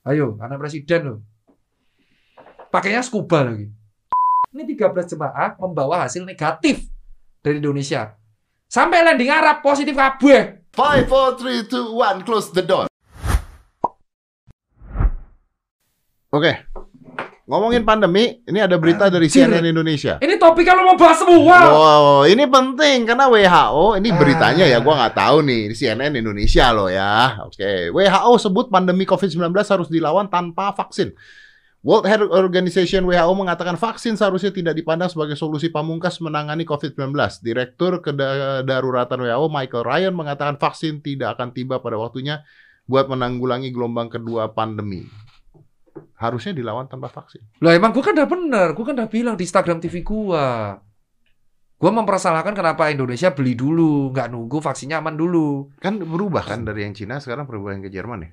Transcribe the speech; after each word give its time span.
Ayo, 0.00 0.40
anak 0.40 0.56
presiden 0.56 1.00
loh. 1.04 1.18
Pakainya 2.72 3.04
scuba 3.04 3.44
lagi. 3.44 3.68
Ini 4.56 4.64
13 4.64 5.12
jemaah 5.12 5.60
membawa 5.60 6.08
hasil 6.08 6.24
negatif 6.24 6.88
dari 7.44 7.60
Indonesia. 7.60 8.16
Sampai 8.64 9.04
landing 9.04 9.28
Arab 9.28 9.60
positif 9.60 9.92
kabeh. 9.92 10.64
Five, 10.72 11.04
four, 11.04 11.36
three, 11.36 11.68
two, 11.68 11.92
one, 11.92 12.24
close 12.24 12.48
the 12.54 12.64
door. 12.64 12.88
Oke, 16.30 16.52
ngomongin 17.50 17.82
pandemi, 17.82 18.38
ini 18.46 18.62
ada 18.62 18.78
berita 18.78 19.10
dari 19.10 19.26
Anjir. 19.26 19.50
CNN 19.50 19.66
Indonesia. 19.66 20.22
Ini 20.22 20.38
topik 20.38 20.62
kalau 20.62 20.86
mau 20.86 20.94
bahas 20.94 21.18
semua. 21.18 21.58
Wow, 21.66 22.22
ini 22.30 22.46
penting 22.46 23.10
karena 23.10 23.26
WHO, 23.26 23.98
ini 23.98 24.14
beritanya 24.14 24.64
ya, 24.70 24.78
Ah. 24.78 24.82
gua 24.86 24.94
nggak 25.02 25.14
tahu 25.18 25.36
nih, 25.42 25.62
di 25.66 25.74
CNN 25.74 26.14
Indonesia 26.14 26.70
loh 26.70 26.86
ya. 26.86 27.42
Oke, 27.42 27.90
WHO 27.90 28.32
sebut 28.38 28.70
pandemi 28.70 29.02
COVID-19 29.02 29.50
harus 29.66 29.90
dilawan 29.90 30.30
tanpa 30.30 30.70
vaksin. 30.78 31.10
World 31.80 32.04
Health 32.04 32.28
Organization 32.36 33.08
WHO 33.08 33.32
mengatakan 33.32 33.80
vaksin 33.80 34.12
seharusnya 34.12 34.52
tidak 34.52 34.76
dipandang 34.76 35.08
sebagai 35.08 35.32
solusi 35.32 35.72
pamungkas 35.72 36.20
menangani 36.20 36.68
COVID-19. 36.68 37.16
Direktur 37.40 38.04
Kedaruratan 38.04 39.24
WHO 39.24 39.48
Michael 39.48 39.88
Ryan 39.88 40.12
mengatakan 40.12 40.60
vaksin 40.60 41.00
tidak 41.00 41.40
akan 41.40 41.56
tiba 41.56 41.80
pada 41.80 41.96
waktunya 41.96 42.44
buat 42.84 43.08
menanggulangi 43.08 43.72
gelombang 43.72 44.12
kedua 44.12 44.52
pandemi. 44.52 45.08
Harusnya 46.16 46.52
dilawan 46.52 46.86
tanpa 46.86 47.08
vaksin. 47.08 47.40
Lah 47.64 47.72
emang 47.72 47.90
gua 47.96 48.04
kan 48.04 48.14
udah 48.16 48.28
bener, 48.28 48.68
gua 48.76 48.84
kan 48.90 48.94
udah 48.96 49.10
bilang 49.10 49.34
di 49.34 49.44
Instagram 49.44 49.80
TV 49.80 50.04
gua. 50.04 50.76
Gua 51.80 51.90
mempersalahkan 51.96 52.52
kenapa 52.52 52.92
Indonesia 52.92 53.32
beli 53.32 53.56
dulu, 53.56 54.12
nggak 54.12 54.28
nunggu 54.28 54.60
vaksinnya 54.60 55.00
aman 55.00 55.16
dulu. 55.16 55.72
Kan 55.80 55.96
berubah 55.96 56.44
kan 56.44 56.62
dari 56.68 56.84
yang 56.84 56.92
Cina 56.92 57.16
sekarang 57.18 57.48
berubah 57.48 57.72
yang 57.72 57.80
ke 57.80 57.88
Jerman 57.88 58.20
ya? 58.20 58.30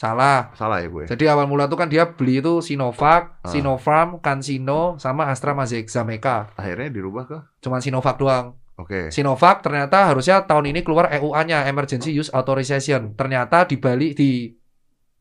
Salah. 0.00 0.54
Salah 0.56 0.80
ya 0.80 0.88
gue? 0.88 1.04
Jadi 1.10 1.28
awal 1.28 1.44
mula 1.44 1.66
tuh 1.68 1.76
kan 1.76 1.90
dia 1.90 2.08
beli 2.08 2.40
itu 2.40 2.64
Sinovac, 2.64 3.42
Ah. 3.44 3.50
Sinopharm, 3.52 4.22
CanSino, 4.24 4.96
sama 4.96 5.28
AstraZeneca. 5.28 6.54
Akhirnya 6.56 6.88
dirubah 6.88 7.24
ke? 7.28 7.38
Cuman 7.60 7.84
Sinovac 7.84 8.16
doang. 8.16 8.56
Oke. 8.80 9.12
Sinovac 9.12 9.60
ternyata 9.60 10.08
harusnya 10.08 10.48
tahun 10.48 10.72
ini 10.72 10.80
keluar 10.80 11.12
EUA-nya, 11.12 11.68
Emergency 11.68 12.16
Use 12.16 12.32
Authorization. 12.32 13.12
Ternyata 13.12 13.68
di 13.68 13.76
Bali 13.76 14.16
di 14.16 14.48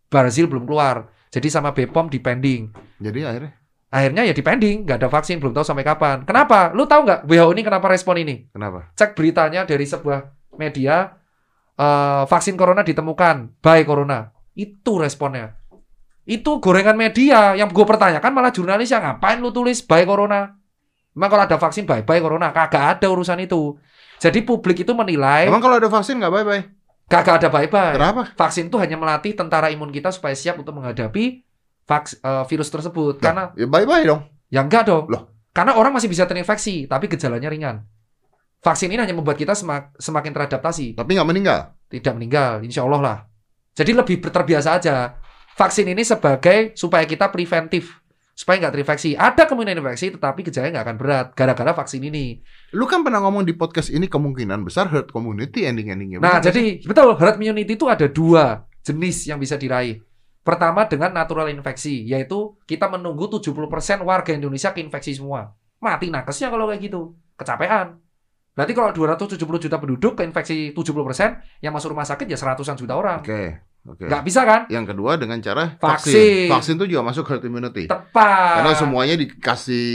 Brazil 0.07 0.47
belum 0.47 0.63
keluar. 0.63 1.11
Jadi 1.29 1.47
sama 1.47 1.73
BPOM 1.73 2.09
di 2.09 2.19
pending. 2.21 2.73
Jadi 2.97 3.21
akhirnya 3.21 3.53
Akhirnya 3.89 4.21
ya 4.21 4.37
di 4.37 4.45
pending, 4.45 4.85
nggak 4.85 5.01
ada 5.01 5.09
vaksin, 5.09 5.41
belum 5.41 5.49
tahu 5.49 5.65
sampai 5.65 5.81
kapan. 5.81 6.21
Kenapa? 6.21 6.69
Lu 6.77 6.85
tahu 6.85 7.09
nggak 7.09 7.25
WHO 7.25 7.57
ini 7.57 7.65
kenapa 7.65 7.89
respon 7.89 8.21
ini? 8.21 8.45
kenapa? 8.53 8.93
Cek 8.93 9.17
beritanya 9.17 9.65
dari 9.65 9.81
sebuah 9.81 10.29
media, 10.61 11.17
eh, 11.73 12.23
vaksin 12.29 12.53
corona 12.53 12.85
ditemukan, 12.85 13.57
by 13.65 13.81
corona. 13.89 14.29
Itu 14.53 15.01
responnya. 15.01 15.57
Itu 16.29 16.61
gorengan 16.61 16.93
media 16.93 17.57
yang 17.57 17.73
gue 17.73 17.81
pertanyakan 17.81 18.29
malah 18.29 18.53
jurnalis 18.53 18.93
yang 18.93 19.01
ngapain 19.01 19.41
lu 19.41 19.49
tulis 19.49 19.81
by 19.81 20.05
corona? 20.05 20.53
Emang 21.17 21.29
kalau 21.33 21.49
ada 21.49 21.57
vaksin 21.57 21.89
bye 21.89 22.05
bye 22.05 22.21
corona, 22.21 22.53
kagak 22.53 23.01
ada 23.01 23.07
urusan 23.09 23.41
itu. 23.41 23.73
Jadi 24.21 24.45
publik 24.45 24.85
itu 24.85 24.93
menilai 24.93 25.49
Emang 25.49 25.63
kalau 25.63 25.81
ada 25.81 25.89
vaksin 25.89 26.21
nggak 26.21 26.29
bye-bye? 26.29 26.63
Kagak 27.09 27.41
ada 27.43 27.49
bye 27.49 27.65
bye. 27.65 27.97
Kenapa? 27.97 28.29
Vaksin 28.37 28.69
itu 28.69 28.77
hanya 28.77 28.95
melatih 28.95 29.33
tentara 29.33 29.67
imun 29.67 29.89
kita 29.89 30.13
supaya 30.13 30.37
siap 30.37 30.61
untuk 30.61 30.77
menghadapi 30.77 31.41
vaks, 31.83 32.21
eh, 32.21 32.43
virus 32.45 32.69
tersebut. 32.69 33.17
Karena 33.17 33.49
Ya 33.57 33.65
bye-bye 33.65 34.05
dong. 34.05 34.21
Ya 34.47 34.61
enggak 34.61 34.85
dong. 34.85 35.09
Loh. 35.09 35.33
Karena 35.49 35.73
orang 35.75 35.91
masih 35.91 36.05
bisa 36.05 36.29
terinfeksi, 36.29 36.85
tapi 36.85 37.09
gejalanya 37.09 37.49
ringan. 37.49 37.81
Vaksin 38.61 38.91
ini 38.91 39.01
hanya 39.01 39.15
membuat 39.15 39.39
kita 39.39 39.55
semak- 39.55 39.95
semakin 39.97 40.31
teradaptasi, 40.35 40.93
Tapi 40.93 41.09
nggak 41.15 41.27
meninggal. 41.27 41.73
tidak 41.89 42.13
meninggal, 42.15 42.61
insya 42.61 42.85
Allah 42.85 43.01
lah. 43.01 43.17
Jadi 43.73 43.91
lebih 43.95 44.19
terbiasa 44.21 44.77
aja. 44.77 45.15
Vaksin 45.55 45.87
ini 45.89 46.03
sebagai 46.03 46.75
supaya 46.75 47.03
kita 47.03 47.31
preventif, 47.31 47.98
supaya 48.39 48.55
nggak 48.63 48.73
terinfeksi. 48.79 49.19
Ada 49.19 49.43
kemungkinan 49.51 49.83
infeksi, 49.83 50.15
tetapi 50.15 50.47
gejalanya 50.47 50.79
nggak 50.79 50.85
akan 50.87 50.95
berat 50.95 51.27
gara-gara 51.35 51.75
vaksin 51.75 51.99
ini. 52.07 52.39
Lu 52.71 52.87
kan 52.87 53.03
pernah 53.03 53.19
ngomong 53.19 53.43
di 53.43 53.51
podcast 53.51 53.91
ini 53.91 54.07
kemungkinan 54.07 54.63
besar 54.63 54.87
herd 54.87 55.11
community 55.11 55.67
ending-endingnya. 55.67 56.23
Nah, 56.23 56.39
sih? 56.39 56.47
jadi 56.47 56.63
betul 56.87 57.19
herd 57.19 57.35
immunity 57.35 57.75
itu 57.75 57.91
ada 57.91 58.07
dua 58.07 58.63
jenis 58.79 59.27
yang 59.27 59.43
bisa 59.43 59.59
diraih. 59.59 59.99
Pertama 60.39 60.87
dengan 60.87 61.11
natural 61.11 61.51
infeksi, 61.51 62.07
yaitu 62.07 62.55
kita 62.63 62.87
menunggu 62.87 63.27
70% 63.27 64.07
warga 64.07 64.31
Indonesia 64.31 64.71
keinfeksi 64.71 65.19
semua. 65.19 65.51
Mati 65.83 66.07
nakesnya 66.07 66.47
kalau 66.47 66.71
kayak 66.71 66.79
gitu. 66.87 67.19
Kecapean. 67.35 67.99
Berarti 68.55 68.71
kalau 68.71 68.91
270 68.95 69.67
juta 69.67 69.77
penduduk 69.83 70.15
keinfeksi 70.15 70.71
70%, 70.71 71.59
yang 71.59 71.75
masuk 71.75 71.91
rumah 71.91 72.07
sakit 72.07 72.23
ya 72.23 72.39
seratusan 72.39 72.79
juta 72.79 72.95
orang. 72.95 73.19
Oke. 73.19 73.68
Oke. 73.89 74.05
Nggak 74.05 74.23
bisa 74.23 74.41
kan? 74.45 74.61
Yang 74.69 74.93
kedua 74.93 75.17
dengan 75.17 75.41
cara 75.41 75.73
Vaksin. 75.81 76.13
vaksin. 76.13 76.47
Vaksin 76.53 76.75
itu 76.77 76.85
juga 76.93 77.01
masuk 77.09 77.25
herd 77.25 77.43
immunity. 77.49 77.89
Tepat. 77.89 78.61
Karena 78.61 78.73
semuanya 78.77 79.15
dikasih 79.17 79.87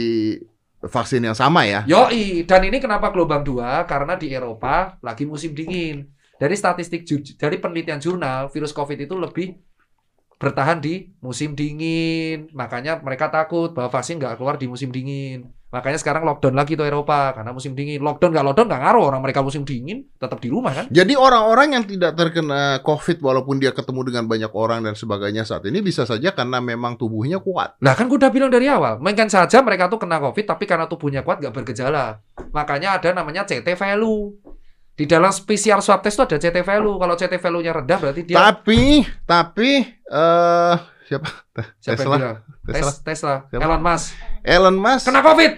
vaksin 0.83 1.23
yang 1.23 1.39
sama 1.39 1.63
ya. 1.65 1.87
Yoi, 1.87 2.43
dan 2.45 2.67
ini 2.67 2.83
kenapa 2.83 3.15
gelombang 3.15 3.47
2? 3.47 3.87
Karena 3.87 4.19
di 4.19 4.35
Eropa 4.35 4.99
lagi 5.01 5.25
musim 5.25 5.55
dingin. 5.55 6.11
Dari 6.35 6.59
statistik 6.59 7.07
dari 7.39 7.57
penelitian 7.63 8.03
jurnal, 8.03 8.51
virus 8.51 8.75
COVID 8.75 8.99
itu 9.07 9.15
lebih 9.15 9.55
bertahan 10.37 10.83
di 10.83 11.15
musim 11.23 11.55
dingin. 11.55 12.51
Makanya 12.53 12.99
mereka 13.01 13.31
takut 13.31 13.71
bahwa 13.73 13.89
vaksin 13.95 14.19
nggak 14.19 14.37
keluar 14.37 14.59
di 14.59 14.67
musim 14.67 14.91
dingin. 14.91 15.55
Makanya 15.75 15.99
sekarang 15.99 16.23
lockdown 16.23 16.55
lagi 16.55 16.79
tuh 16.79 16.87
Eropa 16.87 17.35
karena 17.35 17.51
musim 17.51 17.75
dingin. 17.75 17.99
Lockdown 17.99 18.31
nggak 18.31 18.47
lockdown 18.47 18.67
nggak 18.71 18.83
ngaruh 18.87 19.05
orang 19.11 19.21
mereka 19.27 19.43
musim 19.43 19.67
dingin 19.67 20.07
tetap 20.23 20.39
di 20.39 20.47
rumah 20.47 20.71
kan. 20.71 20.87
Jadi 20.87 21.19
orang-orang 21.19 21.75
yang 21.75 21.83
tidak 21.83 22.15
terkena 22.15 22.79
COVID 22.87 23.19
walaupun 23.19 23.59
dia 23.59 23.75
ketemu 23.75 24.07
dengan 24.07 24.31
banyak 24.31 24.55
orang 24.55 24.87
dan 24.87 24.95
sebagainya 24.95 25.43
saat 25.43 25.67
ini 25.67 25.83
bisa 25.83 26.07
saja 26.07 26.31
karena 26.31 26.63
memang 26.63 26.95
tubuhnya 26.95 27.43
kuat. 27.43 27.75
Nah 27.83 27.99
kan 27.99 28.07
gue 28.07 28.15
udah 28.15 28.31
bilang 28.31 28.55
dari 28.55 28.71
awal, 28.71 29.03
mungkin 29.03 29.27
saja 29.27 29.59
mereka 29.67 29.91
tuh 29.91 29.99
kena 29.99 30.23
COVID 30.23 30.47
tapi 30.47 30.63
karena 30.71 30.87
tubuhnya 30.87 31.27
kuat 31.27 31.43
nggak 31.43 31.51
bergejala. 31.51 32.23
Makanya 32.55 33.03
ada 33.03 33.11
namanya 33.11 33.43
CT 33.43 33.75
value. 33.75 34.31
Di 34.95 35.11
dalam 35.11 35.35
PCR 35.35 35.83
swab 35.83 36.07
test 36.07 36.15
itu 36.15 36.23
ada 36.23 36.39
CT 36.39 36.63
value. 36.63 36.95
Kalau 37.03 37.19
CT 37.19 37.35
value-nya 37.43 37.75
rendah 37.75 37.99
berarti 37.99 38.23
dia 38.23 38.39
Tapi, 38.39 39.03
tapi 39.27 39.83
eh 40.07 40.94
siapa? 41.05 41.29
siapa 41.83 41.97
Tesla. 42.01 42.17
Tesla. 42.65 42.91
Tes, 42.91 43.01
Tesla, 43.05 43.35
Siapa? 43.49 43.63
Elon 43.65 43.83
Musk. 43.83 44.07
Elon 44.45 44.77
Musk. 44.77 45.05
Kena 45.09 45.21
COVID. 45.23 45.53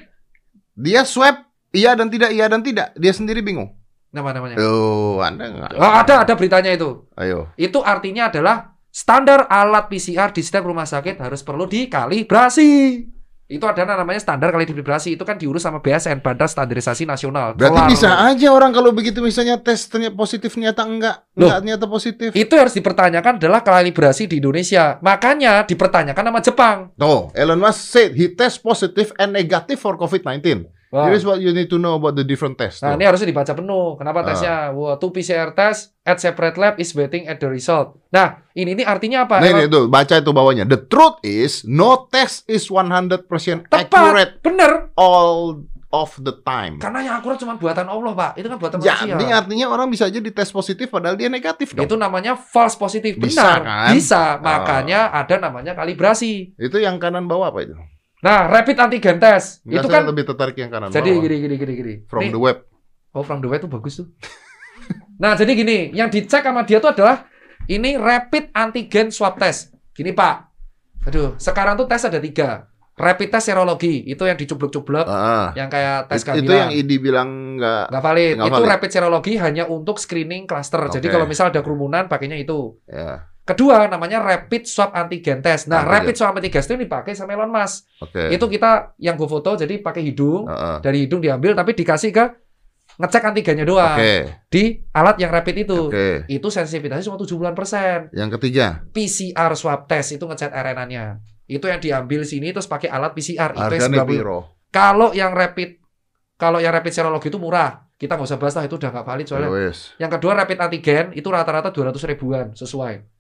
Dia 0.77 1.03
swab 1.09 1.37
iya 1.73 1.97
dan 1.97 2.09
tidak, 2.12 2.31
iya 2.34 2.47
dan 2.51 2.61
tidak. 2.61 2.93
Dia 2.99 3.12
sendiri 3.15 3.41
bingung. 3.41 3.73
Nama 4.12 4.29
namanya. 4.33 4.57
Oh, 4.65 5.21
Anda 5.21 5.51
nggak? 5.51 5.71
Oh, 5.77 5.93
ada 5.93 6.15
ada 6.25 6.33
beritanya 6.37 6.73
itu. 6.73 7.05
Ayo. 7.17 7.53
Itu 7.61 7.84
artinya 7.84 8.33
adalah 8.33 8.77
standar 8.89 9.45
alat 9.49 9.93
PCR 9.93 10.33
di 10.33 10.41
setiap 10.41 10.65
rumah 10.65 10.89
sakit 10.89 11.21
harus 11.21 11.45
perlu 11.45 11.69
dikalibrasi. 11.69 13.05
Itu 13.47 13.62
ada 13.62 13.87
namanya 13.87 14.19
standar 14.19 14.51
kalibrasi. 14.51 15.15
Itu 15.15 15.23
kan 15.23 15.39
diurus 15.39 15.62
sama 15.62 15.79
BSN, 15.79 16.19
Badan 16.19 16.51
Standarisasi 16.51 17.07
Nasional. 17.07 17.55
Berarti 17.55 17.79
Kelar. 17.79 17.91
bisa 17.95 18.11
aja 18.27 18.49
orang 18.51 18.75
kalau 18.75 18.91
begitu 18.91 19.23
misalnya 19.23 19.62
tes 19.62 19.87
ternyata 19.87 20.19
positif 20.19 20.51
ternyata 20.51 20.83
enggak, 20.83 21.23
Loh. 21.39 21.47
enggak 21.47 21.59
ternyata 21.62 21.84
positif. 21.87 22.29
Itu 22.34 22.55
harus 22.59 22.75
dipertanyakan 22.75 23.39
adalah 23.39 23.62
kalibrasi 23.62 24.27
di 24.27 24.43
Indonesia. 24.43 24.99
Makanya 24.99 25.62
dipertanyakan 25.62 26.25
nama 26.27 26.41
Jepang. 26.43 26.91
Tuh, 26.99 27.31
Elon 27.39 27.62
Musk 27.62 27.81
said 27.87 28.11
he 28.19 28.34
test 28.34 28.67
positive 28.67 29.15
and 29.15 29.31
negative 29.31 29.78
for 29.78 29.95
COVID-19. 29.95 30.67
Wah. 30.97 31.07
Here's 31.07 31.23
what 31.23 31.39
you 31.39 31.53
need 31.53 31.69
to 31.69 31.77
know 31.77 31.93
about 31.95 32.17
the 32.17 32.25
different 32.25 32.57
tests. 32.57 32.81
Nah, 32.81 32.91
Tuh. 32.91 32.97
ini 32.97 33.05
harusnya 33.05 33.29
dibaca 33.29 33.53
penuh. 33.53 34.01
Kenapa 34.01 34.25
Ah. 34.25 34.27
tesnya? 34.27 34.55
Wah, 34.73 34.97
two 34.97 35.12
PCR 35.12 35.53
test 35.53 35.93
at 36.01 36.17
separate 36.17 36.57
lab 36.57 36.81
is 36.81 36.91
waiting 36.91 37.29
at 37.29 37.37
the 37.37 37.47
result. 37.47 38.01
Nah, 38.09 38.41
ini 38.51 38.73
ini 38.73 38.81
artinya 38.81 39.29
apa? 39.29 39.39
Nah, 39.39 39.53
ini 39.53 39.69
tuh, 39.69 39.87
baca 39.87 40.17
itu 40.17 40.33
bawahnya. 40.33 40.65
The 40.65 40.81
truth 40.83 41.21
is, 41.21 41.61
no 41.62 42.09
test 42.09 42.49
is 42.49 42.65
100% 42.67 43.69
Tepat, 43.69 43.93
accurate 43.93 44.33
bener. 44.41 44.89
all 44.97 45.61
of 45.89 46.17
the 46.19 46.34
time. 46.39 46.77
Karena 46.77 47.01
yang 47.01 47.15
akurat 47.17 47.37
cuma 47.37 47.57
buatan 47.57 47.87
Allah, 47.87 48.13
Pak. 48.13 48.31
Itu 48.37 48.49
kan 48.49 48.57
buatan 48.57 48.77
manusia. 48.78 49.07
Jadi 49.07 49.25
artinya 49.28 49.67
orang 49.69 49.89
bisa 49.89 50.05
aja 50.05 50.19
dites 50.19 50.51
positif 50.51 50.89
padahal 50.89 51.15
dia 51.15 51.28
negatif 51.28 51.73
dong. 51.73 51.84
Itu 51.84 51.95
namanya 51.95 52.37
false 52.37 52.75
positif. 52.75 53.17
Bisa, 53.17 53.41
Benar. 53.43 53.61
kan? 53.63 53.91
Bisa. 53.93 54.23
Ah. 54.37 54.41
Makanya 54.41 55.01
ada 55.09 55.37
namanya 55.39 55.73
kalibrasi. 55.73 56.53
Itu 56.54 56.77
yang 56.77 56.97
kanan 56.97 57.25
bawah 57.25 57.49
apa 57.49 57.60
itu? 57.63 57.77
Nah, 58.27 58.51
rapid 58.51 58.75
antigen 58.77 59.17
test. 59.17 59.63
Enggak, 59.63 59.78
itu 59.78 59.89
kan 59.89 60.03
lebih 60.05 60.25
tertarik 60.27 60.57
yang 60.57 60.67
kanan 60.69 60.91
jadi 60.91 61.15
gini 61.15 61.37
gini 61.39 61.55
gini 61.55 61.73
gini. 61.73 61.95
From 62.05 62.27
Nih, 62.27 62.34
the 62.34 62.41
web. 62.41 62.59
Oh, 63.15 63.23
from 63.23 63.39
the 63.39 63.47
web 63.47 63.63
itu 63.63 63.71
bagus 63.71 63.95
tuh. 63.97 64.11
nah, 65.23 65.33
jadi 65.33 65.55
gini, 65.55 65.95
yang 65.95 66.11
dicek 66.11 66.43
sama 66.43 66.67
dia 66.67 66.77
tuh 66.77 66.91
adalah 66.91 67.31
ini 67.65 67.95
rapid 67.95 68.51
antigen 68.53 69.09
swab 69.09 69.39
test. 69.39 69.71
Gini, 69.93 70.11
Pak. 70.11 70.34
Aduh, 71.07 71.39
sekarang 71.39 71.78
tuh 71.78 71.87
tes 71.87 72.03
ada 72.03 72.19
tiga. 72.19 72.67
Rapid 72.93 73.28
test 73.28 73.47
serologi, 73.47 74.03
itu 74.03 74.25
yang 74.25 74.34
dicublek-cublek, 74.34 75.05
Ah. 75.05 75.53
yang 75.53 75.69
kayak 75.69 76.09
tes 76.09 76.25
It- 76.25 76.41
itu 76.41 76.49
yang 76.49 76.73
kehamilan. 76.73 76.81
ID 76.83 76.91
bilang 76.97 77.28
enggak 77.55 77.84
Nggak 77.93 78.03
valid. 78.03 78.33
nggak 78.34 78.49
itu 78.49 78.57
valid. 78.57 78.71
rapid 78.73 78.91
serologi 78.91 79.33
hanya 79.37 79.65
untuk 79.69 79.97
screening 79.97 80.49
cluster. 80.49 80.81
Jadi 80.89 81.07
Oke. 81.07 81.13
kalau 81.13 81.27
misal 81.28 81.53
ada 81.53 81.61
kerumunan, 81.61 82.09
pakainya 82.09 82.34
itu. 82.34 82.81
ya. 82.89 83.28
Kedua, 83.47 83.87
namanya 83.87 84.19
rapid 84.19 84.66
swab 84.66 84.91
antigen 84.91 85.39
test. 85.39 85.71
Nah, 85.71 85.87
Antigen. 85.87 85.95
rapid 85.95 86.15
swab 86.19 86.34
antigen 86.34 86.59
test 86.59 86.66
itu 86.66 86.83
dipakai 86.83 87.15
sama 87.15 87.39
Elon 87.39 87.47
Musk. 87.47 87.87
Oke. 88.03 88.34
Itu 88.34 88.51
kita 88.51 88.98
yang 88.98 89.15
gue 89.15 89.31
foto, 89.31 89.54
jadi 89.54 89.78
pakai 89.78 90.03
hidung. 90.03 90.51
Heeh. 90.51 90.83
Dari 90.83 90.98
hidung 91.07 91.22
diambil, 91.22 91.54
tapi 91.54 91.78
dikasih 91.78 92.10
ke 92.10 92.27
ngecek 92.97 93.22
antigennya 93.22 93.63
doang 93.69 93.95
Oke. 93.95 94.48
di 94.51 94.83
alat 94.91 95.16
yang 95.22 95.31
rapid 95.31 95.57
itu. 95.63 95.78
Oke. 95.95 96.27
Itu 96.27 96.51
sensitivitasnya 96.51 97.07
cuma 97.07 97.22
70-an 97.22 97.54
persen. 97.54 98.10
Yang 98.10 98.41
ketiga, 98.41 98.83
PCR 98.91 99.54
swab 99.54 99.87
test 99.87 100.19
itu 100.19 100.27
ngecek 100.27 100.51
RNA-nya. 100.51 101.22
Itu 101.47 101.71
yang 101.71 101.78
diambil 101.78 102.27
sini 102.27 102.51
terus 102.51 102.66
pakai 102.66 102.91
alat 102.91 103.15
PCR 103.15 103.54
harganya 103.54 104.03
90. 104.03 104.10
piro? 104.10 104.39
Kalau 104.75 105.15
yang 105.15 105.31
rapid 105.31 105.78
kalau 106.37 106.59
yang 106.60 106.75
rapid 106.75 106.92
serologi 106.92 107.31
itu 107.31 107.39
murah. 107.39 107.87
Kita 107.97 108.13
nggak 108.13 108.28
usah 108.28 108.37
bahas 108.37 108.54
lah 108.60 108.69
itu 108.69 108.77
udah 108.77 108.91
nggak 108.92 109.07
valid 109.09 109.27
soalnya. 109.31 109.49
Wes. 109.49 109.97
Yang 109.97 110.21
kedua 110.21 110.33
rapid 110.37 110.59
antigen 110.60 111.04
itu 111.16 111.28
rata-rata 111.33 111.72
200 111.72 111.97
ribuan 112.13 112.53
sesuai. 112.53 113.16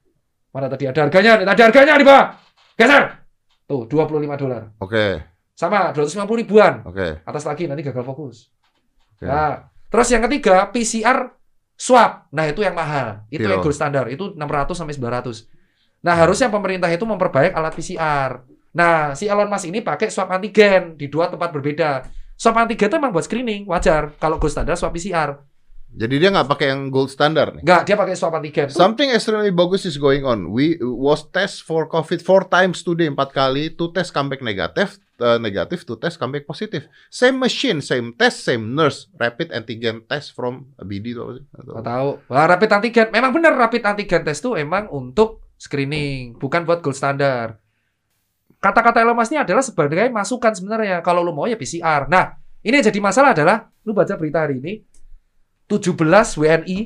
Mana 0.56 0.72
tadi 0.72 0.88
ada 0.88 1.04
harganya? 1.04 1.36
Nih, 1.36 1.44
Tadi 1.52 1.60
harganya 1.68 2.00
di 2.00 2.06
bawah. 2.08 2.32
Geser. 2.80 3.04
Tuh 3.68 3.84
25 3.84 4.40
dolar. 4.40 4.72
Oke. 4.80 5.20
Sama 5.52 5.92
250 5.92 6.40
ribuan. 6.40 6.80
Oke. 6.88 7.20
Atas 7.28 7.44
lagi 7.44 7.68
nanti 7.68 7.84
gagal 7.84 8.00
fokus. 8.00 8.48
Oke. 9.20 9.28
Nah, 9.28 9.68
terus 9.92 10.08
yang 10.08 10.24
ketiga 10.24 10.72
PCR 10.72 11.28
swab. 11.76 12.32
Nah, 12.32 12.48
itu 12.48 12.64
yang 12.64 12.72
mahal. 12.72 13.28
Itu 13.28 13.44
yang 13.44 13.60
gold 13.60 13.76
standar. 13.76 14.08
Itu 14.08 14.32
600 14.32 14.72
sampai 14.72 14.96
900. 14.96 15.44
Nah, 16.00 16.14
harusnya 16.16 16.48
pemerintah 16.48 16.88
itu 16.88 17.04
memperbaik 17.04 17.52
alat 17.52 17.76
PCR. 17.76 18.40
Nah, 18.72 19.12
si 19.12 19.28
Elon 19.28 19.52
Musk 19.52 19.68
ini 19.68 19.84
pakai 19.84 20.08
swab 20.08 20.32
antigen 20.32 20.96
di 20.96 21.12
dua 21.12 21.28
tempat 21.28 21.52
berbeda. 21.52 22.08
Swab 22.36 22.56
antigen 22.56 22.88
itu 22.88 22.96
emang 22.96 23.12
buat 23.12 23.28
screening, 23.28 23.68
wajar. 23.68 24.16
Kalau 24.16 24.40
gold 24.40 24.52
standar 24.52 24.76
swab 24.80 24.96
PCR. 24.96 25.36
Jadi 25.96 26.20
dia 26.20 26.28
nggak 26.28 26.50
pakai 26.50 26.66
yang 26.74 26.92
gold 26.92 27.08
standard 27.08 27.56
nih. 27.56 27.62
Enggak, 27.64 27.82
dia 27.88 27.96
pakai 27.96 28.14
swab 28.18 28.36
antigen. 28.36 28.68
Something 28.68 29.14
extremely 29.16 29.48
bogus 29.48 29.88
is 29.88 29.96
going 29.96 30.28
on. 30.28 30.52
We 30.52 30.76
was 30.82 31.24
test 31.32 31.64
for 31.64 31.88
COVID 31.88 32.20
four 32.20 32.44
times 32.52 32.84
today, 32.84 33.08
empat 33.08 33.32
kali. 33.32 33.72
Two 33.72 33.94
test 33.96 34.12
comeback 34.12 34.44
negatif, 34.44 35.00
uh, 35.22 35.40
negatif. 35.40 35.88
Two 35.88 35.96
test 35.96 36.20
comeback 36.20 36.44
positif. 36.44 36.84
Same 37.08 37.40
machine, 37.40 37.80
same 37.80 38.12
test, 38.12 38.44
same 38.44 38.76
nurse. 38.76 39.08
Rapid 39.16 39.56
antigen 39.56 40.04
test 40.04 40.36
from 40.36 40.68
BD 40.76 41.16
itu 41.16 41.20
apa 41.24 41.32
sih? 41.40 41.44
Nggak 41.48 41.86
tahu. 41.88 42.08
Wah, 42.28 42.44
rapid 42.44 42.70
antigen. 42.76 43.06
Memang 43.08 43.32
benar 43.32 43.52
rapid 43.56 43.82
antigen 43.88 44.20
test 44.20 44.44
itu 44.44 44.52
emang 44.52 44.92
untuk 44.92 45.48
screening, 45.56 46.36
bukan 46.36 46.68
buat 46.68 46.84
gold 46.84 46.98
standar. 46.98 47.56
Kata-kata 48.60 49.00
Elon 49.00 49.16
Musk 49.16 49.32
ini 49.32 49.40
adalah 49.40 49.64
sebagai 49.64 50.12
masukan 50.12 50.52
sebenarnya. 50.52 51.00
Kalau 51.00 51.24
lu 51.24 51.32
mau 51.32 51.48
ya 51.48 51.56
PCR. 51.56 52.04
Nah, 52.04 52.36
ini 52.60 52.82
yang 52.82 52.84
jadi 52.84 53.00
masalah 53.00 53.32
adalah 53.32 53.72
lu 53.86 53.96
baca 53.96 54.12
berita 54.20 54.44
hari 54.44 54.60
ini 54.60 54.95
17 55.66 55.98
WNI 56.38 56.78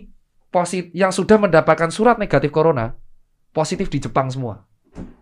posit 0.48 0.90
yang 0.92 1.12
sudah 1.12 1.36
mendapatkan 1.36 1.88
surat 1.88 2.16
negatif 2.16 2.50
corona 2.50 2.96
positif 3.50 3.86
di 3.86 4.00
Jepang 4.00 4.30
semua. 4.30 4.64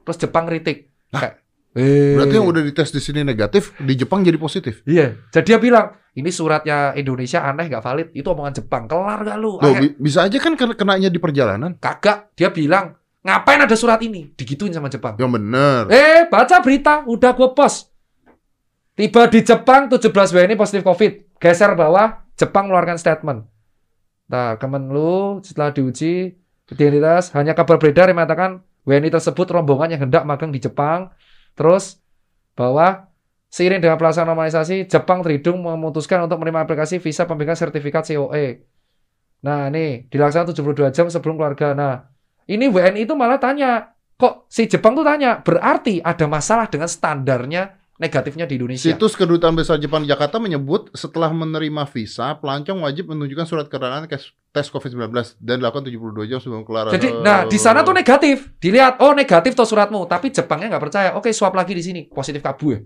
Terus 0.04 0.16
Jepang 0.16 0.48
kritik. 0.48 0.88
Kayak, 1.08 1.40
eh, 1.76 2.16
Berarti 2.16 2.34
yang 2.36 2.48
udah 2.48 2.62
dites 2.64 2.90
di 2.92 3.00
sini 3.00 3.20
negatif, 3.24 3.76
di 3.80 3.92
Jepang 3.92 4.24
jadi 4.24 4.36
positif. 4.36 4.80
Iya. 4.84 5.16
Jadi 5.28 5.44
dia 5.48 5.58
bilang, 5.60 5.96
ini 6.12 6.28
suratnya 6.28 6.92
Indonesia 6.94 7.44
aneh 7.44 7.68
nggak 7.68 7.84
valid. 7.84 8.08
Itu 8.12 8.32
omongan 8.32 8.54
Jepang. 8.60 8.84
Kelar 8.88 9.20
gak 9.24 9.36
lu? 9.36 9.56
Loh, 9.56 9.74
bi- 9.74 9.96
bisa 9.96 10.24
aja 10.24 10.36
kan 10.40 10.56
kena 10.56 10.72
kenanya 10.76 11.08
di 11.08 11.20
perjalanan. 11.20 11.76
Kagak, 11.76 12.32
dia 12.36 12.48
bilang, 12.48 12.96
ngapain 13.20 13.60
ada 13.60 13.76
surat 13.76 14.00
ini? 14.00 14.32
Digituin 14.32 14.72
sama 14.72 14.88
Jepang. 14.88 15.16
Yang 15.16 15.32
bener. 15.40 15.80
Eh, 15.88 16.24
baca 16.28 16.56
berita, 16.60 17.04
udah 17.04 17.32
gue 17.32 17.48
post. 17.52 17.92
Tiba 18.92 19.30
di 19.30 19.40
Jepang 19.40 19.86
17 19.86 20.10
WNI 20.10 20.56
positif 20.58 20.82
COVID. 20.82 21.38
Geser 21.38 21.72
bawah, 21.72 22.27
Jepang 22.38 22.70
mengeluarkan 22.70 22.96
statement. 22.96 23.44
Nah, 24.30 24.54
Kemenlu 24.56 25.42
setelah 25.42 25.74
diuji 25.74 26.38
identitas 26.70 27.34
hanya 27.34 27.56
kabar 27.58 27.80
beredar 27.82 28.06
yang 28.06 28.22
mengatakan 28.22 28.62
WNI 28.86 29.10
tersebut 29.12 29.50
rombongan 29.50 29.98
yang 29.98 30.00
hendak 30.08 30.22
magang 30.22 30.54
di 30.54 30.62
Jepang. 30.62 31.10
Terus 31.58 31.98
bahwa 32.54 33.10
seiring 33.50 33.82
dengan 33.82 33.98
pelaksanaan 33.98 34.32
normalisasi, 34.32 34.86
Jepang 34.86 35.26
terhidung 35.26 35.60
memutuskan 35.60 36.22
untuk 36.24 36.38
menerima 36.38 36.64
aplikasi 36.64 37.02
visa 37.02 37.26
pemberian 37.26 37.58
sertifikat 37.58 38.06
COE. 38.14 38.62
Nah, 39.42 39.70
ini 39.70 40.06
dilaksanakan 40.06 40.54
72 40.54 40.94
jam 40.94 41.06
sebelum 41.10 41.38
keluarga. 41.38 41.74
Nah, 41.74 42.06
ini 42.46 42.66
WNI 42.70 43.06
itu 43.06 43.14
malah 43.14 43.38
tanya, 43.38 43.96
kok 44.18 44.50
si 44.50 44.66
Jepang 44.66 44.94
tuh 44.98 45.06
tanya, 45.06 45.40
berarti 45.40 46.02
ada 46.02 46.26
masalah 46.26 46.66
dengan 46.66 46.90
standarnya 46.90 47.77
negatifnya 47.98 48.46
di 48.46 48.54
Indonesia. 48.56 48.86
Situs 48.86 49.18
Kedutaan 49.18 49.58
Besar 49.58 49.82
Jepang 49.82 50.06
di 50.06 50.08
Jakarta 50.08 50.38
menyebut 50.38 50.94
setelah 50.94 51.34
menerima 51.34 51.82
visa, 51.90 52.38
pelancong 52.38 52.86
wajib 52.86 53.10
menunjukkan 53.10 53.46
surat 53.46 53.66
keterangan 53.66 54.06
tes 54.08 54.66
COVID-19 54.70 55.10
dan 55.42 55.54
dilakukan 55.58 55.84
72 55.90 56.30
jam 56.30 56.38
sebelum 56.38 56.62
kelar. 56.62 56.94
Jadi, 56.94 57.10
nah 57.20 57.44
di 57.44 57.58
sana 57.58 57.82
tuh 57.82 57.92
negatif. 57.92 58.54
Dilihat, 58.62 59.02
oh 59.02 59.12
negatif 59.12 59.52
tuh 59.58 59.66
suratmu, 59.66 60.06
tapi 60.06 60.30
Jepangnya 60.30 60.70
nggak 60.72 60.84
percaya. 60.88 61.08
Oke, 61.18 61.34
swab 61.34 61.52
lagi 61.58 61.74
di 61.74 61.82
sini, 61.82 62.00
positif 62.06 62.40
kabur. 62.40 62.80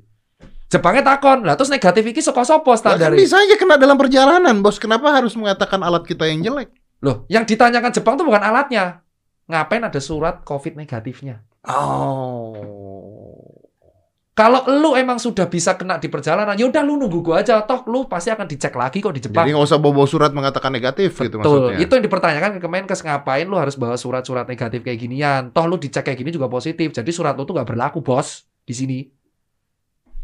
Jepangnya 0.73 1.05
takon, 1.05 1.45
lah 1.45 1.53
terus 1.53 1.69
negatif 1.69 2.01
iki 2.01 2.25
soko 2.25 2.49
sopo 2.49 2.73
Lah, 2.73 2.81
kan 2.81 2.97
standar 2.97 3.13
bisa 3.13 3.37
aja 3.37 3.61
kena 3.61 3.77
dalam 3.77 4.01
perjalanan, 4.01 4.65
bos. 4.65 4.81
Kenapa 4.81 5.13
harus 5.13 5.37
mengatakan 5.37 5.85
alat 5.85 6.09
kita 6.09 6.25
yang 6.25 6.41
jelek? 6.41 6.73
Loh, 7.05 7.29
yang 7.29 7.45
ditanyakan 7.45 7.93
Jepang 7.93 8.17
tuh 8.17 8.25
bukan 8.25 8.41
alatnya. 8.41 9.05
Ngapain 9.53 9.85
ada 9.85 10.01
surat 10.01 10.41
COVID 10.49 10.81
negatifnya? 10.81 11.45
Oh. 11.69 13.12
Kalau 14.33 14.65
lu 14.65 14.97
emang 14.97 15.21
sudah 15.21 15.45
bisa 15.45 15.77
kena 15.77 16.01
di 16.01 16.09
perjalanan, 16.09 16.57
ya 16.57 16.65
udah 16.65 16.81
lu 16.81 16.97
nunggu 16.97 17.21
gua 17.21 17.45
aja. 17.45 17.61
Toh 17.69 17.85
lu 17.85 18.09
pasti 18.09 18.33
akan 18.33 18.49
dicek 18.49 18.73
lagi 18.73 19.05
kok 19.05 19.13
di 19.13 19.21
Jepang. 19.21 19.45
Jadi 19.45 19.53
nggak 19.53 19.69
usah 19.69 19.77
bawa 19.77 20.09
surat 20.09 20.33
mengatakan 20.33 20.73
negatif 20.73 21.13
gitu 21.21 21.37
Betul. 21.37 21.69
maksudnya. 21.69 21.85
Itu 21.85 21.93
yang 22.01 22.05
dipertanyakan 22.09 22.51
ke 22.57 22.61
Kemenkes 22.65 23.05
ngapain 23.05 23.45
lu 23.45 23.61
harus 23.61 23.77
bawa 23.77 24.01
surat-surat 24.01 24.49
negatif 24.49 24.81
kayak 24.81 24.97
ginian. 25.05 25.43
Toh 25.53 25.69
lu 25.69 25.77
dicek 25.77 26.01
kayak 26.09 26.17
gini 26.17 26.33
juga 26.33 26.49
positif. 26.49 26.97
Jadi 26.97 27.13
surat 27.13 27.37
lu 27.37 27.45
tuh 27.45 27.61
nggak 27.61 27.77
berlaku, 27.77 28.01
Bos, 28.01 28.49
di 28.65 28.73
sini. 28.73 28.99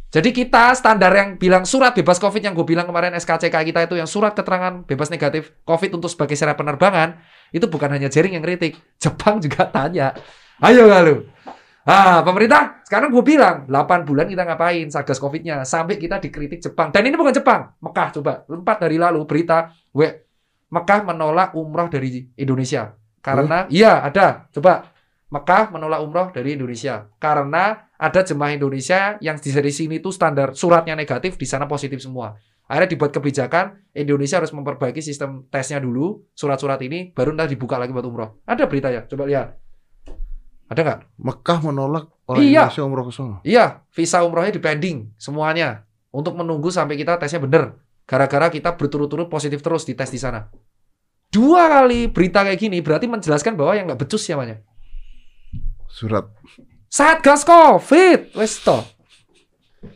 Jadi 0.08 0.32
kita 0.32 0.72
standar 0.72 1.12
yang 1.12 1.36
bilang 1.36 1.68
surat 1.68 1.92
bebas 1.92 2.16
COVID 2.16 2.40
yang 2.40 2.56
gue 2.56 2.64
bilang 2.64 2.88
kemarin 2.88 3.12
SKCK 3.12 3.52
kita 3.52 3.84
itu 3.84 4.00
yang 4.00 4.08
surat 4.08 4.32
keterangan 4.32 4.88
bebas 4.88 5.12
negatif 5.12 5.52
COVID 5.68 6.00
untuk 6.00 6.08
sebagai 6.08 6.32
syarat 6.32 6.56
penerbangan 6.56 7.20
itu 7.52 7.68
bukan 7.68 7.92
hanya 7.92 8.08
jaring 8.08 8.32
yang 8.32 8.44
kritik, 8.44 8.80
Jepang 9.04 9.36
juga 9.36 9.68
tanya. 9.68 10.16
Ayo 10.64 10.88
gak 10.88 11.02
lu? 11.04 11.28
Ah, 11.88 12.20
pemerintah 12.20 12.84
sekarang 12.84 13.08
gue 13.08 13.24
bilang 13.24 13.64
8 13.64 14.04
bulan 14.04 14.28
kita 14.28 14.44
ngapain 14.44 14.92
satgas 14.92 15.16
COVID-nya 15.16 15.64
sampai 15.64 15.96
kita 15.96 16.20
dikritik 16.20 16.60
Jepang. 16.60 16.92
Dan 16.92 17.08
ini 17.08 17.16
bukan 17.16 17.32
Jepang, 17.32 17.72
Mekah 17.80 18.08
coba. 18.20 18.44
Empat 18.44 18.84
hari 18.84 19.00
lalu 19.00 19.24
berita 19.24 19.72
we 19.96 20.04
Mekah 20.68 21.00
menolak 21.08 21.56
umroh 21.56 21.88
dari 21.88 22.28
Indonesia 22.36 22.92
karena 23.24 23.64
iya 23.72 24.04
ada 24.04 24.52
coba 24.52 24.92
Mekah 25.32 25.72
menolak 25.72 26.04
umroh 26.04 26.28
dari 26.28 26.60
Indonesia 26.60 27.08
karena 27.16 27.88
ada 27.96 28.20
jemaah 28.20 28.52
Indonesia 28.52 29.16
yang 29.24 29.40
di 29.40 29.48
dari 29.48 29.72
sini 29.72 29.96
tuh 30.04 30.12
standar 30.12 30.52
suratnya 30.52 30.92
negatif 30.92 31.40
di 31.40 31.48
sana 31.48 31.64
positif 31.64 32.04
semua. 32.04 32.36
Akhirnya 32.68 32.92
dibuat 32.92 33.16
kebijakan 33.16 33.96
Indonesia 33.96 34.44
harus 34.44 34.52
memperbaiki 34.52 35.00
sistem 35.00 35.48
tesnya 35.48 35.80
dulu 35.80 36.20
surat-surat 36.36 36.84
ini 36.84 37.16
baru 37.16 37.32
nanti 37.32 37.56
dibuka 37.56 37.80
lagi 37.80 37.96
buat 37.96 38.04
umroh. 38.04 38.44
Ada 38.44 38.68
berita 38.68 38.92
ya? 38.92 39.08
Coba 39.08 39.24
lihat. 39.24 39.67
Ada 40.68 40.80
nggak? 40.84 41.00
Mekah 41.16 41.58
menolak 41.64 42.04
orang 42.28 42.44
Iya. 42.44 42.68
Indonesia 42.68 42.84
umroh 42.84 43.04
ke 43.08 43.12
sana. 43.16 43.36
Iya, 43.40 43.64
visa 43.88 44.20
umrohnya 44.20 44.52
di 44.52 44.60
pending 44.60 45.16
semuanya 45.16 45.88
untuk 46.12 46.36
menunggu 46.36 46.68
sampai 46.68 47.00
kita 47.00 47.16
tesnya 47.16 47.40
bener. 47.40 47.76
Gara-gara 48.08 48.48
kita 48.52 48.76
berturut-turut 48.76 49.28
positif 49.28 49.60
terus 49.64 49.84
di 49.88 49.96
tes 49.96 50.08
di 50.08 50.20
sana. 50.20 50.48
Dua 51.28 51.68
kali 51.68 52.08
berita 52.08 52.40
kayak 52.40 52.56
gini 52.56 52.80
berarti 52.80 53.04
menjelaskan 53.04 53.52
bahwa 53.56 53.76
yang 53.76 53.84
nggak 53.88 54.00
becus 54.00 54.24
siapanya. 54.24 54.64
Surat. 55.88 56.24
Satgas 56.88 57.44
Covid, 57.44 58.32
wes 58.32 58.60
toh. 58.64 58.80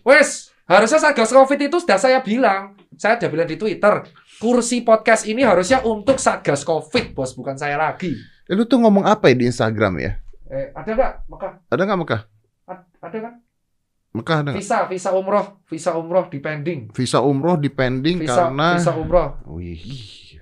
Wes, 0.04 0.52
harusnya 0.68 1.00
Satgas 1.00 1.32
Covid 1.32 1.56
itu 1.68 1.80
sudah 1.80 1.96
saya 1.96 2.20
bilang. 2.20 2.76
Saya 3.00 3.16
udah 3.16 3.28
bilang 3.32 3.48
di 3.48 3.56
Twitter, 3.56 4.04
kursi 4.36 4.84
podcast 4.84 5.24
ini 5.24 5.40
harusnya 5.40 5.80
untuk 5.84 6.20
Satgas 6.20 6.68
Covid, 6.68 7.16
bos, 7.16 7.32
bukan 7.32 7.56
saya 7.56 7.80
lagi. 7.80 8.12
Eh, 8.44 8.52
lu 8.52 8.68
tuh 8.68 8.76
ngomong 8.76 9.08
apa 9.08 9.32
ya 9.32 9.40
di 9.40 9.48
Instagram 9.48 9.96
ya? 10.04 10.12
Eh, 10.52 10.68
ada 10.76 10.90
nggak? 10.92 11.12
Mekah? 11.32 11.52
Ada 11.72 11.82
nggak 11.88 12.00
Mekah? 12.04 12.20
Ad- 12.68 12.88
Ada 13.00 13.18
kan? 13.24 13.34
Mekah 14.12 14.38
ada? 14.44 14.52
Visa, 14.52 14.84
visa 14.84 15.08
umroh, 15.16 15.64
visa 15.64 15.96
umroh 15.96 16.28
di 16.28 16.36
pending. 16.44 16.92
Visa 16.92 17.24
umroh 17.24 17.56
dipending 17.56 18.20
Visa, 18.20 18.52
karena 18.52 18.76
visa 18.76 18.92
umroh. 18.92 19.40
Wih. 19.48 20.36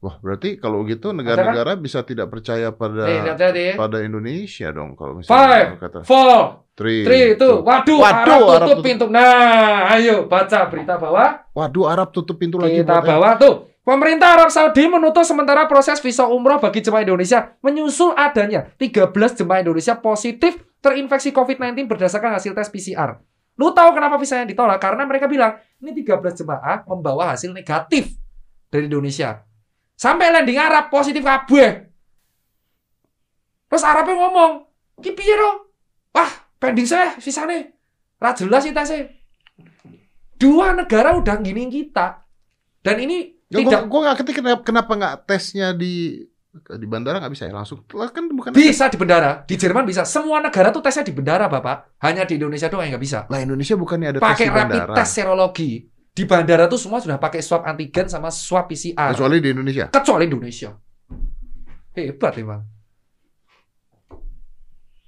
Wah, 0.00 0.16
berarti 0.22 0.56
kalau 0.56 0.86
gitu 0.88 1.10
negara-negara 1.12 1.76
bisa 1.76 2.00
tidak 2.06 2.30
percaya 2.32 2.70
pada 2.72 3.04
ya. 3.04 3.74
pada 3.74 3.98
Indonesia 4.00 4.70
dong 4.70 4.94
kalau 4.94 5.18
Five, 5.20 5.74
misalnya 5.74 5.82
kata 5.82 5.98
four, 6.06 6.70
three, 6.78 7.02
three, 7.02 7.34
two. 7.34 7.66
Waduh, 7.66 7.98
Waduh, 7.98 8.06
Arab 8.06 8.24
Arab 8.24 8.46
tutup 8.46 8.62
tutup. 8.78 8.84
pintu. 8.86 9.04
Nah, 9.10 9.90
ayo 9.98 10.24
baca 10.30 10.58
berita 10.70 10.94
bawah. 10.96 11.30
Waduh, 11.50 11.84
Arab 11.90 12.08
tutup 12.14 12.38
pintu 12.38 12.56
lagi 12.62 12.80
Kita 12.80 13.02
buat 13.02 13.10
bawa 13.10 13.28
tuh. 13.36 13.68
Pemerintah 13.88 14.36
Arab 14.36 14.52
Saudi 14.52 14.84
menutup 14.84 15.24
sementara 15.24 15.64
proses 15.64 15.96
visa 16.04 16.28
umroh 16.28 16.60
bagi 16.60 16.84
jemaah 16.84 17.08
Indonesia 17.08 17.56
menyusul 17.64 18.12
adanya 18.12 18.68
13 18.76 19.16
jemaah 19.16 19.64
Indonesia 19.64 19.96
positif 19.96 20.60
terinfeksi 20.84 21.32
COVID-19 21.32 21.88
berdasarkan 21.88 22.36
hasil 22.36 22.52
tes 22.52 22.68
PCR. 22.68 23.16
Lu 23.56 23.72
tahu 23.72 23.96
kenapa 23.96 24.20
visanya 24.20 24.44
ditolak? 24.44 24.76
Karena 24.76 25.08
mereka 25.08 25.24
bilang, 25.24 25.56
ini 25.80 25.96
13 26.04 26.20
jemaah 26.36 26.84
membawa 26.84 27.32
hasil 27.32 27.48
negatif 27.56 28.12
dari 28.68 28.92
Indonesia. 28.92 29.40
Sampai 29.96 30.36
landing 30.36 30.60
Arab 30.60 30.92
positif 30.92 31.24
kabeh. 31.24 31.88
Terus 33.72 33.84
Arabnya 33.88 34.20
ngomong, 34.20 34.68
"Ki? 35.00 35.16
Wah, 36.12 36.30
pending 36.60 36.84
saya 36.84 37.16
visane. 37.16 37.72
Ra 38.20 38.36
jelas 38.36 38.68
sih 38.68 38.76
tesnya." 38.76 39.08
Dua 40.36 40.76
negara 40.76 41.16
udah 41.16 41.40
giniin 41.40 41.72
kita. 41.72 42.20
Dan 42.84 43.00
ini 43.00 43.37
Tidak. 43.48 43.88
gua 43.88 44.00
nggak 44.04 44.16
ngerti 44.20 44.32
kenapa, 44.36 44.62
kenapa 44.62 44.92
nggak 44.92 45.14
tesnya 45.24 45.72
di 45.72 46.20
di 46.58 46.86
bandara 46.88 47.16
nggak 47.22 47.32
bisa 47.32 47.44
ya 47.48 47.54
langsung 47.54 47.84
kan 47.88 48.24
bukan 48.28 48.50
Bisa 48.52 48.88
di 48.92 48.98
bendara, 49.00 49.44
di 49.44 49.54
Jerman 49.56 49.84
bisa. 49.88 50.02
Semua 50.04 50.42
negara 50.42 50.68
tuh 50.68 50.84
tesnya 50.84 51.04
di 51.06 51.14
bendara, 51.16 51.46
Bapak. 51.48 52.00
Hanya 52.04 52.28
di 52.28 52.36
Indonesia 52.36 52.68
doang 52.68 52.84
yang 52.88 52.96
nggak 52.96 53.04
bisa. 53.04 53.18
lah 53.28 53.40
Indonesia 53.40 53.74
bukannya 53.78 54.08
ada 54.12 54.18
tes 54.20 54.26
Pakai 54.26 54.46
rapid 54.48 54.58
bandara 54.58 54.94
test 54.96 55.12
serologi. 55.16 55.70
Di 56.12 56.26
bandara 56.26 56.66
tuh 56.66 56.80
semua 56.82 56.98
sudah 56.98 57.16
pakai 57.16 57.40
swab 57.40 57.62
antigen 57.62 58.10
sama 58.10 58.28
swab 58.34 58.66
PCR. 58.66 59.14
kecuali 59.14 59.38
di 59.38 59.54
Indonesia 59.54 59.86
Kecuali 59.86 60.24
Indonesia. 60.26 60.70
Hebat 61.94 62.34
emang. 62.42 62.62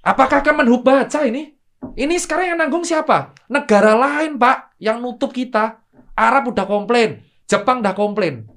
Apakah 0.01 0.41
Kemenhub 0.41 0.81
baca 0.81 1.19
ini? 1.27 1.51
Ini 1.93 2.15
sekarang 2.17 2.55
yang 2.55 2.59
nanggung 2.63 2.85
siapa? 2.87 3.37
Negara 3.51 3.93
lain, 3.93 4.37
Pak, 4.37 4.77
yang 4.81 4.97
nutup 5.03 5.29
kita. 5.29 5.83
Arab 6.17 6.53
udah 6.53 6.65
komplain, 6.69 7.23
Jepang 7.51 7.83
udah 7.83 7.91
komplain. 7.91 8.47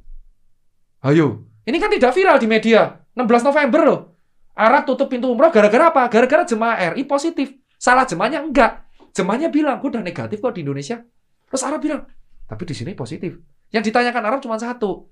Ayo, 1.03 1.51
ini 1.67 1.83
kan 1.83 1.91
tidak 1.91 2.15
viral 2.15 2.39
di 2.39 2.47
media. 2.47 3.03
16 3.19 3.51
November 3.51 3.81
loh. 3.83 4.01
Arab 4.55 4.87
tutup 4.87 5.11
pintu 5.11 5.27
umroh 5.27 5.51
gara-gara 5.51 5.91
apa? 5.91 6.07
Gara-gara 6.07 6.47
jemaah 6.47 6.95
RI 6.95 7.03
positif. 7.03 7.51
Salah 7.75 8.07
jemaahnya 8.07 8.39
enggak. 8.47 8.87
Jemaahnya 9.11 9.51
bilang, 9.51 9.83
gue 9.83 9.91
udah 9.91 10.03
negatif 10.03 10.39
kok 10.39 10.55
di 10.55 10.63
Indonesia. 10.63 11.03
Terus 11.51 11.63
Arab 11.67 11.83
bilang, 11.83 12.07
tapi 12.47 12.63
di 12.63 12.75
sini 12.75 12.95
positif. 12.95 13.35
Yang 13.75 13.91
ditanyakan 13.91 14.23
Arab 14.31 14.39
cuma 14.39 14.55
satu. 14.63 15.11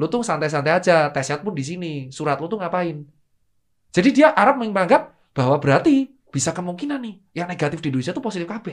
Lu 0.00 0.06
tuh 0.08 0.24
santai-santai 0.24 0.72
aja, 0.72 1.12
tesnya 1.12 1.36
pun 1.44 1.52
di 1.52 1.64
sini. 1.64 1.92
Surat 2.08 2.40
lu 2.40 2.48
tuh 2.48 2.56
ngapain? 2.56 3.04
Jadi 3.92 4.08
dia 4.08 4.32
Arab 4.32 4.56
menganggap 4.60 5.12
bahwa 5.36 5.60
berarti 5.60 6.08
bisa 6.32 6.56
kemungkinan 6.56 7.00
nih 7.04 7.14
yang 7.36 7.48
negatif 7.48 7.84
di 7.84 7.92
Indonesia 7.92 8.16
tuh 8.16 8.24
positif 8.24 8.48
KB. 8.48 8.66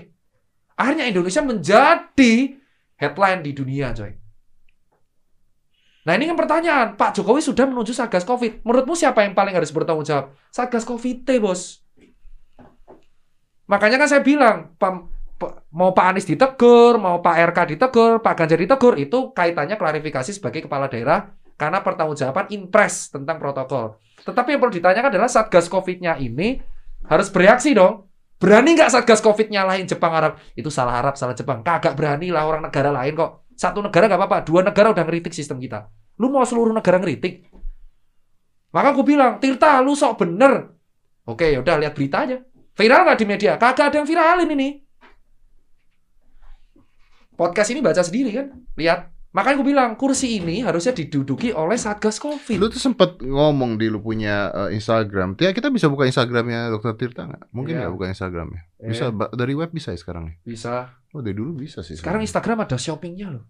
Akhirnya 0.75 1.07
Indonesia 1.07 1.43
menjadi 1.43 2.33
headline 2.99 3.41
di 3.43 3.51
dunia, 3.51 3.91
coy. 3.95 4.24
Nah 6.05 6.13
ini 6.13 6.29
kan 6.29 6.37
pertanyaan, 6.37 6.87
Pak 6.93 7.17
Jokowi 7.17 7.41
sudah 7.41 7.65
menuju 7.65 7.89
Satgas 7.89 8.21
Covid. 8.21 8.61
Menurutmu 8.61 8.93
siapa 8.93 9.25
yang 9.25 9.33
paling 9.33 9.57
harus 9.57 9.73
bertanggung 9.73 10.05
jawab? 10.05 10.37
Satgas 10.53 10.85
Covid, 10.85 11.25
bos. 11.41 11.81
Makanya 13.65 13.97
kan 13.97 14.05
saya 14.05 14.21
bilang, 14.21 14.77
pe- 14.77 15.15
mau 15.73 15.91
Pak 15.91 16.05
Anies 16.13 16.29
ditegur, 16.29 17.01
mau 17.01 17.19
Pak 17.19 17.35
RK 17.51 17.59
ditegur, 17.75 18.21
Pak 18.21 18.33
Ganjar 18.37 18.61
ditegur, 18.61 18.95
itu 19.01 19.33
kaitannya 19.33 19.75
klarifikasi 19.75 20.31
sebagai 20.31 20.69
kepala 20.69 20.87
daerah 20.87 21.33
karena 21.57 21.81
pertanggungjawaban 21.81 22.51
impres 22.51 23.11
tentang 23.11 23.41
protokol. 23.41 23.99
Tetapi 24.23 24.55
yang 24.55 24.61
perlu 24.61 24.73
ditanyakan 24.77 25.09
adalah 25.11 25.29
Satgas 25.29 25.67
Covid-nya 25.67 26.21
ini 26.21 26.59
harus 27.09 27.27
bereaksi 27.33 27.73
dong. 27.73 28.07
Berani 28.35 28.75
nggak 28.75 28.91
Satgas 28.91 29.23
Covid 29.23 29.47
nyalahin 29.47 29.87
Jepang 29.87 30.11
Arab? 30.11 30.35
Itu 30.53 30.67
salah 30.67 30.99
Arab, 30.99 31.15
salah 31.15 31.33
Jepang. 31.33 31.63
Kagak 31.63 31.95
berani 31.95 32.29
lah 32.29 32.43
orang 32.43 32.67
negara 32.67 32.91
lain 32.91 33.15
kok. 33.15 33.44
Satu 33.55 33.79
negara 33.79 34.11
nggak 34.11 34.19
apa-apa, 34.19 34.37
dua 34.43 34.61
negara 34.61 34.91
udah 34.91 35.03
ngeritik 35.07 35.31
sistem 35.31 35.57
kita. 35.63 35.87
Lu 36.19 36.27
mau 36.27 36.43
seluruh 36.43 36.75
negara 36.75 36.99
ngeritik? 36.99 37.47
Maka 38.75 38.91
aku 38.91 39.07
bilang, 39.07 39.39
Tirta, 39.39 39.79
lu 39.79 39.95
sok 39.95 40.19
bener. 40.19 40.75
Oke, 41.23 41.55
yaudah 41.55 41.79
lihat 41.79 41.95
berita 41.95 42.27
aja. 42.27 42.37
Viral 42.75 43.07
nggak 43.07 43.19
di 43.23 43.25
media? 43.25 43.51
Kagak 43.55 43.95
ada 43.95 44.03
yang 44.03 44.07
viralin 44.07 44.51
ini. 44.51 44.69
Podcast 47.35 47.71
ini 47.71 47.79
baca 47.79 48.03
sendiri 48.03 48.35
kan? 48.35 48.47
Lihat. 48.75 49.14
Makanya 49.35 49.55
aku 49.55 49.65
bilang, 49.65 49.89
kursi 49.93 50.39
ini 50.39 50.63
harusnya 50.63 50.95
diduduki 50.95 51.51
oleh 51.51 51.75
Satgas 51.75 52.17
Covid. 52.17 52.55
lu 52.55 52.67
tuh 52.67 52.79
sempet 52.79 53.19
ngomong 53.19 53.75
di 53.75 53.91
lu 53.91 53.99
punya 53.99 54.47
eh, 54.49 54.69
Instagram 54.71 55.35
ya 55.35 55.51
kita 55.51 55.67
bisa 55.67 55.85
buka 55.85 56.07
Instagramnya 56.07 56.71
Dokter 56.71 56.95
Tirta 56.95 57.27
nggak 57.27 57.51
mungkin 57.51 57.75
nggak 57.75 57.91
buka 57.91 58.07
Instagramnya 58.07 58.63
Eh. 58.79 58.89
bisa 58.89 59.11
ba- 59.11 59.27
dari 59.29 59.51
web 59.51 59.67
bisa 59.69 59.91
ya 59.91 59.99
sekarang 59.99 60.31
nih 60.31 60.35
Bisa. 60.45 60.87
oh 61.11 61.19
dari 61.19 61.33
dulu 61.33 61.51
bisa 61.57 61.79
sih 61.79 61.99
Sekarang 61.99 62.21
Instagram 62.21 62.63
ada 62.63 62.75
shoppingnya 62.75 63.27
loh. 63.29 63.43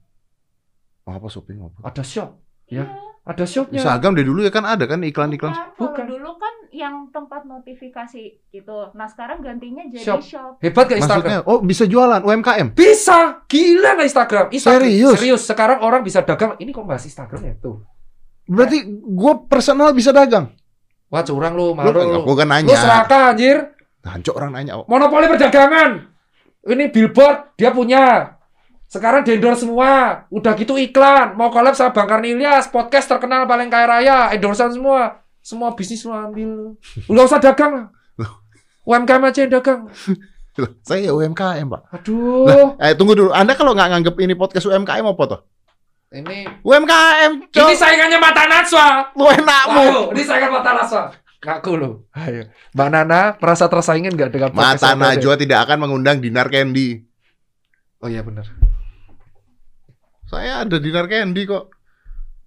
Oh, 1.06 1.14
apa 1.14 1.30
shopping 1.30 1.62
apa 1.62 1.86
Ada 1.86 2.02
shop. 2.02 2.30
Ya. 2.66 2.90
Ada 3.26 3.42
shopnya. 3.50 3.82
Instagram 3.82 4.14
dari 4.14 4.28
dulu 4.30 4.46
ya 4.46 4.54
kan 4.54 4.70
ada 4.70 4.86
kan 4.86 5.02
iklan-iklan 5.02 5.50
Bukan. 5.50 5.74
Bukan. 5.82 6.06
Kalau 6.06 6.14
dulu 6.14 6.32
kan 6.38 6.54
yang 6.70 7.10
tempat 7.10 7.42
notifikasi 7.50 8.24
gitu. 8.54 8.78
Nah 8.94 9.10
sekarang 9.10 9.42
gantinya 9.42 9.82
jadi 9.90 10.06
Shop. 10.06 10.22
shop. 10.22 10.52
Hebat 10.62 10.86
gak 10.86 11.02
maksudnya 11.02 11.42
Instagram? 11.42 11.50
oh 11.50 11.60
bisa 11.66 11.84
jualan 11.90 12.22
UMKM 12.22 12.68
Bisa. 12.78 13.42
Gila 13.50 13.98
gak 13.98 14.08
Instagram? 14.14 14.46
Instagram. 14.54 14.82
Serius? 14.86 15.16
Serius. 15.18 15.42
Sekarang 15.42 15.82
orang 15.82 16.06
bisa 16.06 16.22
dagang. 16.22 16.54
Ini 16.62 16.70
kok 16.70 16.86
bahas 16.86 17.02
Instagram 17.02 17.42
ya? 17.42 17.54
Tuh. 17.58 17.82
berarti 18.46 18.78
gue 18.94 19.34
personal 19.50 19.90
bisa 19.90 20.14
dagang 20.14 20.54
Wah 21.10 21.26
curang 21.26 21.58
lu, 21.58 21.74
lu 21.74 21.82
malu 21.82 21.98
lu. 21.98 22.22
aku 22.22 22.34
kan 22.38 22.46
Lu 22.46 22.54
nanya 22.54 22.78
serakah 22.78 23.34
anjir. 23.34 23.58
Hancur 24.06 24.38
orang 24.38 24.54
nanya 24.54 24.78
oh, 24.78 24.86
Monopoli 24.86 25.26
perdagangan. 25.26 26.14
Ini 26.62 26.94
billboard 26.94 27.58
dia 27.58 27.74
punya. 27.74 28.35
Sekarang 28.86 29.22
endorse 29.24 29.64
semua. 29.64 30.24
Udah 30.30 30.54
gitu 30.54 30.76
iklan. 30.76 31.34
Mau 31.34 31.50
collab 31.50 31.74
sama 31.74 31.92
Bang 31.92 32.08
Karni 32.08 32.34
Ilyas, 32.34 32.70
podcast 32.70 33.08
terkenal 33.08 33.44
paling 33.44 33.68
kaya 33.68 33.86
raya, 33.86 34.18
endorsean 34.32 34.72
semua. 34.72 35.20
Semua 35.40 35.74
bisnis 35.74 36.02
lu 36.02 36.12
ambil. 36.12 36.74
Lu 37.06 37.12
gak 37.12 37.28
usah 37.28 37.42
dagang 37.42 37.72
lah. 37.74 37.88
UMKM 38.86 39.24
aja 39.24 39.40
yang 39.42 39.52
dagang. 39.52 39.90
Loh, 40.56 40.72
saya 40.82 41.12
UMKM 41.12 41.68
pak 41.68 41.82
Aduh. 41.92 42.80
eh 42.80 42.96
tunggu 42.96 43.12
dulu 43.12 43.36
anda 43.36 43.60
kalau 43.60 43.76
nggak 43.76 43.92
nganggep 43.92 44.16
ini 44.24 44.40
podcast 44.40 44.64
UMKM 44.64 45.04
apa 45.04 45.24
tuh 45.28 45.42
Ini 46.16 46.64
UMKM 46.64 47.32
ini 47.44 47.52
cok 47.52 47.76
saingannya 47.76 48.16
Mata 48.16 48.48
Najwa. 48.48 49.12
lu 49.12 49.28
enakmu 49.28 49.84
Ayo, 49.84 50.02
ini 50.16 50.24
saingan 50.24 50.56
Mata 50.56 50.72
Najwa. 50.72 51.12
Ngaku 51.44 51.72
lu. 51.76 51.92
Ayo. 52.16 52.48
Mbak 52.72 52.88
Nana 52.88 53.22
merasa 53.36 53.68
tersaingin 53.68 54.16
nggak 54.16 54.32
dengan 54.32 54.50
podcast 54.56 54.80
Mata? 54.80 54.96
Najwa 54.96 55.34
tidak 55.36 55.60
akan 55.68 55.78
mengundang 55.82 56.24
Dinar 56.24 56.48
Candy 56.48 57.04
Oh 58.00 58.08
iya 58.08 58.24
benar. 58.24 58.48
Saya 60.26 60.66
ada 60.66 60.78
Dinar 60.82 61.06
Candy 61.06 61.46
kok. 61.46 61.70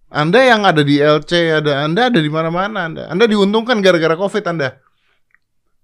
Anda 0.09 0.41
yang 0.41 0.65
ada 0.65 0.81
di 0.81 0.99
LC, 0.99 1.61
ada 1.63 1.85
Anda 1.85 2.09
ada 2.09 2.19
di 2.19 2.31
mana-mana 2.33 2.89
Anda. 2.89 3.03
Anda 3.13 3.29
diuntungkan 3.29 3.85
gara-gara 3.85 4.17
Covid 4.17 4.45
Anda. 4.49 4.81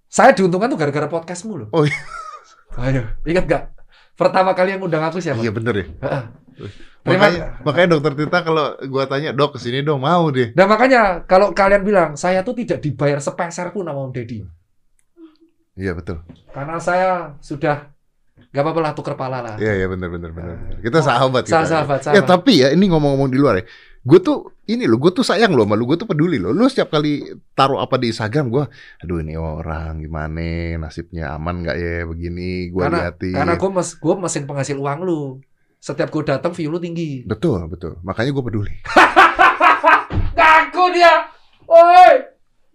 Saya 0.09 0.33
diuntungkan 0.33 0.73
tuh 0.73 0.79
gara-gara 0.81 1.07
podcastmu 1.11 1.55
loh. 1.61 1.69
Oh, 1.75 1.85
iya. 1.85 1.99
Ayo, 2.75 3.03
ingat 3.29 3.45
nggak? 3.47 3.63
Pertama 4.15 4.55
kali 4.55 4.75
yang 4.75 4.83
undang 4.83 5.03
aku 5.03 5.19
siapa? 5.19 5.43
Iya 5.43 5.51
bener 5.51 5.75
ya. 5.75 5.87
Makanya, 7.05 7.61
makanya 7.67 7.89
dokter 7.99 8.15
Tita 8.17 8.41
kalau 8.41 8.79
gua 8.89 9.05
tanya, 9.05 9.35
"Dok, 9.37 9.55
ke 9.55 9.59
sini 9.61 9.85
dong." 9.85 10.01
Mau 10.01 10.31
deh. 10.33 10.55
Nah 10.57 10.65
makanya 10.65 11.27
kalau 11.29 11.53
kalian 11.53 11.83
bilang 11.85 12.11
saya 12.17 12.41
tuh 12.41 12.57
tidak 12.57 12.81
dibayar 12.81 13.21
sepeser 13.21 13.75
pun 13.75 13.85
sama 13.85 14.01
Om 14.09 14.15
Deddy 14.15 14.41
Iya 15.75 15.93
betul. 15.99 16.23
karena 16.55 16.79
saya 16.79 17.35
sudah 17.43 17.91
nggak 18.35 18.62
apa-apa 18.67 18.81
lah 18.83 18.93
tuker 18.95 19.14
pala 19.14 19.38
lah. 19.43 19.55
Iya 19.59 19.73
iya 19.79 19.87
bener 19.87 20.11
bener. 20.11 20.31
bener. 20.35 20.57
Kita 20.83 21.03
sahabat 21.03 21.47
kita. 21.47 21.62
Sa- 21.62 21.83
sahabat, 21.83 21.99
Ya 22.03 22.19
sahabat. 22.19 22.26
tapi 22.26 22.53
ya 22.62 22.69
ini 22.71 22.87
ngomong-ngomong 22.91 23.31
di 23.31 23.38
luar 23.38 23.59
ya. 23.59 23.64
Gue 24.05 24.21
tuh 24.21 24.53
ini 24.69 24.85
loh, 24.85 25.00
gue 25.00 25.11
tuh 25.11 25.25
sayang 25.25 25.57
loh 25.57 25.64
sama 25.64 25.75
lu, 25.75 25.88
gue 25.88 25.97
tuh 25.97 26.05
peduli 26.05 26.37
loh. 26.37 26.53
Lu 26.53 26.69
setiap 26.69 26.93
kali 26.93 27.25
taruh 27.57 27.81
apa 27.81 27.97
di 27.97 28.12
Instagram 28.12 28.53
gue, 28.53 28.64
aduh 29.00 29.19
ini 29.19 29.33
orang 29.33 29.97
gimana, 29.99 30.76
nasibnya 30.76 31.33
aman 31.33 31.64
nggak 31.64 31.76
ya 31.79 32.05
begini, 32.05 32.69
gue 32.69 32.85
liatin. 32.85 33.33
karena 33.33 33.57
gue 33.57 33.71
mes, 33.73 33.88
gue 33.97 34.14
mesin 34.21 34.45
penghasil 34.45 34.76
uang 34.76 35.00
lu. 35.03 35.41
Setiap 35.81 36.12
gue 36.12 36.23
datang 36.26 36.53
view 36.53 36.69
lu 36.69 36.76
tinggi. 36.76 37.25
Betul 37.25 37.64
betul, 37.67 37.97
makanya 38.05 38.31
gue 38.33 38.45
peduli. 38.45 38.73
Ngaku 40.37 40.85
dia. 40.93 41.14
Oi, 41.64 42.12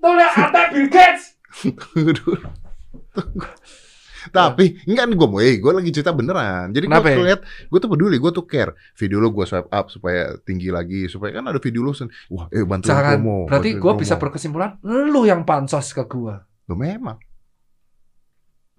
tuh 0.02 0.12
lihat 0.18 0.34
ada 0.34 0.62
Bill 0.74 0.90
Gates. 0.90 1.38
Tapi 4.30 4.84
enggak 4.84 5.06
nih 5.08 5.16
gue 5.16 5.28
mau, 5.32 5.40
eh 5.40 5.56
gue 5.58 5.72
lagi 5.72 5.90
cerita 5.96 6.12
beneran. 6.12 6.76
Jadi 6.76 6.86
gue 6.92 7.00
tuh 7.00 7.24
lihat, 7.26 7.42
gue 7.46 7.80
tuh 7.80 7.90
peduli, 7.90 8.18
gue 8.20 8.32
tuh 8.36 8.44
care. 8.44 8.76
Video 9.00 9.18
lu 9.24 9.32
gue 9.32 9.46
swipe 9.48 9.72
up 9.72 9.88
supaya 9.88 10.36
tinggi 10.44 10.68
lagi, 10.68 11.08
supaya 11.08 11.40
kan 11.40 11.48
ada 11.48 11.60
video 11.64 11.82
lu, 11.88 11.96
sen- 11.96 12.12
wah, 12.30 12.52
eh 12.52 12.64
Jangan. 12.64 13.20
promo. 13.24 13.48
Berarti 13.48 13.70
gue 13.80 13.94
bisa 13.96 14.20
berkesimpulan, 14.20 14.80
lu 14.84 15.24
yang 15.24 15.48
pansos 15.48 15.96
ke 15.96 16.04
gue. 16.04 16.36
Loh 16.68 16.78
memang. 16.78 17.18